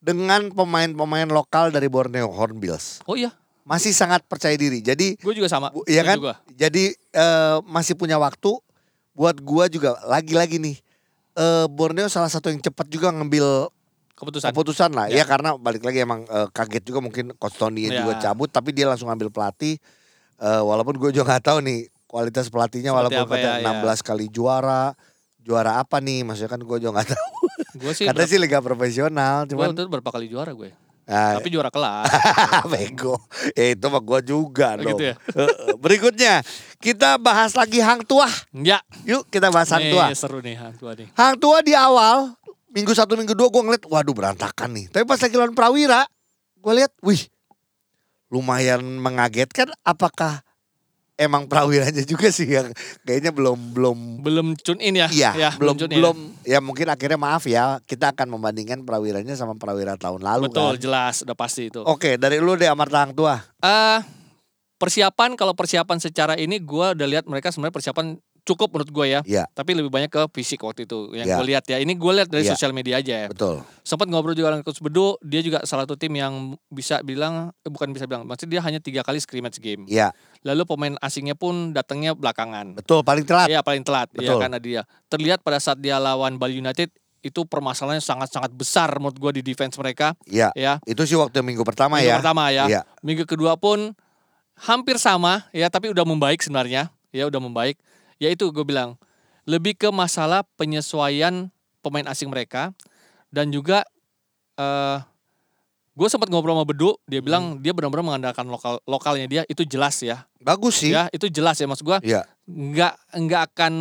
dengan 0.00 0.48
pemain-pemain 0.48 1.28
lokal 1.28 1.68
dari 1.68 1.88
Borneo 1.88 2.28
Hornbills. 2.28 3.00
Oh 3.04 3.16
iya, 3.16 3.32
Masih 3.64 3.96
sangat 3.96 4.20
percaya 4.24 4.52
diri. 4.54 4.84
Jadi 4.84 5.16
gue 5.16 5.34
juga 5.34 5.48
sama. 5.48 5.72
Iya 5.88 6.04
kan? 6.04 6.16
Juga. 6.20 6.34
Jadi 6.52 6.92
eh, 6.92 7.56
masih 7.64 7.96
punya 7.96 8.20
waktu 8.20 8.52
buat 9.12 9.40
gua 9.40 9.68
juga 9.68 9.96
lagi-lagi 10.04 10.60
nih. 10.60 10.76
eh 11.34 11.66
Borneo 11.66 12.06
salah 12.06 12.28
satu 12.28 12.46
yang 12.46 12.60
cepat 12.60 12.86
juga 12.86 13.08
ngambil 13.10 13.72
Keputusan. 14.14 14.48
keputusan 14.48 14.90
lah 14.90 15.06
ya 15.06 15.20
Ya. 15.20 15.24
karena 15.24 15.54
balik 15.54 15.82
lagi 15.82 15.98
emang 15.98 16.22
eh, 16.24 16.46
kaget 16.48 16.82
juga 16.84 16.98
mungkin 16.98 17.34
Coach 17.34 17.56
Tony 17.56 17.86
Ya. 17.86 17.98
juga 17.98 18.12
cabut 18.20 18.46
tapi 18.46 18.70
dia 18.70 18.86
langsung 18.86 19.06
ambil 19.06 19.28
pelatih 19.28 19.76
Eh, 20.36 20.60
walaupun 20.60 20.94
gue 20.96 21.10
juga 21.10 21.30
nggak 21.30 21.44
tahu 21.44 21.58
nih 21.60 21.80
kualitas 22.04 22.46
pelatihnya 22.46 22.90
Seperti 22.90 23.14
walaupun 23.14 23.26
kata 23.32 23.48
ya, 23.56 23.70
16 23.80 24.02
kali 24.02 24.26
juara 24.28 24.90
juara 25.38 25.78
apa 25.78 25.98
nih 25.98 26.22
maksudnya 26.22 26.48
kan 26.48 26.58
gue 26.58 26.76
juga 26.76 26.90
nggak 26.92 27.08
tahu 27.10 27.30
Gue 27.76 27.92
sih, 27.92 28.02
berapa, 28.10 28.26
sih 28.26 28.38
liga 28.38 28.58
profesional 28.58 29.46
cuman 29.46 29.70
itu 29.70 29.86
berapa 29.86 30.10
kali 30.10 30.26
juara 30.26 30.50
gue. 30.52 30.74
nah, 31.04 31.36
Tapi 31.36 31.48
juara 31.48 31.68
kelas. 31.68 32.06
bego 32.72 33.14
ya 33.52 33.64
itu 33.70 33.86
mah 33.86 34.00
gue 34.00 34.20
juga 34.24 34.68
Oh, 34.72 34.78
dong 34.80 34.90
gitu 34.92 35.04
ya? 35.04 35.14
Berikutnya 35.76 36.34
kita 36.78 37.14
bahas 37.16 37.52
lagi 37.52 37.78
Hang 37.78 38.02
Tua 38.02 38.26
ya. 38.52 38.82
yuk 39.02 39.28
kita 39.28 39.48
bahas 39.48 39.68
Hang 39.68 39.84
Nih, 39.84 39.92
Tua 39.92 40.04
seru 40.12 40.38
nih 40.40 40.56
Hang 40.56 40.74
Tua 40.74 40.92
nih. 40.94 41.08
Hang 41.12 41.36
Tua 41.36 41.58
di 41.60 41.72
awal 41.72 42.34
minggu 42.74 42.92
satu 42.92 43.14
minggu 43.14 43.32
dua 43.32 43.48
gue 43.48 43.62
ngeliat 43.62 43.84
waduh 43.86 44.12
berantakan 44.12 44.74
nih. 44.74 44.86
Tapi 44.90 45.04
pas 45.06 45.16
lagi 45.16 45.34
lawan 45.34 45.54
Prawira 45.54 46.02
gue 46.58 46.72
lihat 46.74 46.92
wih 47.00 47.22
lumayan 48.28 48.82
mengagetkan. 48.98 49.70
Apakah 49.80 50.42
emang 51.14 51.46
Prawiranya 51.46 52.02
juga 52.02 52.26
sih 52.28 52.50
yang 52.50 52.74
kayaknya 53.06 53.30
belum 53.30 53.70
belum 53.70 53.98
Belum 54.26 54.46
tune 54.58 54.82
in 54.82 54.98
ya? 54.98 55.06
iya 55.08 55.30
Ya, 55.38 55.50
belum 55.54 55.78
tune 55.78 55.94
in. 55.94 56.02
belum 56.02 56.16
ya 56.42 56.58
mungkin 56.58 56.90
akhirnya 56.90 57.14
maaf 57.14 57.46
ya 57.46 57.78
kita 57.86 58.10
akan 58.10 58.34
membandingkan 58.34 58.82
Prawiranya 58.82 59.38
sama 59.38 59.54
Prawira 59.54 59.94
tahun 59.94 60.20
lalu 60.20 60.50
Betul, 60.50 60.74
kan. 60.74 60.82
jelas, 60.82 61.22
udah 61.22 61.36
pasti 61.38 61.70
itu. 61.70 61.80
Oke 61.86 62.18
dari 62.18 62.42
lu 62.42 62.58
deh 62.58 62.66
Amarta 62.66 63.06
Hang 63.06 63.14
Tua. 63.14 63.38
Eh 63.62 64.00
persiapan 64.74 65.38
kalau 65.38 65.54
persiapan 65.54 66.02
secara 66.02 66.34
ini 66.34 66.58
gue 66.58 66.86
udah 66.98 67.06
lihat 67.06 67.24
mereka 67.24 67.54
sebenarnya 67.54 67.78
persiapan 67.78 68.18
cukup 68.44 68.68
menurut 68.70 68.90
gue 68.92 69.06
ya. 69.08 69.20
Iya. 69.24 69.44
Tapi 69.50 69.72
lebih 69.72 69.88
banyak 69.88 70.08
ke 70.08 70.20
fisik 70.30 70.60
waktu 70.60 70.84
itu 70.84 71.10
yang 71.10 71.24
Iya. 71.24 71.34
gue 71.34 71.46
lihat 71.48 71.64
ya. 71.66 71.76
Ini 71.78 71.92
gue 71.92 72.12
lihat 72.14 72.28
dari 72.28 72.44
Iya. 72.44 72.52
sosial 72.52 72.70
media 72.70 73.00
aja 73.00 73.24
ya. 73.24 73.28
Betul. 73.28 73.64
Sempat 73.80 74.04
ngobrol 74.06 74.32
juga 74.32 74.52
dengan 74.52 74.60
Coach 74.60 74.78
Bedu, 74.78 75.16
dia 75.20 75.40
juga 75.40 75.64
salah 75.64 75.82
satu 75.82 75.96
tim 75.96 76.12
yang 76.12 76.32
bisa 76.68 77.00
bilang 77.00 77.50
eh, 77.56 77.68
bukan 77.68 77.88
bisa 77.90 78.04
bilang, 78.04 78.22
maksudnya 78.22 78.56
dia 78.56 78.62
hanya 78.62 78.78
tiga 78.78 79.00
kali 79.00 79.16
scrimmage 79.16 79.58
game. 79.58 79.84
Iya 79.84 80.12
Lalu 80.40 80.62
pemain 80.66 80.94
asingnya 81.00 81.32
pun 81.32 81.72
datangnya 81.72 82.12
belakangan. 82.12 82.76
betul 82.76 83.00
paling 83.00 83.24
telat. 83.24 83.48
Iya 83.48 83.60
paling 83.60 83.80
telat 83.80 84.12
ya 84.12 84.20
Betul. 84.28 84.38
karena 84.38 84.58
dia 84.58 84.80
terlihat 85.08 85.40
pada 85.40 85.56
saat 85.56 85.80
dia 85.80 85.96
lawan 85.96 86.36
Bali 86.36 86.60
United 86.60 86.92
itu 87.20 87.40
permasalahannya 87.42 88.04
sangat-sangat 88.04 88.52
besar 88.52 88.92
menurut 88.94 89.16
gue 89.16 89.40
di 89.40 89.42
defense 89.42 89.80
mereka 89.80 90.12
Iya 90.24 90.52
ya. 90.52 90.76
itu 90.84 91.00
sih 91.02 91.16
waktu 91.16 91.40
minggu 91.40 91.64
pertama 91.64 91.96
Minggu 91.96 92.12
ya. 92.12 92.16
pertama 92.20 92.52
ya. 92.52 92.64
Iya. 92.68 92.80
Minggu 93.00 93.24
kedua 93.24 93.56
pun 93.56 93.96
hampir 94.60 95.00
sama 95.00 95.48
ya 95.50 95.66
tapi 95.66 95.88
udah 95.88 96.04
membaik 96.04 96.38
sebenarnya 96.38 96.92
ya 97.10 97.24
udah 97.24 97.40
membaik. 97.40 97.80
Ya 98.24 98.30
itu 98.30 98.48
gue 98.48 98.64
bilang 98.64 98.96
lebih 99.44 99.76
ke 99.76 99.88
masalah 99.90 100.40
penyesuaian 100.56 101.52
pemain 101.78 102.06
asing 102.06 102.26
mereka 102.26 102.72
dan 103.28 103.48
juga 103.48 103.84
eh 104.54 104.98
gue 105.92 106.08
sempat 106.08 106.26
ngobrol 106.26 106.56
sama 106.56 106.64
Bedu 106.64 106.96
dia 107.04 107.18
Hmm. 107.18 107.26
bilang 107.26 107.44
dia 107.58 107.70
benar-benar 107.70 108.02
mengandalkan 108.02 108.48
lokal 108.48 108.80
lokalnya 108.84 109.26
dia 109.26 109.42
itu 109.44 109.62
jelas 109.62 110.00
ya 110.00 110.24
Bagus 110.40 110.80
sih. 110.80 110.90
ya 110.90 111.06
itu 111.10 111.28
jelas 111.28 111.54
ya 111.54 111.68
maksud 111.68 111.84
gue 111.84 111.98
Iya 112.02 112.24
nggak 112.44 112.94
nggak 113.20 113.42
akan 113.48 113.72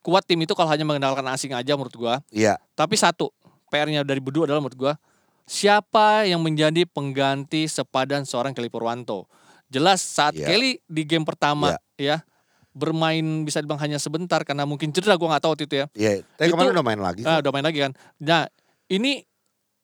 kuat 0.00 0.24
tim 0.24 0.38
itu 0.38 0.50
kalau 0.52 0.66
hanya 0.66 0.82
mengandalkan 0.82 1.22
asing 1.28 1.50
aja 1.50 1.74
menurut 1.74 1.92
gue 1.92 2.14
iya 2.32 2.56
tapi 2.72 2.94
satu 2.94 3.34
PR-nya 3.68 4.00
dari 4.00 4.18
Bedu 4.18 4.42
adalah 4.42 4.58
menurut 4.58 4.78
gue 4.80 4.92
siapa 5.44 6.24
yang 6.24 6.38
menjadi 6.38 6.86
pengganti 6.86 7.66
sepadan 7.66 8.22
seorang 8.22 8.52
Kelly 8.52 8.68
Purwanto. 8.68 9.26
Jelas 9.66 9.98
saat 9.98 10.32
Iya. 10.32 10.46
Kelly 10.46 10.78
di 10.86 11.02
game 11.02 11.24
pertama 11.24 11.74
ya 11.96 12.22
bermain 12.72 13.24
bisa 13.44 13.60
dibilang 13.60 13.78
hanya 13.78 14.00
sebentar 14.00 14.40
karena 14.42 14.64
mungkin 14.64 14.90
cedera 14.90 15.16
gua 15.16 15.36
nggak 15.36 15.42
tahu 15.44 15.52
waktu 15.54 15.64
itu 15.68 15.76
ya. 15.76 15.86
Iya, 15.92 16.12
tapi 16.34 16.48
Itu- 16.48 16.52
kemarin 16.56 16.70
udah 16.72 16.84
main 16.84 17.00
lagi. 17.00 17.22
Ah, 17.22 17.38
udah 17.38 17.52
main 17.52 17.64
lagi 17.64 17.78
kan. 17.80 17.92
Nah, 18.18 18.48
ini 18.88 19.22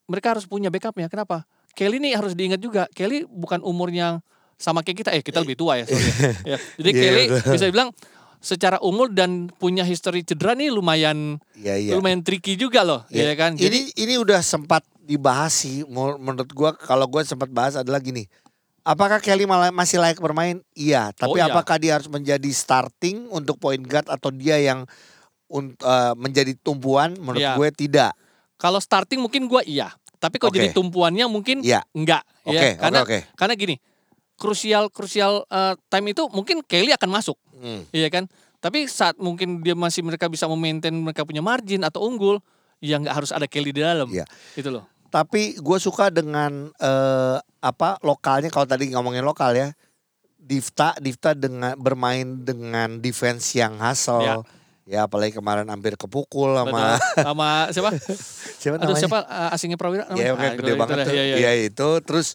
mereka 0.09 0.33
harus 0.33 0.49
punya 0.49 0.73
backupnya. 0.73 1.07
Kenapa? 1.07 1.45
Kelly 1.77 2.01
ini 2.01 2.17
harus 2.17 2.33
diingat 2.33 2.59
juga. 2.59 2.89
Kelly 2.91 3.29
bukan 3.29 3.61
umurnya 3.61 4.25
sama 4.57 4.81
kayak 4.83 5.05
kita. 5.05 5.11
Eh, 5.15 5.23
kita 5.23 5.39
lebih 5.45 5.55
tua 5.55 5.79
ya. 5.79 5.87
Sorry. 5.87 6.03
ya. 6.51 6.57
Jadi 6.81 6.91
Iya, 6.91 7.01
Kelly 7.05 7.25
betul. 7.31 7.53
bisa 7.55 7.65
dibilang 7.69 7.91
secara 8.39 8.79
umur 8.81 9.11
dan 9.11 9.51
punya 9.53 9.83
history 9.83 10.23
cedera 10.23 10.55
nih 10.55 10.71
lumayan 10.71 11.43
Iya, 11.55 11.75
iya. 11.77 11.93
lumayan 11.93 12.23
tricky 12.23 12.55
juga 12.55 12.87
loh, 12.87 13.03
Iya. 13.11 13.31
ya 13.31 13.35
kan? 13.37 13.53
Jadi 13.55 13.93
ini 13.95 14.15
ini 14.15 14.15
udah 14.17 14.39
sempat 14.41 14.87
dibahas 14.99 15.53
sih 15.53 15.83
menurut 15.89 16.47
gua 16.53 16.71
kalau 16.73 17.05
gua 17.05 17.21
sempat 17.23 17.51
bahas 17.51 17.75
adalah 17.75 17.99
gini. 17.99 18.31
Apakah 18.89 19.21
Kelly 19.21 19.45
malah 19.45 19.69
masih 19.69 20.01
layak 20.01 20.17
bermain? 20.17 20.65
Iya, 20.73 21.13
tapi 21.13 21.37
Oh, 21.37 21.45
iya. 21.45 21.53
apakah 21.53 21.77
dia 21.77 22.01
harus 22.01 22.09
menjadi 22.09 22.49
starting 22.49 23.29
untuk 23.29 23.61
point 23.61 23.85
guard 23.85 24.09
atau 24.09 24.33
dia 24.33 24.57
yang 24.57 24.89
eh, 25.53 26.13
menjadi 26.17 26.57
tumpuan? 26.61 27.13
Menurut 27.21 27.45
Iya. 27.45 27.57
gue 27.57 27.69
tidak. 27.77 28.13
kalau 28.59 28.83
starting 28.83 29.23
mungkin 29.23 29.47
gua 29.47 29.63
iya, 29.63 29.95
tapi 30.19 30.35
kalau 30.43 30.51
Oke. 30.51 30.59
jadi 30.59 30.75
tumpuannya 30.75 31.31
mungkin 31.31 31.63
Iya. 31.63 31.87
enggak 31.95 32.27
Oke, 32.43 32.59
ya. 32.59 32.75
Karena 32.75 33.07
oke. 33.07 33.19
karena 33.39 33.55
gini, 33.55 33.79
krusial 34.35 34.91
krusial 34.91 35.47
eh, 35.47 35.79
time 35.87 36.11
itu 36.11 36.27
mungkin 36.35 36.67
Kelly 36.67 36.91
akan 36.91 37.07
masuk. 37.07 37.39
Hmm. 37.55 37.87
Iya 37.95 38.11
kan? 38.11 38.27
Tapi 38.59 38.91
saat 38.91 39.15
mungkin 39.23 39.63
dia 39.63 39.79
masih 39.79 40.03
mereka 40.03 40.27
bisa 40.27 40.51
memaintain 40.51 40.91
mereka 40.91 41.23
punya 41.23 41.39
margin 41.39 41.87
atau 41.87 42.03
unggul, 42.03 42.43
ya 42.83 42.99
nggak 42.99 43.15
harus 43.15 43.31
ada 43.31 43.47
Kelly 43.47 43.71
di 43.71 43.79
dalam. 43.79 44.11
Iya. 44.11 44.27
Itu 44.59 44.75
loh. 44.75 44.83
Tapi 45.09 45.57
gue 45.57 45.79
suka 45.79 46.09
dengan 46.09 46.69
eh, 46.75 47.37
apa 47.59 47.97
lokalnya 48.01 48.49
kalau 48.49 48.65
tadi 48.65 48.93
ngomongin 48.93 49.23
lokal 49.23 49.53
ya. 49.53 49.69
Divta, 50.39 50.97
Divta 50.97 51.37
dengan 51.37 51.77
bermain 51.77 52.25
dengan 52.41 52.97
defense 52.99 53.53
yang 53.53 53.77
hustle. 53.79 54.23
Ya. 54.23 54.37
Ya 54.89 55.01
apalagi 55.05 55.37
kemarin 55.37 55.69
hampir 55.69 56.01
kepukul 56.01 56.57
sama 56.57 56.97
Betul. 56.97 57.21
sama 57.21 57.49
siapa? 57.69 57.91
siapa 58.61 58.75
Aduh 58.77 58.89
namanya? 58.89 59.01
siapa 59.05 59.19
eh, 59.21 59.49
asingnya 59.53 59.77
Prawira 59.77 60.09
namanya? 60.09 60.33
Kan 60.33 60.41
Ah, 60.41 60.53
gede 60.57 60.73
itu 60.73 60.81
banget 60.81 60.97
dah. 60.97 61.05
tuh. 61.05 61.13
Iya, 61.13 61.25
iya. 61.25 61.37
Iya 61.37 61.53
itu. 61.69 61.89
Terus 62.01 62.27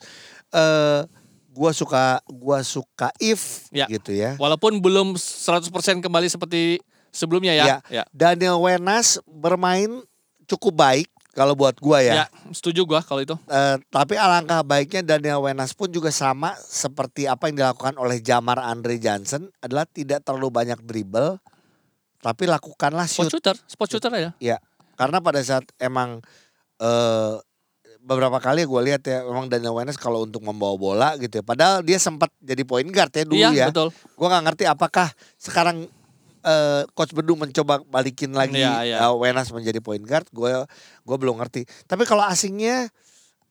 eh 0.54 1.02
gua 1.50 1.70
suka 1.74 2.22
gua 2.30 2.62
suka 2.62 3.10
if 3.18 3.70
Ya. 3.70 3.90
gitu 3.90 4.14
ya. 4.14 4.38
Walaupun 4.38 4.78
belum 4.78 5.18
100% 5.18 5.70
kembali 6.02 6.30
seperti 6.30 6.78
sebelumnya 7.10 7.54
ya. 7.54 7.66
Iya. 7.66 7.78
Ya. 7.90 8.04
Daniel 8.14 8.62
Wenas 8.62 9.18
bermain 9.26 10.06
cukup 10.46 10.78
baik 10.78 11.10
kalau 11.34 11.58
buat 11.58 11.74
gua 11.82 12.00
ya. 12.00 12.13
Ya, 12.24 12.26
setuju 12.54 12.86
gua 12.86 13.02
kalau 13.02 13.26
itu. 13.26 13.34
Eh, 13.50 13.76
tapi 13.89 14.13
alangkah 14.15 14.62
baiknya 14.62 15.17
Daniel 15.17 15.41
Wenas 15.41 15.74
pun 15.74 15.89
juga 15.89 16.13
sama 16.13 16.54
seperti 16.62 17.26
apa 17.26 17.50
yang 17.50 17.58
dilakukan 17.58 17.98
oleh 17.98 18.22
Jamar 18.22 18.62
Andre 18.62 19.02
Johnson 19.02 19.50
adalah 19.60 19.89
tidak 19.89 20.22
terlalu 20.22 20.54
banyak 20.54 20.80
dribble 20.80 21.41
tapi 22.24 22.48
lakukanlah 22.48 23.04
Spot 23.04 23.28
shoot 23.28 23.43
shooter, 23.43 23.58
spot 23.67 23.88
shooter 23.91 24.12
aja. 24.15 24.32
karena 24.96 25.19
pada 25.19 25.43
saat 25.43 25.67
emang 25.76 26.24
eh 26.80 27.36
beberapa 28.00 28.36
kali 28.39 28.67
gue 28.67 28.82
lihat 28.84 29.04
ya 29.04 29.24
emang 29.24 29.48
Daniel 29.48 29.76
Wenas 29.76 29.96
kalau 29.96 30.28
untuk 30.28 30.43
membawa 30.43 30.76
bola 30.76 31.10
gitu 31.15 31.39
ya 31.39 31.43
padahal 31.43 31.80
dia 31.82 31.96
sempat 31.96 32.28
jadi 32.39 32.63
point 32.67 32.88
guard 32.88 33.12
ya 33.12 33.24
dulu 33.24 33.39
Iya, 33.39 33.50
ya 33.56 33.67
betul. 33.72 33.91
gue 33.91 34.28
nggak 34.28 34.43
ngerti 34.43 34.63
apakah 34.67 35.08
sekarang 35.39 35.88
eh, 36.43 36.84
coach 36.91 37.12
Bedu 37.12 37.34
mencoba 37.34 37.79
balikin 37.82 38.32
lagi 38.32 38.60
Iya, 38.60 38.84
iya. 38.84 38.97
eh, 38.99 39.13
Wenas 39.13 39.49
menjadi 39.49 39.79
point 39.79 40.01
guard 40.01 40.27
gue 40.29 40.51
gue 40.99 41.17
belum 41.17 41.39
ngerti 41.39 41.63
tapi 41.84 42.03
kalau 42.03 42.23
asingnya 42.23 42.88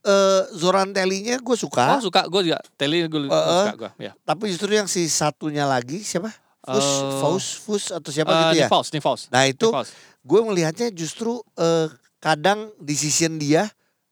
eh 0.03 0.43
Zoran 0.53 0.91
Telly-nya 0.91 1.39
gue 1.39 1.47
Oh, 1.49 1.59
suka 1.59 1.99
suka 1.99 2.27
gua 2.27 2.43
juga. 2.43 2.59
Telly 2.75 3.07
gua 3.07 3.23
Eh, 3.23 3.31
eh. 3.31 3.65
suka 3.65 3.75
gua, 3.79 3.91
ya. 3.97 4.13
tapi 4.21 4.51
justru 4.51 4.71
yang 4.71 4.87
si 4.87 5.07
satunya 5.07 5.63
lagi 5.63 6.03
siapa 6.03 6.31
Fus 6.61 6.83
Eh, 6.83 7.19
Faus 7.19 7.47
Fus 7.57 7.85
atau 7.91 8.11
siapa 8.11 8.31
Eh, 8.31 8.39
gitu 8.41 8.55
ya 8.57 8.67
Nifaus, 8.67 8.89
Nifaus. 8.91 9.21
nah 9.31 9.43
itu 9.45 9.71
gue 10.23 10.41
melihatnya 10.43 10.91
justru 10.91 11.39
eh, 11.55 11.87
kadang 12.19 12.71
decision 12.79 13.35
dia 13.35 13.67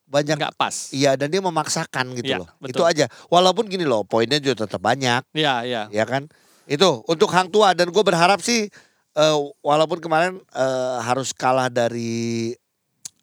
banyak 0.06 0.34
nggak 0.34 0.54
pas. 0.54 0.90
Iya 0.90 1.14
dan 1.14 1.26
dia 1.26 1.38
memaksakan 1.38 2.18
gitu 2.18 2.34
Iya, 2.34 2.42
loh. 2.42 2.50
betul. 2.58 2.70
Itu 2.70 2.82
aja. 2.82 3.06
Walaupun 3.26 3.66
gini 3.66 3.86
loh, 3.86 4.02
poinnya 4.02 4.38
juga 4.38 4.66
tetap 4.66 4.78
banyak, 4.78 5.22
Iya, 5.30 5.62
iya. 5.62 5.82
ya 5.86 6.02
kan? 6.02 6.26
Itu 6.70 7.02
untuk 7.10 7.34
Hang 7.34 7.50
Tua 7.50 7.74
dan 7.74 7.90
gue 7.90 8.04
berharap 8.06 8.38
sih 8.38 8.70
eh, 9.18 9.36
walaupun 9.58 9.98
kemarin 9.98 10.38
eh, 10.54 10.96
harus 11.02 11.34
kalah 11.34 11.66
dari 11.66 12.54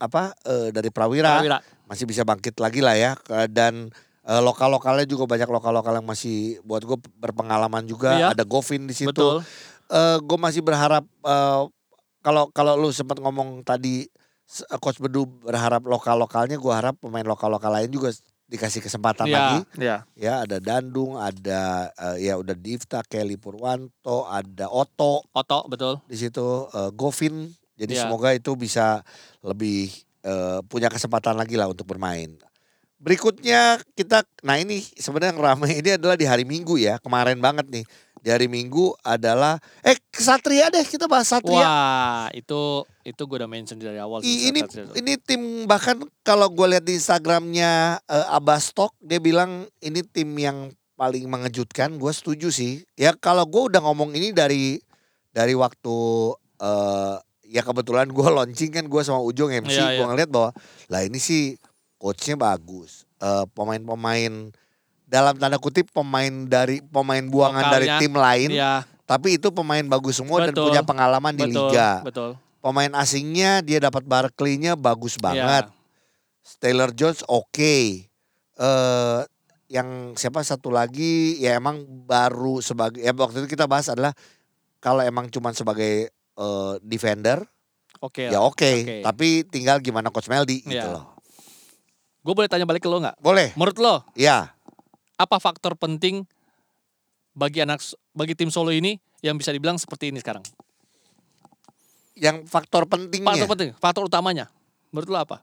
apa 0.04 0.36
eh, 0.44 0.70
dari 0.76 0.92
Prawira, 0.92 1.40
Prawira. 1.40 1.60
masih 1.88 2.04
bisa 2.04 2.28
bangkit 2.28 2.60
lagi 2.60 2.84
lah 2.84 3.00
ya 3.00 3.16
dan 3.48 3.88
eh, 4.28 4.42
lokal-lokalnya 4.44 5.08
juga 5.08 5.24
banyak 5.32 5.48
lokal-lokal 5.48 6.04
yang 6.04 6.08
masih 6.08 6.60
buat 6.68 6.84
gue 6.84 7.00
berpengalaman 7.24 7.88
juga. 7.88 8.20
Iya. 8.20 8.28
Ada 8.36 8.44
Govin 8.44 8.84
di 8.84 8.94
situ. 8.94 9.16
Betul. 9.16 9.40
gue 10.20 10.36
masih 10.36 10.60
berharap 10.68 11.08
kalau 12.20 12.52
kalau 12.52 12.76
lu 12.76 12.92
sempat 12.92 13.24
ngomong 13.24 13.64
tadi 13.64 14.04
coach 14.84 15.00
Bedu 15.00 15.24
berharap 15.48 15.80
lokal-lokalnya 15.88 16.60
gue 16.60 16.74
harap 16.76 17.00
pemain 17.00 17.24
lokal-lokal 17.24 17.72
lain 17.72 17.88
juga 17.88 18.12
dikasih 18.48 18.80
kesempatan 18.80 19.28
Iya, 19.28 19.36
lagi 19.36 19.58
iya. 19.76 19.98
ya 20.16 20.34
ada 20.48 20.58
Dandung 20.64 21.20
ada 21.20 21.92
eh, 21.92 22.32
ya 22.32 22.40
udah 22.40 22.56
Divta 22.56 23.04
Kelly 23.04 23.36
Purwanto 23.36 24.24
ada 24.24 24.72
Oto 24.72 25.20
Oto, 25.36 25.68
betul. 25.68 26.00
di 26.08 26.16
situ 26.16 26.68
eh, 26.72 26.90
Govin 26.96 27.52
jadi 27.76 27.94
Iya. 27.94 28.02
semoga 28.08 28.32
itu 28.32 28.56
bisa 28.56 29.04
lebih 29.44 29.92
eh, 30.24 30.60
punya 30.66 30.88
kesempatan 30.88 31.36
lagi 31.36 31.60
lah 31.60 31.68
untuk 31.68 31.84
bermain 31.92 32.40
berikutnya 32.98 33.78
kita 33.94 34.26
nah 34.42 34.58
ini 34.58 34.82
sebenarnya 34.82 35.36
yang 35.36 35.44
ramai 35.44 35.78
ini 35.78 36.00
adalah 36.00 36.18
di 36.18 36.26
hari 36.26 36.48
Minggu 36.48 36.82
ya 36.82 36.98
kemarin 36.98 37.38
banget 37.38 37.68
nih 37.70 37.86
di 38.20 38.30
hari 38.30 38.48
Minggu 38.48 38.94
adalah 39.00 39.58
eh 39.82 39.96
Satria 40.12 40.68
deh 40.68 40.82
kita 40.82 41.06
bahas 41.06 41.28
Satria 41.28 41.62
Wah, 41.62 42.26
itu 42.32 42.84
itu 43.02 43.22
gue 43.22 43.38
udah 43.38 43.48
mention 43.48 43.78
dari 43.78 43.98
awal. 43.98 44.20
I- 44.20 44.26
sih, 44.26 44.38
ini 44.50 44.60
Satria 44.62 44.94
ini 44.96 45.14
tim 45.18 45.42
bahkan 45.64 45.98
kalau 46.22 46.48
gue 46.48 46.68
lihat 46.68 46.84
di 46.84 46.96
Instagramnya 46.96 48.02
eh, 48.02 48.28
Abastok 48.30 48.94
dia 49.00 49.18
bilang 49.18 49.66
ini 49.80 50.02
tim 50.02 50.32
yang 50.34 50.70
paling 50.94 51.26
mengejutkan 51.26 51.96
gue 51.96 52.10
setuju 52.10 52.50
sih 52.50 52.82
ya 52.94 53.14
kalau 53.14 53.46
gue 53.46 53.70
udah 53.70 53.82
ngomong 53.82 54.12
ini 54.12 54.34
dari 54.34 54.82
dari 55.30 55.54
waktu 55.54 55.98
eh 56.58 57.16
ya 57.48 57.62
kebetulan 57.62 58.10
gue 58.10 58.28
launching 58.36 58.72
kan 58.72 58.86
gue 58.86 59.02
sama 59.02 59.22
Ujung 59.22 59.50
MC 59.50 59.72
Iya, 59.72 59.94
gue 59.94 60.04
iya. 60.04 60.08
ngeliat 60.08 60.30
bahwa 60.30 60.52
lah 60.90 61.02
ini 61.02 61.18
sih 61.18 61.56
coachnya 61.98 62.36
bagus 62.36 63.06
Eh, 63.18 63.46
pemain-pemain 63.58 64.54
dalam 65.08 65.40
tanda 65.40 65.56
kutip 65.56 65.88
pemain 65.90 66.30
dari 66.46 66.84
pemain 66.84 67.24
buangan 67.24 67.72
dari 67.72 67.88
Lokalnya, 67.88 68.02
tim 68.04 68.14
lain 68.14 68.50
Iya, 68.52 68.74
tapi 69.08 69.40
itu 69.40 69.48
pemain 69.50 69.82
bagus 69.82 70.20
semua 70.20 70.44
dan 70.44 70.52
Betul. 70.52 70.68
punya 70.68 70.84
pengalaman 70.84 71.32
di 71.32 71.48
betul, 71.48 71.72
liga 71.72 71.90
betul. 72.04 72.30
pemain 72.60 72.92
asingnya 73.00 73.64
dia 73.64 73.80
dapat 73.80 74.04
Barkley-nya 74.04 74.76
bagus 74.76 75.16
banget. 75.16 75.72
Iya. 75.72 75.76
Taylor 76.60 76.92
Jones 76.92 77.24
oke. 77.26 77.76
Eh 78.58 79.20
yang 79.68 80.16
siapa 80.16 80.40
satu 80.42 80.72
lagi 80.72 81.36
ya 81.40 81.56
emang 81.56 81.84
baru 82.08 82.64
sebagai 82.64 83.04
ya 83.04 83.12
waktu 83.12 83.44
itu 83.44 83.52
kita 83.52 83.68
bahas 83.68 83.92
adalah 83.92 84.16
kalau 84.80 85.04
emang 85.04 85.28
cuman 85.28 85.52
sebagai 85.52 86.08
eh, 86.12 86.74
defender 86.80 87.44
Oke. 88.00 88.32
ya 88.32 88.40
oke, 88.40 88.72
oke. 88.86 89.04
tapi 89.04 89.44
tinggal 89.44 89.84
gimana 89.84 90.08
coach 90.08 90.32
Meldi 90.32 90.64
gitu 90.64 90.72
Iya. 90.72 90.96
loh. 90.96 91.18
Gue 92.24 92.32
boleh 92.32 92.48
tanya 92.48 92.64
balik 92.64 92.84
ke 92.84 92.90
lo 92.92 93.00
nggak? 93.00 93.20
Boleh. 93.20 93.52
Menurut 93.56 93.78
lo, 93.80 93.96
Ya, 94.14 94.52
apa 95.18 95.38
faktor 95.38 95.74
penting 95.74 96.24
bagi 97.34 97.60
anak 97.60 97.82
bagi 98.12 98.34
tim 98.34 98.48
Solo 98.48 98.70
ini 98.70 98.96
yang 99.20 99.36
bisa 99.36 99.50
dibilang 99.50 99.76
seperti 99.76 100.10
ini 100.10 100.22
sekarang? 100.22 100.46
yang 102.18 102.50
faktor 102.50 102.90
pentingnya. 102.90 103.30
Faktor 103.30 103.46
penting, 103.48 103.70
faktor 103.78 104.04
utamanya. 104.06 104.50
Menurut 104.90 105.06
lo 105.08 105.20
apa? 105.20 105.38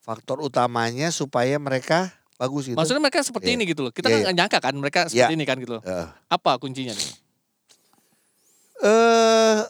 faktor 0.00 0.38
utamanya 0.40 1.10
supaya 1.10 1.54
mereka 1.56 2.08
bagus 2.34 2.66
gitu. 2.66 2.74
Maksudnya 2.74 3.02
mereka 3.02 3.20
seperti 3.20 3.52
Iya. 3.52 3.56
ini 3.58 3.64
gitu 3.66 3.80
loh. 3.82 3.92
Kita 3.92 4.06
Iya, 4.06 4.14
kan 4.14 4.20
nggak 4.24 4.36
nyangka 4.36 4.58
kan 4.62 4.74
mereka 4.74 5.00
Iya. 5.04 5.08
seperti 5.12 5.34
ini 5.34 5.44
kan 5.44 5.56
gitu 5.58 5.72
loh. 5.78 5.82
Eh, 5.82 6.06
Apa 6.26 6.56
kuncinya? 6.56 6.90
nih? 6.90 7.10
eh 8.80 9.60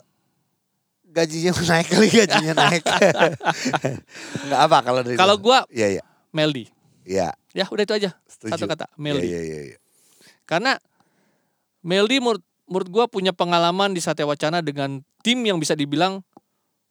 gajinya 1.05 1.51
naik 1.67 1.87
kali 1.89 2.07
gajinya 2.09 2.53
naik. 2.55 2.83
Enggak 4.47 4.59
apa 4.61 4.77
kalau 4.81 4.99
dari 5.03 5.17
Kalau 5.17 5.35
gua 5.35 5.67
Iya 5.67 5.99
iya. 5.99 6.03
Meldi. 6.31 6.69
Iya, 7.03 7.33
Ya 7.51 7.65
udah 7.67 7.83
itu 7.83 7.93
aja. 7.93 8.09
setuju. 8.29 8.51
Satu 8.55 8.65
kata, 8.65 8.85
Meldi. 8.95 9.27
Iya 9.27 9.41
iya 9.41 9.59
iya. 9.73 9.77
Karena 10.45 10.77
Meldi 11.81 12.21
menurut, 12.21 12.43
menurut 12.69 12.89
gue 12.89 13.05
punya 13.09 13.33
pengalaman 13.33 13.91
di 13.91 13.99
Satya 13.99 14.23
Wacana 14.23 14.61
dengan 14.61 15.01
tim 15.25 15.41
yang 15.41 15.57
bisa 15.57 15.73
dibilang 15.73 16.21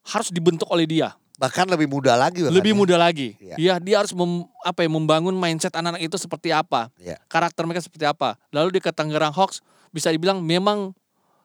harus 0.02 0.34
dibentuk 0.34 0.66
oleh 0.68 0.84
dia. 0.84 1.14
Bahkan 1.40 1.72
lebih 1.72 1.88
muda 1.88 2.20
lagi 2.20 2.44
bahkan 2.44 2.52
Lebih 2.52 2.72
ya. 2.74 2.76
muda 2.76 2.96
lagi. 3.00 3.28
Iya. 3.40 3.56
Ya, 3.56 3.74
dia 3.80 3.96
harus 4.02 4.12
mem- 4.12 4.44
apa 4.60 4.84
ya, 4.84 4.90
membangun 4.92 5.32
mindset 5.32 5.72
anak-anak 5.72 6.04
itu 6.04 6.16
seperti 6.20 6.52
apa. 6.52 6.92
Iya. 7.00 7.16
Karakter 7.30 7.64
mereka 7.64 7.80
seperti 7.80 8.04
apa. 8.04 8.36
Lalu 8.52 8.76
di 8.76 8.80
ke 8.82 8.92
Tangerang 8.92 9.32
Hawks 9.32 9.64
bisa 9.88 10.12
dibilang 10.12 10.42
memang 10.44 10.92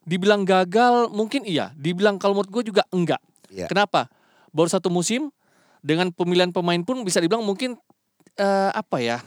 dibilang 0.03 0.43
gagal 0.43 1.07
mungkin 1.15 1.47
iya. 1.47 1.71
Dibilang 1.79 2.19
kalau 2.19 2.35
menurut 2.35 2.51
gue 2.51 2.63
juga 2.75 2.83
enggak. 2.91 3.21
Iya. 3.47 3.71
Kenapa? 3.71 4.11
Baru 4.51 4.67
satu 4.67 4.91
musim 4.91 5.31
dengan 5.79 6.09
pemilihan 6.11 6.49
pemain 6.51 6.81
pun 6.83 7.05
bisa 7.05 7.21
dibilang 7.21 7.45
mungkin 7.45 7.77
eh, 8.35 8.69
apa 8.71 8.97
ya? 8.99 9.17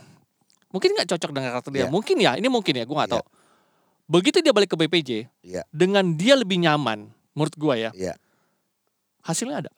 Mungkin 0.68 0.92
nggak 0.92 1.08
cocok 1.08 1.30
dengan 1.32 1.48
karakter 1.56 1.72
dia. 1.72 1.80
Iya. 1.86 1.90
Mungkin 1.90 2.16
ya, 2.20 2.32
ini 2.36 2.48
mungkin 2.52 2.76
ya, 2.76 2.84
gue 2.84 2.92
nggak 2.92 3.08
Iya. 3.08 3.16
tahu. 3.20 3.26
Begitu 4.08 4.40
dia 4.40 4.52
balik 4.52 4.72
ke 4.72 4.76
BPJ, 4.76 5.10
Iya. 5.44 5.62
dengan 5.68 6.16
dia 6.16 6.32
lebih 6.32 6.56
nyaman, 6.60 7.12
menurut 7.36 7.54
gua 7.60 7.76
ya, 7.76 7.90
Iya. 7.92 8.16
hasilnya 9.20 9.68
ada, 9.68 9.72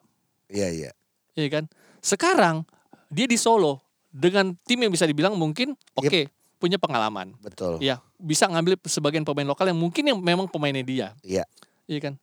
Iya, 0.47 0.69
iya. 0.71 0.91
ya 1.35 1.49
kan? 1.51 1.67
Sekarang 1.99 2.63
dia 3.11 3.27
di 3.27 3.35
Solo 3.35 3.83
dengan 4.11 4.55
tim 4.67 4.79
yang 4.83 4.91
bisa 4.95 5.07
dibilang 5.07 5.35
mungkin 5.35 5.75
oke 5.95 6.31
punya 6.63 6.79
pengalaman, 6.79 7.35
Betul. 7.43 7.83
ya 7.83 7.99
bisa 8.19 8.47
ngambil 8.47 8.79
sebagian 8.87 9.27
pemain 9.27 9.47
lokal 9.49 9.67
yang 9.67 9.79
mungkin 9.79 10.05
yang 10.07 10.19
memang 10.23 10.47
pemainnya 10.47 10.87
dia, 10.87 11.09
Iya. 11.27 11.43
iya 11.91 11.99
kan? 11.99 12.15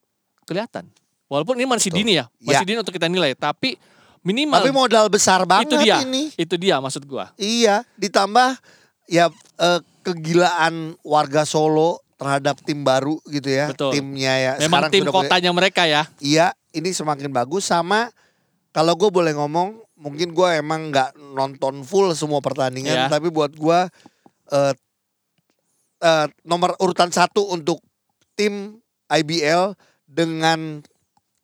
Kelihatan. 0.48 0.88
Walaupun 1.28 1.60
ini 1.60 1.67
masih 1.67 1.91
Betul. 1.91 2.00
dini 2.08 2.12
ya, 2.24 2.26
masih 2.39 2.63
Iya. 2.63 2.67
dini 2.72 2.78
untuk 2.80 2.96
kita 2.96 3.12
nilai, 3.12 3.36
tapi 3.36 3.76
minimal 4.28 4.60
Tapi 4.60 4.72
modal 4.76 5.06
besar 5.08 5.48
banget 5.48 5.72
itu 5.72 5.76
dia, 5.88 6.04
ini. 6.04 6.28
itu 6.36 6.56
dia 6.60 6.84
maksud 6.84 7.08
gua. 7.08 7.32
Iya, 7.40 7.88
ditambah 7.96 8.60
ya 9.08 9.32
eh, 9.56 9.80
kegilaan 10.04 11.00
warga 11.02 11.48
Solo 11.48 12.04
terhadap 12.20 12.60
tim 12.68 12.84
baru 12.84 13.16
gitu 13.30 13.48
ya. 13.48 13.72
Betul. 13.72 13.96
Timnya 13.96 14.34
ya. 14.36 14.52
Memang 14.60 14.84
sekarang 14.84 14.92
tim 14.92 15.02
sudah 15.06 15.13
punya- 15.16 15.30
kotanya 15.32 15.52
mereka 15.56 15.82
ya. 15.88 16.04
Iya, 16.20 16.52
ini 16.76 16.92
semakin 16.92 17.32
bagus 17.32 17.63
sama 17.63 18.12
kalau 18.76 18.94
gue 18.94 19.08
boleh 19.08 19.32
ngomong, 19.32 19.80
mungkin 19.96 20.36
gue 20.36 20.50
emang 20.60 20.92
nggak 20.92 21.16
nonton 21.34 21.82
full 21.82 22.12
semua 22.13 22.44
pertandingan, 22.44 23.08
Iya. 23.08 23.10
tapi 23.10 23.32
buat 23.32 23.56
gue 23.56 23.80
eh, 24.48 24.74
eh, 26.00 26.28
nomor 26.44 26.76
urutan 26.78 27.10
satu 27.10 27.48
untuk 27.48 27.80
tim 28.34 28.78
IBL 29.08 29.74
dengan 30.06 30.84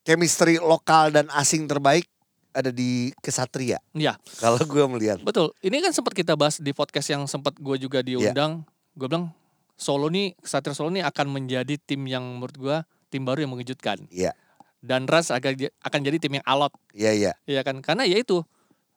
chemistry 0.04 0.56
lokal 0.58 1.10
dan 1.10 1.32
asing 1.32 1.66
terbaik 1.66 2.06
ada 2.54 2.70
di 2.70 3.10
Kesatria. 3.20 3.82
Iya. 3.92 4.16
Kalau 4.38 4.62
gue 4.62 4.86
melihat, 4.88 5.18
Betul. 5.22 5.52
Ini 5.60 5.82
kan 5.82 5.92
sempat 5.92 6.14
kita 6.14 6.38
bahas 6.38 6.62
di 6.62 6.72
podcast 6.72 7.10
yang 7.10 7.26
sempat 7.26 7.58
gue 7.58 7.76
juga 7.78 8.00
Iya. 8.00 8.32
diundang. 8.32 8.64
Gue 8.94 9.10
bilang 9.10 9.34
Solo 9.74 10.08
nih, 10.08 10.38
Satria 10.46 10.78
Solo 10.78 10.94
nih 10.94 11.02
akan 11.02 11.34
menjadi 11.34 11.76
tim 11.82 12.06
yang 12.06 12.22
menurut 12.38 12.56
gue 12.56 12.78
tim 13.10 13.26
baru 13.26 13.44
yang 13.44 13.52
mengejutkan. 13.58 14.06
Iya. 14.14 14.38
Dan 14.84 15.10
Ras 15.10 15.34
akan 15.34 15.70
akan 15.82 16.00
jadi 16.04 16.18
tim 16.20 16.38
yang 16.38 16.46
alot, 16.46 16.76
iya 16.92 17.16
iya, 17.16 17.32
ya 17.48 17.64
kan? 17.64 17.80
Karena 17.80 18.04
ya 18.04 18.20
itu 18.20 18.44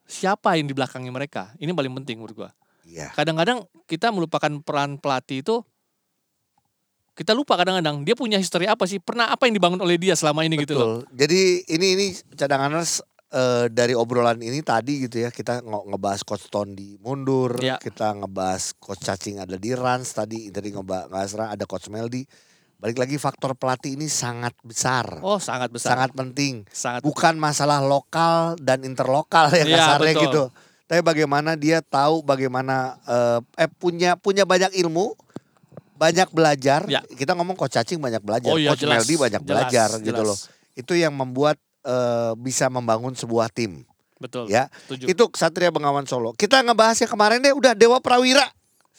siapa 0.02 0.58
yang 0.58 0.66
di 0.66 0.74
belakangnya 0.74 1.14
mereka. 1.14 1.54
Ini 1.62 1.70
paling 1.70 1.94
penting 2.02 2.18
menurut 2.18 2.34
gue. 2.34 2.50
iya. 2.86 3.14
Kadang-kadang 3.14 3.62
kita 3.86 4.10
melupakan 4.10 4.50
peran 4.66 4.98
pelatih 4.98 5.46
itu. 5.46 5.62
Kita 7.16 7.32
lupa 7.32 7.56
kadang-kadang 7.56 8.04
dia 8.04 8.12
punya 8.12 8.36
histori 8.36 8.68
apa 8.68 8.84
sih? 8.84 9.00
Pernah 9.00 9.32
apa 9.32 9.48
yang 9.48 9.56
dibangun 9.56 9.80
oleh 9.80 9.96
dia 9.96 10.12
selama 10.12 10.44
ini 10.44 10.60
gitu 10.60 10.76
loh. 10.76 11.00
Betul. 11.00 11.16
Jadi 11.16 11.40
ini 11.72 11.86
ini 11.96 12.06
cadanganers 12.36 13.00
eh, 13.28 13.66
dari 13.68 13.92
obrolan 13.92 14.38
ini 14.38 14.60
tadi 14.60 15.02
gitu 15.02 15.18
ya 15.18 15.30
kita 15.30 15.60
nge- 15.60 15.86
ngebahas 15.90 16.22
coach 16.22 16.46
Tondi 16.46 16.94
mundur, 16.98 17.58
Ya. 17.58 17.76
kita 17.76 18.14
ngebahas 18.14 18.74
coach 18.76 19.02
Cacing 19.02 19.38
ada 19.38 19.54
di 19.54 19.72
Rans 19.72 20.10
tadi 20.10 20.48
tadi 20.48 20.70
ngebahas 20.70 21.34
ada 21.50 21.64
coach 21.64 21.88
Meldi. 21.88 22.22
Balik 22.76 23.00
lagi 23.00 23.16
faktor 23.16 23.56
pelatih 23.56 23.96
ini 23.96 24.04
sangat 24.04 24.52
besar. 24.60 25.24
Oh 25.24 25.40
sangat 25.40 25.72
besar. 25.72 25.96
sangat 25.96 26.12
penting. 26.12 26.68
sangat 26.68 27.00
Bukan 27.02 27.34
masalah 27.34 27.80
lokal 27.80 28.54
dan 28.60 28.84
interlokal 28.84 29.48
ya 29.50 29.64
Iya, 29.64 29.76
kasarnya 29.76 30.12
betul. 30.12 30.24
gitu. 30.28 30.42
Tapi 30.86 31.00
bagaimana 31.02 31.56
dia 31.56 31.80
tahu 31.80 32.20
bagaimana 32.22 33.00
eh, 33.02 33.64
eh 33.64 33.70
punya 33.72 34.14
punya 34.14 34.44
banyak 34.44 34.76
ilmu, 34.76 35.16
banyak 35.96 36.28
belajar. 36.30 36.84
Ya. 36.86 37.00
Kita 37.02 37.32
ngomong 37.32 37.56
coach 37.56 37.74
Cacing 37.74 37.96
banyak 37.98 38.20
belajar, 38.20 38.52
Oh 38.52 38.60
iya, 38.60 38.76
coach 38.76 38.84
jelas, 38.84 39.02
Meldi 39.02 39.14
banyak 39.16 39.42
jelas, 39.42 39.48
belajar 39.48 39.88
gitu 39.98 40.12
jelas. 40.12 40.28
loh. 40.28 40.38
Itu 40.76 40.92
yang 40.92 41.16
membuat 41.16 41.56
eh, 41.86 42.32
bisa 42.34 42.66
membangun 42.66 43.14
sebuah 43.14 43.48
tim 43.54 43.86
Betul. 44.18 44.50
ya. 44.50 44.66
Setuju. 44.88 45.04
Itu 45.06 45.24
Satria 45.36 45.70
Bengawan 45.70 46.08
Solo. 46.08 46.32
Kita 46.34 46.60
ngebahasnya 46.64 47.06
kemarin 47.06 47.44
deh 47.44 47.52
udah 47.52 47.76
Dewa 47.76 48.00
Prawira. 48.02 48.48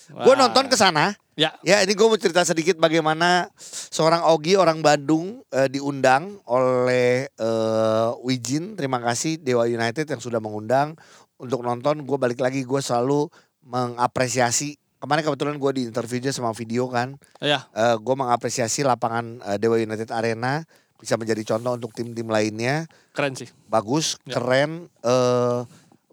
Gue 0.08 0.36
nonton 0.40 0.72
ke 0.72 0.80
sana. 0.80 1.12
Ya. 1.38 1.54
Ya, 1.62 1.86
ini 1.86 1.94
gue 1.94 2.08
mau 2.08 2.18
cerita 2.18 2.42
sedikit 2.42 2.82
bagaimana 2.82 3.54
seorang 3.92 4.26
Ogi 4.26 4.58
orang 4.58 4.82
Bandung 4.82 5.46
eh, 5.54 5.70
diundang 5.70 6.42
oleh 6.50 7.30
eh, 7.30 8.10
Wijin. 8.26 8.74
Terima 8.74 8.98
kasih 9.04 9.38
Dewa 9.38 9.68
United 9.70 10.08
yang 10.08 10.22
sudah 10.22 10.42
mengundang 10.42 10.98
untuk 11.38 11.62
nonton. 11.62 12.08
Gue 12.08 12.18
balik 12.18 12.42
lagi 12.42 12.66
gue 12.66 12.82
selalu 12.82 13.30
mengapresiasi. 13.62 14.80
Kemarin 14.98 15.22
kebetulan 15.30 15.56
gue 15.62 15.72
di 15.78 15.82
interview 15.86 16.18
sama 16.34 16.58
video 16.58 16.90
kan. 16.90 17.22
Ya. 17.38 17.70
Eh, 17.76 17.98
gue 18.02 18.16
mengapresiasi 18.18 18.82
lapangan 18.82 19.44
eh, 19.46 19.58
Dewa 19.62 19.78
United 19.78 20.10
Arena 20.10 20.66
bisa 20.98 21.16
menjadi 21.16 21.56
contoh 21.56 21.78
untuk 21.78 21.92
tim-tim 21.94 22.26
lainnya 22.28 22.86
Keren 23.14 23.34
sih. 23.34 23.50
bagus, 23.70 24.18
Ya. 24.26 24.38
keren. 24.38 24.90
eh 25.02 25.60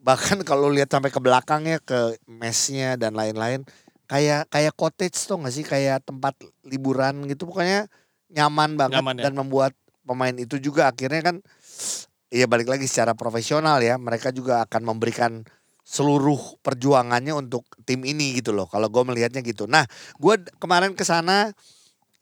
bahkan 0.04 0.36
kalau 0.48 0.68
lihat 0.68 0.92
sampai 0.92 1.08
ke 1.08 1.20
belakangnya 1.20 1.80
ke 1.80 2.20
mesnya 2.28 3.00
dan 3.00 3.16
lain-lain, 3.16 3.64
kayak 4.04 4.48
kayak 4.52 4.76
cottage 4.76 5.16
tuh 5.24 5.40
nggak 5.40 5.54
sih 5.54 5.64
kayak 5.64 6.04
tempat 6.04 6.36
liburan 6.62 7.24
gitu, 7.24 7.48
pokoknya 7.48 7.88
nyaman 8.28 8.76
banget 8.76 9.00
Nyaman 9.00 9.16
ya. 9.16 9.22
dan 9.28 9.32
membuat 9.34 9.72
pemain 10.04 10.36
itu 10.36 10.60
juga 10.60 10.92
akhirnya 10.92 11.20
kan, 11.24 11.36
ya 12.34 12.44
balik 12.44 12.68
lagi 12.68 12.84
secara 12.84 13.16
profesional 13.16 13.80
ya, 13.80 13.96
mereka 13.96 14.28
juga 14.28 14.60
akan 14.68 14.82
memberikan 14.84 15.40
seluruh 15.84 16.60
perjuangannya 16.64 17.36
untuk 17.36 17.68
tim 17.84 18.04
ini 18.08 18.40
gitu 18.40 18.56
loh. 18.56 18.64
Kalau 18.64 18.88
gue 18.88 19.04
melihatnya 19.04 19.44
gitu. 19.44 19.68
Nah, 19.68 19.84
gue 20.16 20.34
kemarin 20.56 20.96
ke 20.96 21.04
sana. 21.04 21.52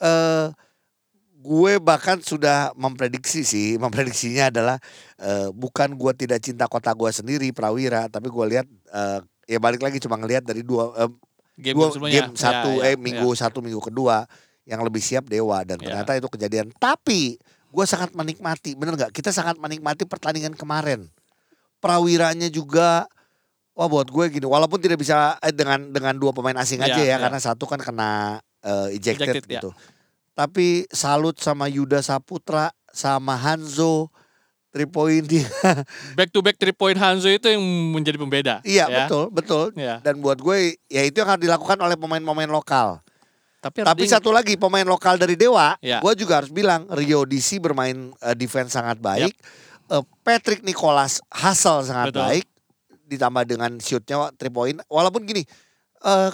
eh 0.02 0.46
gue 1.42 1.72
bahkan 1.82 2.22
sudah 2.22 2.70
memprediksi 2.78 3.42
sih, 3.42 3.74
memprediksinya 3.82 4.54
adalah 4.54 4.78
eh, 5.18 5.50
bukan 5.50 5.98
gue 5.98 6.12
tidak 6.14 6.38
cinta 6.38 6.70
kota 6.70 6.94
gue 6.94 7.10
sendiri 7.10 7.50
Prawira, 7.50 8.06
tapi 8.06 8.30
gue 8.30 8.44
lihat 8.46 8.66
eh, 8.70 9.20
ya 9.50 9.58
balik 9.58 9.82
lagi 9.82 9.98
cuma 9.98 10.14
ngelihat 10.16 10.46
dari 10.46 10.62
dua 10.62 10.94
eh, 11.02 11.10
Game 11.52 11.76
dua 11.76 12.08
game 12.08 12.32
satu 12.32 12.80
Ya, 12.80 12.88
ya, 12.88 12.94
eh 12.94 12.96
minggu 12.96 13.28
satu 13.36 13.60
minggu 13.60 13.82
kedua 13.82 14.24
yang 14.64 14.80
lebih 14.80 15.02
siap 15.04 15.28
Dewa 15.28 15.60
dan 15.66 15.76
Ya. 15.82 15.90
ternyata 15.92 16.16
itu 16.16 16.30
kejadian. 16.32 16.72
Tapi 16.78 17.36
gue 17.68 17.84
sangat 17.84 18.14
menikmati, 18.16 18.72
bener 18.78 18.96
nggak? 18.96 19.12
Kita 19.12 19.34
sangat 19.34 19.58
menikmati 19.60 20.06
pertandingan 20.08 20.54
kemarin. 20.56 21.10
Prawiranya 21.82 22.48
juga 22.48 23.04
Wah 23.72 23.88
buat 23.88 24.04
gue 24.12 24.24
gini, 24.28 24.44
walaupun 24.44 24.84
tidak 24.84 25.00
bisa 25.00 25.40
eh, 25.40 25.48
dengan 25.48 25.88
dengan 25.88 26.12
dua 26.20 26.36
pemain 26.36 26.52
asing 26.60 26.84
Iya, 26.84 26.92
aja 26.92 27.00
ya, 27.00 27.08
iya. 27.08 27.16
karena 27.16 27.40
satu 27.40 27.64
kan 27.64 27.80
kena 27.80 28.36
eh, 28.60 28.92
ejected, 29.00 29.32
Ejected, 29.32 29.44
ya. 29.48 29.64
gitu. 29.64 29.72
Tapi 30.32 30.88
salut 30.88 31.36
sama 31.36 31.68
Yuda 31.68 32.00
Saputra, 32.00 32.72
sama 32.88 33.36
Hanzo, 33.36 34.08
three 34.72 34.88
point 34.88 35.20
dia. 35.28 35.44
Back 36.18 36.32
to 36.32 36.40
back 36.40 36.56
three 36.56 36.72
point 36.72 36.96
Hanzo 36.96 37.28
itu 37.28 37.44
yang 37.52 37.60
menjadi 37.92 38.16
pembeda. 38.16 38.54
iya 38.64 38.88
ya. 38.88 39.04
betul, 39.04 39.28
betul. 39.28 39.64
Ya. 39.76 40.00
Dan 40.00 40.24
buat 40.24 40.40
gue 40.40 40.80
ya 40.88 41.02
itu 41.04 41.20
yang 41.20 41.28
harus 41.28 41.44
dilakukan 41.44 41.76
oleh 41.76 41.96
pemain-pemain 42.00 42.48
lokal. 42.48 43.04
Tapi, 43.62 43.86
Tapi 43.86 44.04
satu 44.10 44.34
lagi 44.34 44.58
pemain 44.58 44.82
lokal 44.82 45.20
dari 45.22 45.38
Dewa, 45.38 45.78
Ya. 45.78 46.02
gue 46.02 46.12
juga 46.18 46.42
harus 46.42 46.50
bilang 46.50 46.82
Rio 46.90 47.22
DC 47.22 47.62
bermain 47.62 48.10
eh, 48.18 48.34
defense 48.34 48.74
sangat 48.74 48.98
baik. 48.98 49.30
Eh, 49.86 50.02
Patrick 50.26 50.64
Nicholas 50.66 51.22
hustle 51.30 51.84
sangat 51.86 52.10
Betul. 52.10 52.22
baik, 52.26 52.46
ditambah 53.06 53.44
dengan 53.46 53.70
shootnya 53.78 54.32
three 54.34 54.50
point. 54.50 54.80
Walaupun 54.88 55.22
gini, 55.22 55.44
eh 56.02 56.30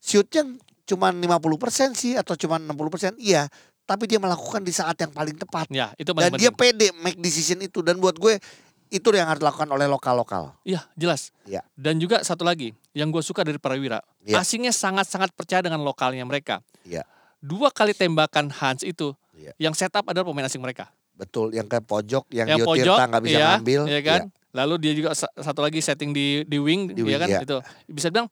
shootnya 0.00 0.46
cuma 0.90 1.14
50% 1.14 1.94
sih 1.94 2.18
atau 2.18 2.34
cuma 2.34 2.58
60%, 2.58 3.14
iya. 3.22 3.46
Tapi 3.86 4.06
dia 4.06 4.18
melakukan 4.18 4.62
di 4.62 4.70
saat 4.70 4.98
yang 4.98 5.10
paling 5.10 5.34
tepat. 5.38 5.66
Ya, 5.70 5.90
itu 5.94 6.10
Dan 6.14 6.34
dia 6.38 6.50
pede 6.50 6.90
make 7.02 7.18
decision 7.18 7.58
itu. 7.58 7.82
Dan 7.82 7.98
buat 7.98 8.14
gue 8.14 8.38
itu 8.90 9.06
yang 9.14 9.26
harus 9.30 9.42
dilakukan 9.42 9.70
oleh 9.70 9.86
lokal-lokal. 9.86 10.54
Iya, 10.66 10.82
jelas. 10.98 11.30
Iya. 11.46 11.62
Dan 11.74 11.98
juga 12.02 12.22
satu 12.22 12.42
lagi, 12.42 12.74
yang 12.94 13.14
gue 13.14 13.22
suka 13.22 13.46
dari 13.46 13.58
Prawira, 13.58 14.02
Iya. 14.26 14.42
asingnya 14.42 14.74
sangat-sangat 14.74 15.30
percaya 15.34 15.62
dengan 15.62 15.82
lokalnya 15.82 16.26
mereka. 16.26 16.58
Iya. 16.82 17.06
Dua 17.38 17.70
kali 17.70 17.94
tembakan 17.94 18.50
Hans 18.50 18.82
itu, 18.82 19.14
Iya. 19.34 19.54
yang 19.58 19.74
setup 19.74 20.06
adalah 20.10 20.26
pemain 20.26 20.46
asing 20.46 20.62
mereka. 20.62 20.90
Betul, 21.14 21.54
yang 21.54 21.66
ke 21.70 21.78
pojok, 21.82 22.30
yang, 22.34 22.46
yang 22.48 22.66
pojok, 22.66 22.96
nggak 22.96 23.22
bisa 23.22 23.38
iya, 23.38 23.48
ngambil. 23.58 23.80
iya 23.90 24.00
kan? 24.02 24.20
Lalu 24.50 24.74
dia 24.82 24.92
juga 24.96 25.10
sa- 25.14 25.30
satu 25.38 25.62
lagi 25.62 25.78
setting 25.78 26.10
di 26.10 26.42
di 26.48 26.58
wing, 26.58 26.90
Di 26.90 27.02
ya 27.06 27.06
wing, 27.06 27.20
kan? 27.22 27.28
iya. 27.30 27.40
Itu 27.44 27.56
bisa 27.86 28.08
bilang 28.10 28.26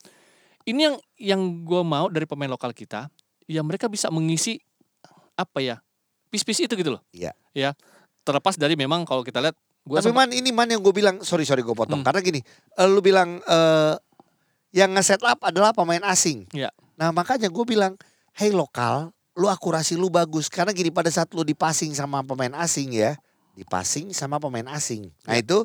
ini 0.68 0.85
yang 0.85 0.96
yang 1.16 1.40
gue 1.64 1.83
mau 1.83 2.12
dari 2.12 2.28
pemain 2.28 2.52
lokal 2.52 2.76
kita, 2.76 3.09
ya 3.48 3.64
mereka 3.64 3.88
bisa 3.88 4.12
mengisi 4.12 4.61
apa 5.33 5.64
ya 5.64 5.76
pis-pis 6.28 6.61
itu 6.61 6.76
gitu 6.76 6.92
loh. 6.92 7.02
Iya. 7.11 7.33
Ya 7.57 7.72
terlepas 8.20 8.61
dari 8.61 8.76
memang 8.76 9.09
kalau 9.09 9.24
kita 9.24 9.40
lihat 9.40 9.57
gue 9.88 9.96
Tapi 9.96 10.12
man 10.12 10.28
ini 10.28 10.52
man 10.52 10.68
yang 10.68 10.85
gue 10.85 10.92
bilang 10.92 11.24
sorry 11.24 11.48
sorry 11.48 11.64
gue 11.64 11.72
potong 11.72 12.04
Hmm. 12.04 12.07
karena 12.07 12.20
gini, 12.20 12.40
eh, 12.76 12.88
lu 12.88 13.00
bilang 13.00 13.40
eh 13.48 13.96
yang 14.76 14.92
nge-set 14.92 15.24
up 15.24 15.40
adalah 15.48 15.72
pemain 15.72 16.04
asing. 16.12 16.44
Iya. 16.52 16.68
Nah 17.00 17.09
makanya 17.09 17.48
gue 17.48 17.64
bilang, 17.64 17.96
hey 18.37 18.52
lokal, 18.52 19.16
lu 19.33 19.48
akurasi 19.48 19.96
lu 19.96 20.12
bagus 20.12 20.52
karena 20.52 20.76
gini 20.76 20.92
pada 20.92 21.09
saat 21.09 21.33
lu 21.33 21.40
dipasing 21.40 21.96
sama 21.96 22.20
pemain 22.20 22.52
asing 22.61 22.92
ya, 22.92 23.16
dipasing 23.57 24.12
sama 24.12 24.37
pemain 24.37 24.68
asing. 24.76 25.09
Nah 25.24 25.40
Iya. 25.40 25.48
itu 25.48 25.59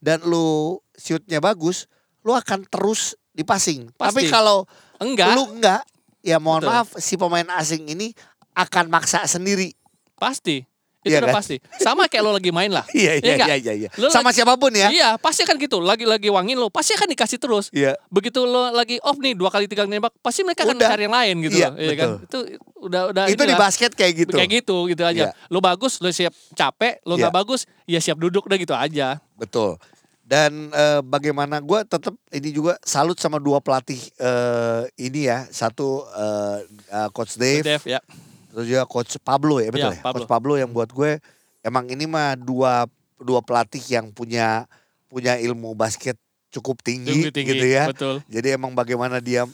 dan 0.00 0.24
lu 0.24 0.80
shootnya 0.96 1.44
bagus, 1.44 1.84
lu 2.24 2.32
akan 2.32 2.64
terus 2.64 3.12
dipasing. 3.36 3.92
Tapi 3.92 4.24
Pasti. 4.24 4.32
kalau 4.32 4.64
enggak 4.96 5.36
lu 5.36 5.44
enggak, 5.52 5.84
ya 6.20 6.40
mohon 6.40 6.64
Betul. 6.64 6.72
maaf 6.72 6.88
si 6.96 7.14
pemain 7.14 7.46
asing 7.54 7.84
ini 7.86 8.16
akan 8.52 8.88
maksa 8.88 9.22
sendiri. 9.26 9.76
pasti 10.16 10.64
Itu 11.04 11.14
Iya 11.14 11.22
udah 11.22 11.30
kan? 11.30 11.38
pasti. 11.38 11.56
Sama 11.78 12.10
kayak 12.10 12.24
lo 12.24 12.34
lagi 12.34 12.50
main 12.50 12.66
lah. 12.66 12.82
Iya 12.96 13.22
iya 13.22 13.36
iya 13.38 13.54
iya. 13.54 13.72
iya. 13.78 13.88
Lo 13.94 14.10
Sama 14.10 14.34
lagi- 14.34 14.42
siapa 14.42 14.58
pun 14.58 14.74
ya. 14.74 14.90
Iya, 14.90 15.14
pasti 15.20 15.46
akan 15.46 15.54
gitu. 15.54 15.78
Lagi-lagi 15.78 16.26
wangin 16.34 16.58
lo, 16.58 16.66
pasti 16.66 16.98
akan 16.98 17.06
dikasih 17.06 17.38
terus. 17.38 17.70
Iya. 17.70 17.94
Begitu 18.10 18.42
lo 18.42 18.74
lagi 18.74 18.98
off 19.06 19.14
nih 19.22 19.38
dua 19.38 19.46
kali 19.46 19.70
tiga 19.70 19.86
kali 19.86 19.94
nembak, 19.94 20.10
pasti 20.18 20.42
mereka 20.42 20.66
akan 20.66 20.74
Udah. 20.74 20.88
cari 20.90 21.06
yang 21.06 21.14
lain 21.14 21.34
gitu. 21.46 21.56
Iya, 21.62 21.68
loh, 21.70 21.94
kan? 21.94 22.08
Itu 22.26 22.38
udah 22.82 23.02
udah 23.14 23.22
Itu 23.30 23.38
di 23.38 23.46
inilah. 23.46 23.60
basket 23.60 23.92
kayak 23.94 24.12
gitu. 24.18 24.34
Kayak 24.34 24.50
gitu 24.50 24.76
gitu 24.88 25.02
Iya. 25.04 25.12
aja. 25.14 25.24
Lo 25.46 25.62
bagus, 25.62 26.02
lo 26.02 26.10
siap 26.10 26.34
capek, 26.58 26.98
lo 27.04 27.14
Iya. 27.14 27.30
bagus, 27.30 27.70
ya 27.86 28.02
siap 28.02 28.18
duduk 28.18 28.50
udah 28.50 28.58
gitu 28.58 28.74
aja. 28.74 29.22
Betul. 29.38 29.78
Dan 30.26 30.74
eh, 30.74 31.00
bagaimana 31.06 31.62
gue 31.62 31.86
tetap 31.86 32.18
ini 32.34 32.50
juga 32.50 32.74
salut 32.82 33.14
sama 33.14 33.38
dua 33.38 33.62
pelatih 33.62 34.02
eh, 34.18 34.82
ini 34.98 35.30
ya. 35.30 35.46
Satu 35.46 36.02
eh, 36.02 36.58
eh, 36.90 37.08
Coach 37.14 37.38
Dave, 37.38 37.62
Dev 37.62 37.82
ya. 37.86 38.02
terus 38.50 38.66
juga 38.66 38.82
Coach 38.90 39.22
Pablo 39.22 39.62
ya 39.62 39.70
betul 39.70 39.94
Iya, 39.94 40.00
ya. 40.00 40.02
Pablo. 40.02 40.14
Coach 40.18 40.26
Pablo 40.26 40.52
yang 40.58 40.74
buat 40.74 40.90
gue 40.90 41.22
emang 41.62 41.86
ini 41.86 42.10
mah 42.10 42.34
dua 42.34 42.90
dua 43.22 43.38
pelatih 43.38 43.80
yang 43.86 44.10
punya 44.10 44.66
punya 45.06 45.38
ilmu 45.38 45.78
basket 45.78 46.18
cukup 46.50 46.82
tinggi, 46.82 47.28
Tinggi, 47.28 47.30
tinggi, 47.30 47.50
gitu 47.54 47.66
ya. 47.68 47.84
Betul. 47.86 48.16
Jadi 48.26 48.48
emang 48.56 48.74
bagaimana 48.74 49.22
dia 49.22 49.46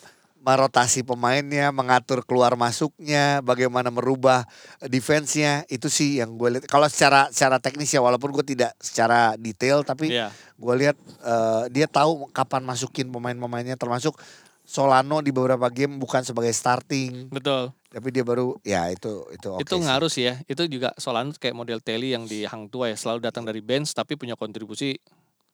merotasi 0.42 1.06
pemainnya, 1.06 1.70
mengatur 1.70 2.26
keluar 2.26 2.58
masuknya, 2.58 3.38
bagaimana 3.46 3.94
merubah 3.94 4.42
defense-nya, 4.82 5.62
itu 5.70 5.86
sih 5.86 6.18
yang 6.18 6.34
gue 6.34 6.58
lihat. 6.58 6.66
Kalau 6.66 6.90
secara 6.90 7.30
secara 7.30 7.62
teknis 7.62 7.94
ya 7.94 8.02
walaupun 8.02 8.34
gue 8.34 8.42
tidak 8.42 8.74
secara 8.82 9.38
detail 9.38 9.86
tapi 9.86 10.10
Iya. 10.10 10.34
gue 10.58 10.74
lihat 10.82 10.96
eh, 11.22 11.62
dia 11.70 11.86
tahu 11.86 12.26
kapan 12.34 12.66
masukin 12.66 13.08
pemain-pemainnya 13.08 13.78
termasuk 13.78 14.18
Solano 14.62 15.18
di 15.18 15.34
beberapa 15.34 15.66
game 15.74 15.98
bukan 15.98 16.22
sebagai 16.22 16.54
starting 16.54 17.34
Betul. 17.34 17.74
tapi 17.90 18.08
dia 18.14 18.22
baru 18.22 18.54
ya 18.62 18.86
itu 18.94 19.26
itu 19.34 19.48
oke 19.58 19.66
itu 19.66 19.74
ngaruh 19.74 20.06
sih 20.06 20.30
ya. 20.30 20.34
Itu 20.46 20.70
juga 20.70 20.94
Solano 20.98 21.34
kayak 21.34 21.54
model 21.54 21.82
Telly 21.82 22.14
yang 22.14 22.30
di 22.30 22.46
Hang 22.46 22.70
Tua 22.70 22.90
ya, 22.90 22.96
selalu 22.96 23.26
datang 23.26 23.42
dari 23.42 23.58
bench 23.58 23.90
tapi 23.90 24.14
punya 24.14 24.38
kontribusi 24.38 24.96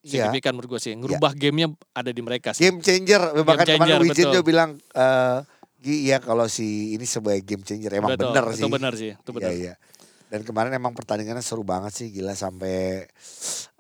Iya. 0.03 0.31
signifikan 0.31 0.55
menurut 0.55 0.79
gue 0.79 0.81
sih. 0.81 0.93
Ngerubah 0.95 1.35
gamenya 1.35 1.75
ada 1.91 2.11
di 2.15 2.23
mereka 2.23 2.55
sih. 2.55 2.63
game 2.63 2.79
changer 2.81 3.35
bahkan 3.43 3.67
kemarin 3.67 3.99
changer, 3.99 3.99
Wijin 4.03 4.15
betul. 4.15 4.33
juga 4.35 4.43
bilang 4.47 4.71
Gi 5.79 6.11
iya 6.11 6.19
kalau 6.19 6.51
si 6.51 6.99
ini 6.99 7.07
sebagai 7.07 7.43
game 7.47 7.63
changer 7.63 8.03
emang 8.03 8.19
betul, 8.19 8.35
bener 8.35 8.45
itu 8.51 8.59
sih 8.59 8.67
benar 8.67 8.93
sih. 8.99 9.13
Itu 9.15 9.31
benar. 9.31 9.51
Iya, 9.55 9.55
iya. 9.55 9.75
Dan 10.29 10.43
kemarin 10.43 10.75
emang 10.75 10.91
pertandingannya 10.91 11.41
seru 11.43 11.63
banget 11.63 11.95
sih 11.95 12.11
gila 12.11 12.35
sampai 12.35 13.07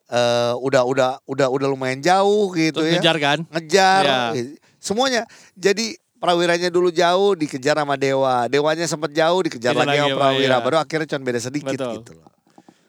eh 0.08 0.54
udah 0.62 0.82
udah 0.88 1.10
udah 1.26 1.46
udah 1.52 1.66
lumayan 1.68 1.98
jauh 2.00 2.54
gitu 2.54 2.80
Terus 2.80 2.94
ya. 2.94 3.02
ngejar 3.02 3.16
kan? 3.18 3.38
Ngejar. 3.50 4.02
Iya. 4.34 4.56
Semuanya. 4.78 5.22
Jadi 5.58 5.98
Prawiranya 6.18 6.66
dulu 6.66 6.90
jauh 6.90 7.38
dikejar 7.38 7.78
sama 7.78 7.94
Dewa. 7.94 8.50
Dewanya 8.50 8.90
sempat 8.90 9.14
jauh 9.14 9.38
dikejar 9.38 9.70
Kejar 9.70 9.86
lagi 9.86 10.02
sama 10.02 10.10
sama, 10.10 10.18
Prawira. 10.18 10.50
iya. 10.50 10.58
Baru 10.58 10.76
akhirnya 10.82 11.06
cuma 11.14 11.22
beda 11.22 11.38
sedikit 11.38 11.78
Betul. 11.78 11.94
gitu 12.02 12.12
loh. 12.18 12.30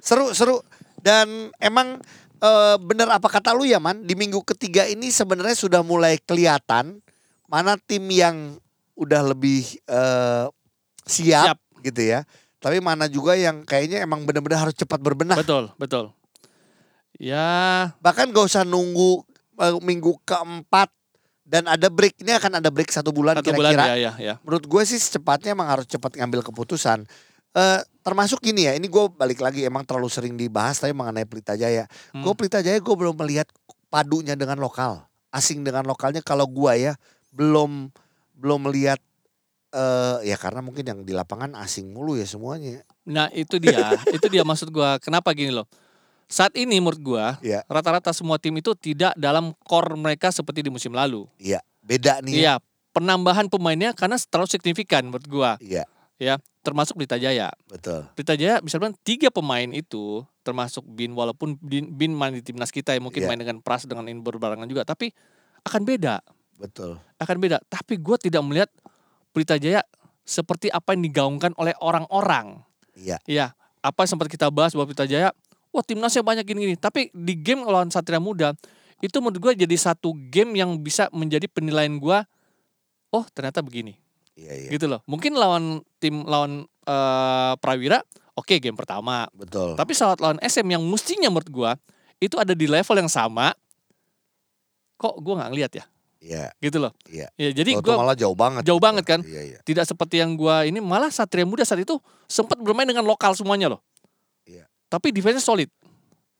Seru 0.01 0.25
seru. 0.33 0.57
Dan 0.97 1.53
emang 1.61 2.01
eh, 2.39 2.75
bener 2.80 3.08
apa 3.12 3.28
kata 3.28 3.52
lu 3.54 3.67
ya 3.67 3.78
man, 3.78 4.04
di 4.04 4.15
minggu 4.15 4.41
ketiga 4.43 4.88
ini 4.88 5.12
sebenarnya 5.12 5.56
sudah 5.56 5.82
mulai 5.84 6.17
kelihatan 6.19 7.04
mana 7.49 7.75
tim 7.75 8.04
yang 8.10 8.58
udah 8.99 9.32
lebih 9.32 9.80
eh, 9.88 10.45
siap, 11.08 11.56
Siap. 11.56 11.60
gitu 11.84 12.02
ya. 12.15 12.23
Tapi 12.60 12.84
mana 12.84 13.08
juga 13.08 13.39
yang 13.39 13.63
kayaknya 13.63 14.04
emang 14.04 14.28
benar-benar 14.28 14.67
harus 14.67 14.75
cepat 14.75 14.99
berbenah. 14.99 15.39
Betul, 15.39 15.71
betul. 15.80 16.12
Ya, 17.19 17.91
Bahkan 17.99 18.32
gak 18.32 18.45
usah 18.47 18.63
nunggu 18.67 19.23
eh, 19.60 19.75
minggu 19.80 20.19
keempat 20.28 20.91
dan 21.49 21.65
ada 21.65 21.89
break. 21.89 22.21
Ini 22.21 22.38
akan 22.38 22.62
ada 22.62 22.69
break 22.69 22.93
satu 22.93 23.10
bulan 23.10 23.39
satu 23.41 23.56
bulan 23.56 23.73
kira-kira. 23.73 23.95
ya, 23.95 23.95
ya, 23.97 24.12
ya. 24.19 24.34
Menurut 24.45 24.69
gue 24.69 24.82
sih 24.86 25.02
secepatnya 25.02 25.58
emang 25.58 25.67
harus 25.71 25.89
cepat 25.89 26.13
ngambil 26.19 26.45
keputusan. 26.45 27.10
Eh 27.59 27.81
termasuk 27.99 28.39
gini 28.39 28.71
ya, 28.71 28.73
ini 28.79 28.87
gue 28.87 29.05
balik 29.11 29.43
lagi 29.43 29.67
emang 29.67 29.83
terlalu 29.83 30.07
sering 30.07 30.39
dibahas 30.39 30.79
tapi 30.79 30.95
mengenai 30.95 31.27
Pelita 31.27 31.59
Jaya. 31.59 31.85
Hmm. 32.15 32.23
Gue 32.23 32.33
Pelita 32.39 32.63
Jaya 32.63 32.79
gue 32.79 32.95
belum 32.95 33.19
melihat 33.19 33.51
padunya 33.91 34.39
dengan 34.39 34.55
lokal, 34.63 35.03
asing 35.35 35.67
dengan 35.67 35.83
lokalnya. 35.83 36.23
Kalau 36.23 36.47
gue 36.47 36.73
ya 36.79 36.93
belum 37.35 37.91
belum 38.39 38.71
melihat 38.71 39.03
eh 39.69 40.33
ya 40.33 40.37
karena 40.39 40.65
mungkin 40.65 40.81
yang 40.81 40.99
di 41.05 41.13
lapangan 41.13 41.53
asing 41.59 41.93
mulu 41.93 42.17
ya 42.17 42.25
semuanya. 42.25 42.81
Nah, 43.05 43.29
itu 43.35 43.61
dia. 43.61 43.93
itu 44.15 44.25
dia 44.31 44.41
maksud 44.41 44.71
gua. 44.73 44.97
Kenapa 44.97 45.29
gini 45.35 45.53
loh? 45.53 45.69
Saat 46.29 46.53
ini 46.57 46.77
menurut 46.77 47.01
gua, 47.01 47.37
Iya. 47.41 47.65
rata-rata 47.65 48.13
semua 48.13 48.37
tim 48.37 48.53
itu 48.57 48.73
tidak 48.77 49.17
dalam 49.17 49.53
core 49.65 49.97
mereka 49.97 50.29
seperti 50.29 50.61
di 50.61 50.69
musim 50.69 50.93
lalu. 50.93 51.25
Iya, 51.41 51.61
beda 51.81 52.21
nih. 52.21 52.45
Iya, 52.45 52.53
penambahan 52.93 53.49
pemainnya 53.49 53.97
karena 53.97 54.17
terlalu 54.29 54.49
signifikan 54.49 55.09
menurut 55.09 55.25
gua. 55.25 55.51
Iya, 55.57 55.89
Ya, 56.19 56.36
termasuk 56.62 56.99
Pelita 56.99 57.15
Jaya. 57.15 57.47
betul. 57.71 58.03
Pelita 58.12 58.36
Jaya 58.36 58.60
bisa 58.60 58.75
bilang 58.75 58.91
tiga 59.01 59.32
pemain 59.32 59.71
itu 59.71 60.19
termasuk 60.43 60.84
Bin 60.84 61.15
walaupun 61.15 61.55
Bin, 61.58 61.95
Bin 61.95 62.12
main 62.12 62.36
di 62.36 62.43
timnas 62.43 62.69
kita 62.69 62.91
ya 62.91 62.99
mungkin 62.99 63.23
Iya. 63.23 63.29
main 63.32 63.39
dengan 63.39 63.58
Pras 63.63 63.88
dengan 63.88 64.03
ini 64.03 64.19
berbarengan 64.19 64.65
juga 64.65 64.84
tapi 64.84 65.15
akan 65.63 65.88
beda 65.88 66.19
Betul. 66.60 66.99
akan 67.17 67.36
beda 67.38 67.63
tapi 67.65 67.95
gue 67.95 68.17
tidak 68.19 68.43
melihat 68.43 68.69
Pelita 69.32 69.55
Jaya 69.55 69.79
seperti 70.21 70.67
apa 70.67 70.91
yang 70.91 71.08
digaungkan 71.08 71.55
oleh 71.55 71.71
orang-orang 71.79 72.67
Iya. 72.93 73.15
ya 73.23 73.55
apa 73.79 74.03
yang 74.03 74.12
sempat 74.12 74.27
kita 74.27 74.51
bahas 74.51 74.75
bahwa 74.75 74.91
Pelita 74.91 75.08
Jaya 75.08 75.32
wah 75.71 75.86
timnasnya 75.86 76.19
banyak 76.19 76.43
gini-gini 76.43 76.75
tapi 76.75 77.08
di 77.15 77.32
game 77.34 77.63
lawan 77.63 77.88
Satria 77.88 78.19
Muda 78.19 78.51
itu 78.99 79.15
menurut 79.23 79.39
gue 79.39 79.63
jadi 79.63 79.75
satu 79.79 80.12
game 80.27 80.60
yang 80.60 80.75
bisa 80.75 81.08
menjadi 81.13 81.47
penilaian 81.47 81.95
gue 81.95 82.17
oh 83.10 83.25
ternyata 83.32 83.63
begini 83.63 83.95
Iya, 84.39 84.54
iya. 84.56 84.69
gitu 84.71 84.88
loh 84.88 85.04
mungkin 85.04 85.36
lawan 85.36 85.84
tim 85.99 86.23
lawan 86.23 86.63
eh, 86.86 87.54
Prawira 87.60 87.99
oke 88.34 88.56
game 88.58 88.73
pertama 88.73 89.28
Betul. 89.36 89.75
tapi 89.75 89.91
saat 89.91 90.23
lawan 90.23 90.39
SM 90.39 90.63
yang 90.63 90.80
mestinya 90.84 91.28
menurut 91.28 91.52
gua 91.52 91.71
itu 92.19 92.36
ada 92.36 92.52
di 92.52 92.67
level 92.67 92.99
yang 92.99 93.08
sama, 93.08 93.56
kok 94.99 95.15
gua 95.23 95.39
nggak 95.39 95.49
ngeliat 95.56 95.71
ya, 95.71 95.86
Iya, 96.19 96.43
gitu 96.60 96.84
loh. 96.84 96.91
iya. 97.08 97.32
Ya 97.39 97.56
jadi 97.56 97.80
gua 97.80 97.95
malah 97.95 98.12
jauh 98.12 98.36
banget. 98.36 98.67
jauh 98.67 98.75
gitu. 98.75 98.84
banget 98.91 99.06
kan? 99.08 99.19
Iya, 99.23 99.56
iya. 99.56 99.60
tidak 99.63 99.88
seperti 99.88 100.19
yang 100.19 100.36
gua 100.36 100.67
ini 100.67 100.84
malah 100.84 101.08
Satria 101.08 101.47
Muda 101.47 101.63
saat 101.63 101.80
itu 101.80 101.95
sempat 102.28 102.60
bermain 102.60 102.84
dengan 102.84 103.08
lokal 103.08 103.32
semuanya 103.39 103.71
loh. 103.71 103.80
Iya. 104.43 104.67
Tapi 104.91 105.15
defense 105.15 105.39
solid. 105.39 105.71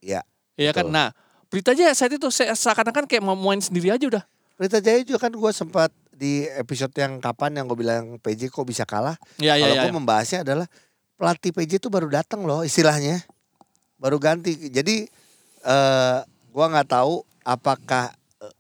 Iya, 0.04 0.20
Iya 0.60 0.76
kan? 0.76 0.92
Nah, 0.92 1.16
Pelita 1.48 1.74
aja 1.74 1.90
saat 1.96 2.12
itu 2.12 2.28
se- 2.30 2.46
seakan-akan 2.46 3.08
kayak 3.08 3.24
mau 3.24 3.34
main 3.34 3.58
sendiri 3.58 3.90
aja 3.90 4.06
udah. 4.06 4.24
Pelita 4.54 4.78
Jaya 4.78 5.02
juga 5.02 5.18
kan 5.18 5.32
gue 5.32 5.52
sempat 5.56 5.90
di 6.20 6.44
episode 6.52 6.92
yang 7.00 7.24
kapan 7.24 7.56
yang 7.56 7.66
gue 7.66 7.80
bilang 7.80 8.20
PJ 8.20 8.52
kok 8.52 8.68
bisa 8.68 8.84
kalah. 8.84 9.16
Iya 9.40 9.56
iya 9.56 9.64
Kalau 9.64 9.76
iya. 9.80 9.84
gue 9.88 9.94
membahasnya 9.96 10.40
adalah 10.44 10.68
pelatih 11.16 11.56
PJ 11.56 11.80
itu 11.80 11.88
baru 11.88 12.12
datang 12.12 12.44
loh 12.44 12.62
istilahnya, 12.62 13.24
baru 13.96 14.20
ganti. 14.20 14.68
Jadi 14.68 15.08
eh 15.64 16.20
gue 16.50 16.66
nggak 16.68 16.92
tahu 16.92 17.24
apakah 17.42 18.12
eh, 18.40 18.54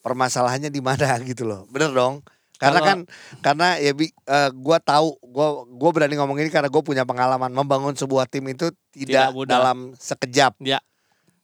permasalahannya 0.00 0.68
di 0.68 0.84
mana 0.84 1.16
gitu 1.24 1.48
loh. 1.48 1.64
Bener 1.72 1.88
dong. 1.90 2.20
Karena 2.60 2.78
Kalau- 2.78 2.86
kan 2.86 2.98
karena 3.42 3.68
ya 3.80 3.90
bi, 3.90 4.06
eh, 4.06 4.50
gua 4.54 4.78
tahu 4.78 5.18
gua 5.24 5.66
gua 5.66 5.90
berani 5.90 6.14
ngomong 6.14 6.38
ini 6.38 6.46
karena 6.46 6.70
gue 6.70 6.78
punya 6.78 7.02
pengalaman 7.02 7.50
membangun 7.50 7.98
sebuah 7.98 8.30
tim 8.30 8.46
itu 8.46 8.70
tidak, 8.94 9.32
Tidak 9.32 9.34
mudah. 9.34 9.50
dalam 9.50 9.78
sekejap. 9.98 10.54
Ya. 10.62 10.78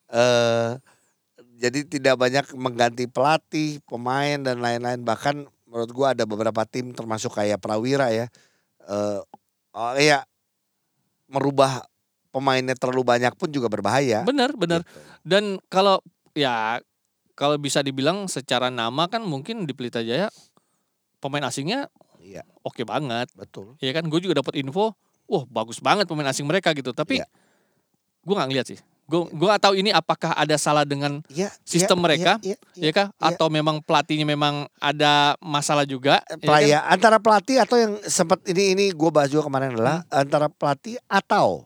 eh 0.09 0.79
jadi 1.59 1.83
tidak 1.83 2.15
banyak 2.15 2.47
mengganti 2.55 3.11
pelatih, 3.11 3.83
pemain 3.85 4.39
dan 4.39 4.63
lain-lain. 4.63 5.03
Bahkan 5.03 5.43
menurut 5.67 5.91
gua 5.91 6.15
ada 6.15 6.23
beberapa 6.25 6.63
tim 6.65 6.95
termasuk 6.95 7.35
kayak 7.35 7.59
Prawira 7.59 8.15
ya. 8.15 8.31
Eh 8.87 9.19
oh, 9.75 9.93
ya 9.99 10.23
merubah 11.29 11.85
pemainnya 12.31 12.79
terlalu 12.79 13.05
banyak 13.05 13.35
pun 13.37 13.51
juga 13.51 13.67
berbahaya. 13.69 14.23
Benar 14.25 14.55
benar. 14.55 14.87
Gitu. 14.87 15.01
Dan 15.27 15.45
kalau 15.69 16.01
ya 16.33 16.79
kalau 17.35 17.55
bisa 17.59 17.83
dibilang 17.83 18.27
secara 18.27 18.71
nama 18.71 19.07
kan 19.07 19.23
mungkin 19.23 19.67
di 19.67 19.75
Pelita 19.75 20.03
Jaya 20.03 20.31
pemain 21.19 21.43
asingnya 21.47 21.87
Iya, 22.19 22.43
oke 22.67 22.83
banget. 22.83 23.31
betul. 23.39 23.79
ya 23.79 23.95
kan 23.95 24.05
gue 24.11 24.19
juga 24.21 24.43
dapat 24.43 24.59
info 24.59 24.93
wah 25.31 25.45
bagus 25.47 25.79
banget 25.79 26.05
pemain 26.11 26.27
asing 26.27 26.45
mereka 26.51 26.75
gitu 26.75 26.91
tapi 26.91 27.23
Iya. 27.23 27.27
gue 28.27 28.35
nggak 28.35 28.49
ngeliat 28.53 28.67
sih 28.69 28.79
gue 29.09 29.21
gue 29.33 29.49
tahu 29.57 29.75
ini 29.75 29.89
apakah 29.89 30.37
ada 30.37 30.53
salah 30.55 30.85
dengan 30.85 31.25
Iya, 31.33 31.49
Sistem 31.65 31.97
iya, 31.97 32.05
mereka, 32.05 32.33
iya, 32.45 32.57
iya, 32.77 32.85
ya 32.87 32.93
kah 32.93 33.09
Iya. 33.11 33.33
atau 33.33 33.49
memang 33.49 33.81
pelatihnya 33.81 34.29
memang 34.29 34.69
ada 34.77 35.33
masalah 35.41 35.83
juga 35.83 36.21
ya 36.29 36.37
kan? 36.37 36.45
Pelaya 36.45 36.79
antara 36.85 37.17
pelatih 37.17 37.57
atau 37.57 37.81
yang 37.81 37.97
sempat 38.05 38.45
ini 38.45 38.77
ini 38.77 38.85
gue 38.93 39.11
bahas 39.11 39.33
juga 39.33 39.49
kemarin 39.49 39.73
adalah 39.73 40.05
Hmm. 40.05 40.21
antara 40.23 40.47
pelatih 40.47 41.01
atau 41.09 41.65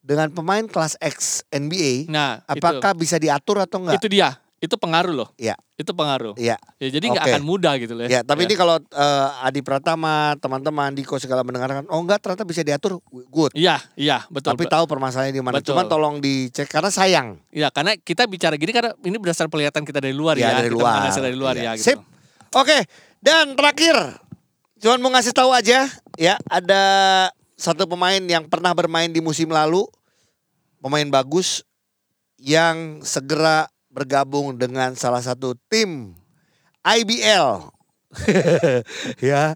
dengan 0.00 0.32
pemain 0.32 0.64
kelas 0.64 0.96
X 0.96 1.44
NBA 1.52 2.08
nah 2.08 2.40
apakah 2.48 2.96
bisa 2.96 3.20
diatur 3.20 3.60
atau 3.60 3.76
itu, 3.76 3.84
enggak? 3.84 3.94
itu 4.00 4.06
dia 4.08 4.28
itu 4.60 4.76
pengaruh 4.76 5.16
loh 5.16 5.28
Iya. 5.34 5.56
itu 5.74 5.88
pengaruh 5.90 6.36
Iya. 6.36 6.60
ya 6.76 6.88
jadi 6.92 7.00
nggak 7.08 7.24
Oke. 7.24 7.32
akan 7.32 7.42
mudah 7.42 7.72
gitu 7.80 7.96
loh 7.96 8.04
Ya, 8.04 8.20
tapi 8.20 8.44
ini 8.44 8.52
kalau 8.52 8.76
eh, 8.76 9.28
Adi 9.40 9.64
Pratama, 9.64 10.36
teman-teman 10.36 10.92
Diko 10.92 11.16
segala 11.16 11.40
mendengarkan, 11.40 11.88
oh 11.88 11.96
enggak 11.96 12.20
ternyata 12.20 12.44
bisa 12.44 12.60
diatur, 12.60 13.00
good. 13.32 13.56
iya 13.56 13.80
iya 13.96 14.20
betul 14.28 14.52
tapi 14.52 14.68
tahu 14.68 14.84
permasalahannya 14.84 15.32
di 15.32 15.40
mana. 15.40 15.64
Cuman 15.64 15.88
tolong 15.88 16.20
dicek 16.20 16.68
karena 16.68 16.92
sayang. 16.92 17.40
Iya 17.48 17.72
karena 17.72 17.96
kita 17.96 18.28
bicara 18.28 18.60
gini 18.60 18.68
karena 18.70 18.92
ini 19.00 19.16
berdasar 19.16 19.48
penglihatan 19.48 19.80
kita 19.82 19.98
dari 19.98 20.12
luar 20.12 20.36
Iya, 20.36 20.52
ya, 20.52 20.56
dari 20.60 20.68
kita 20.68 20.76
luar. 20.76 21.08
dari 21.08 21.36
luar 21.36 21.54
Iya. 21.56 21.64
ya 21.64 21.72
gitu. 21.80 21.86
Sip. 21.96 21.98
Oke, 22.52 22.78
dan 23.18 23.56
terakhir, 23.56 23.96
cuman 24.78 24.98
mau 24.98 25.10
ngasih 25.14 25.32
tahu 25.32 25.54
aja, 25.54 25.88
ya 26.18 26.34
ada 26.44 26.82
satu 27.54 27.86
pemain 27.86 28.20
yang 28.20 28.44
pernah 28.44 28.74
bermain 28.74 29.08
di 29.08 29.22
musim 29.22 29.48
lalu, 29.48 29.86
pemain 30.80 31.06
bagus 31.06 31.62
yang 32.36 33.00
segera 33.00 33.70
bergabung 33.90 34.54
dengan 34.54 34.94
salah 34.94 35.20
satu 35.20 35.58
tim 35.68 36.14
IBL. 36.80 37.68
ya. 39.22 39.54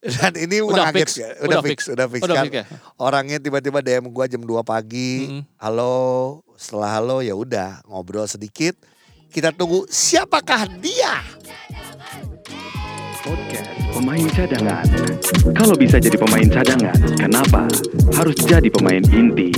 Dan 0.00 0.32
ini 0.40 0.64
Udah 0.64 0.88
mengagetkan. 0.88 1.04
fix, 1.04 1.10
Udah, 1.20 1.44
udah 1.44 1.60
fix, 1.60 1.68
fix, 1.68 1.80
udah 1.92 2.06
fix. 2.08 2.20
udah 2.24 2.36
kan. 2.36 2.44
fix 2.48 2.54
ya. 2.56 2.64
Orangnya 2.96 3.36
tiba-tiba 3.36 3.84
DM 3.84 4.08
gua 4.08 4.24
jam 4.24 4.40
2 4.40 4.48
pagi. 4.64 5.28
Mm-mm. 5.28 5.42
Halo, 5.60 6.40
setelah 6.56 6.96
halo 6.96 7.20
ya 7.20 7.36
udah 7.36 7.84
ngobrol 7.84 8.24
sedikit. 8.24 8.76
Kita 9.28 9.52
tunggu 9.52 9.84
siapakah 9.88 10.64
dia? 10.80 11.20
Podcast 13.20 13.68
pemain 13.92 14.26
cadangan. 14.32 14.86
Kalau 15.52 15.76
bisa 15.76 16.00
jadi 16.00 16.16
pemain 16.16 16.48
cadangan, 16.48 16.96
kenapa 17.20 17.68
harus 18.16 18.36
jadi 18.48 18.66
pemain 18.72 19.04
inti? 19.12 19.52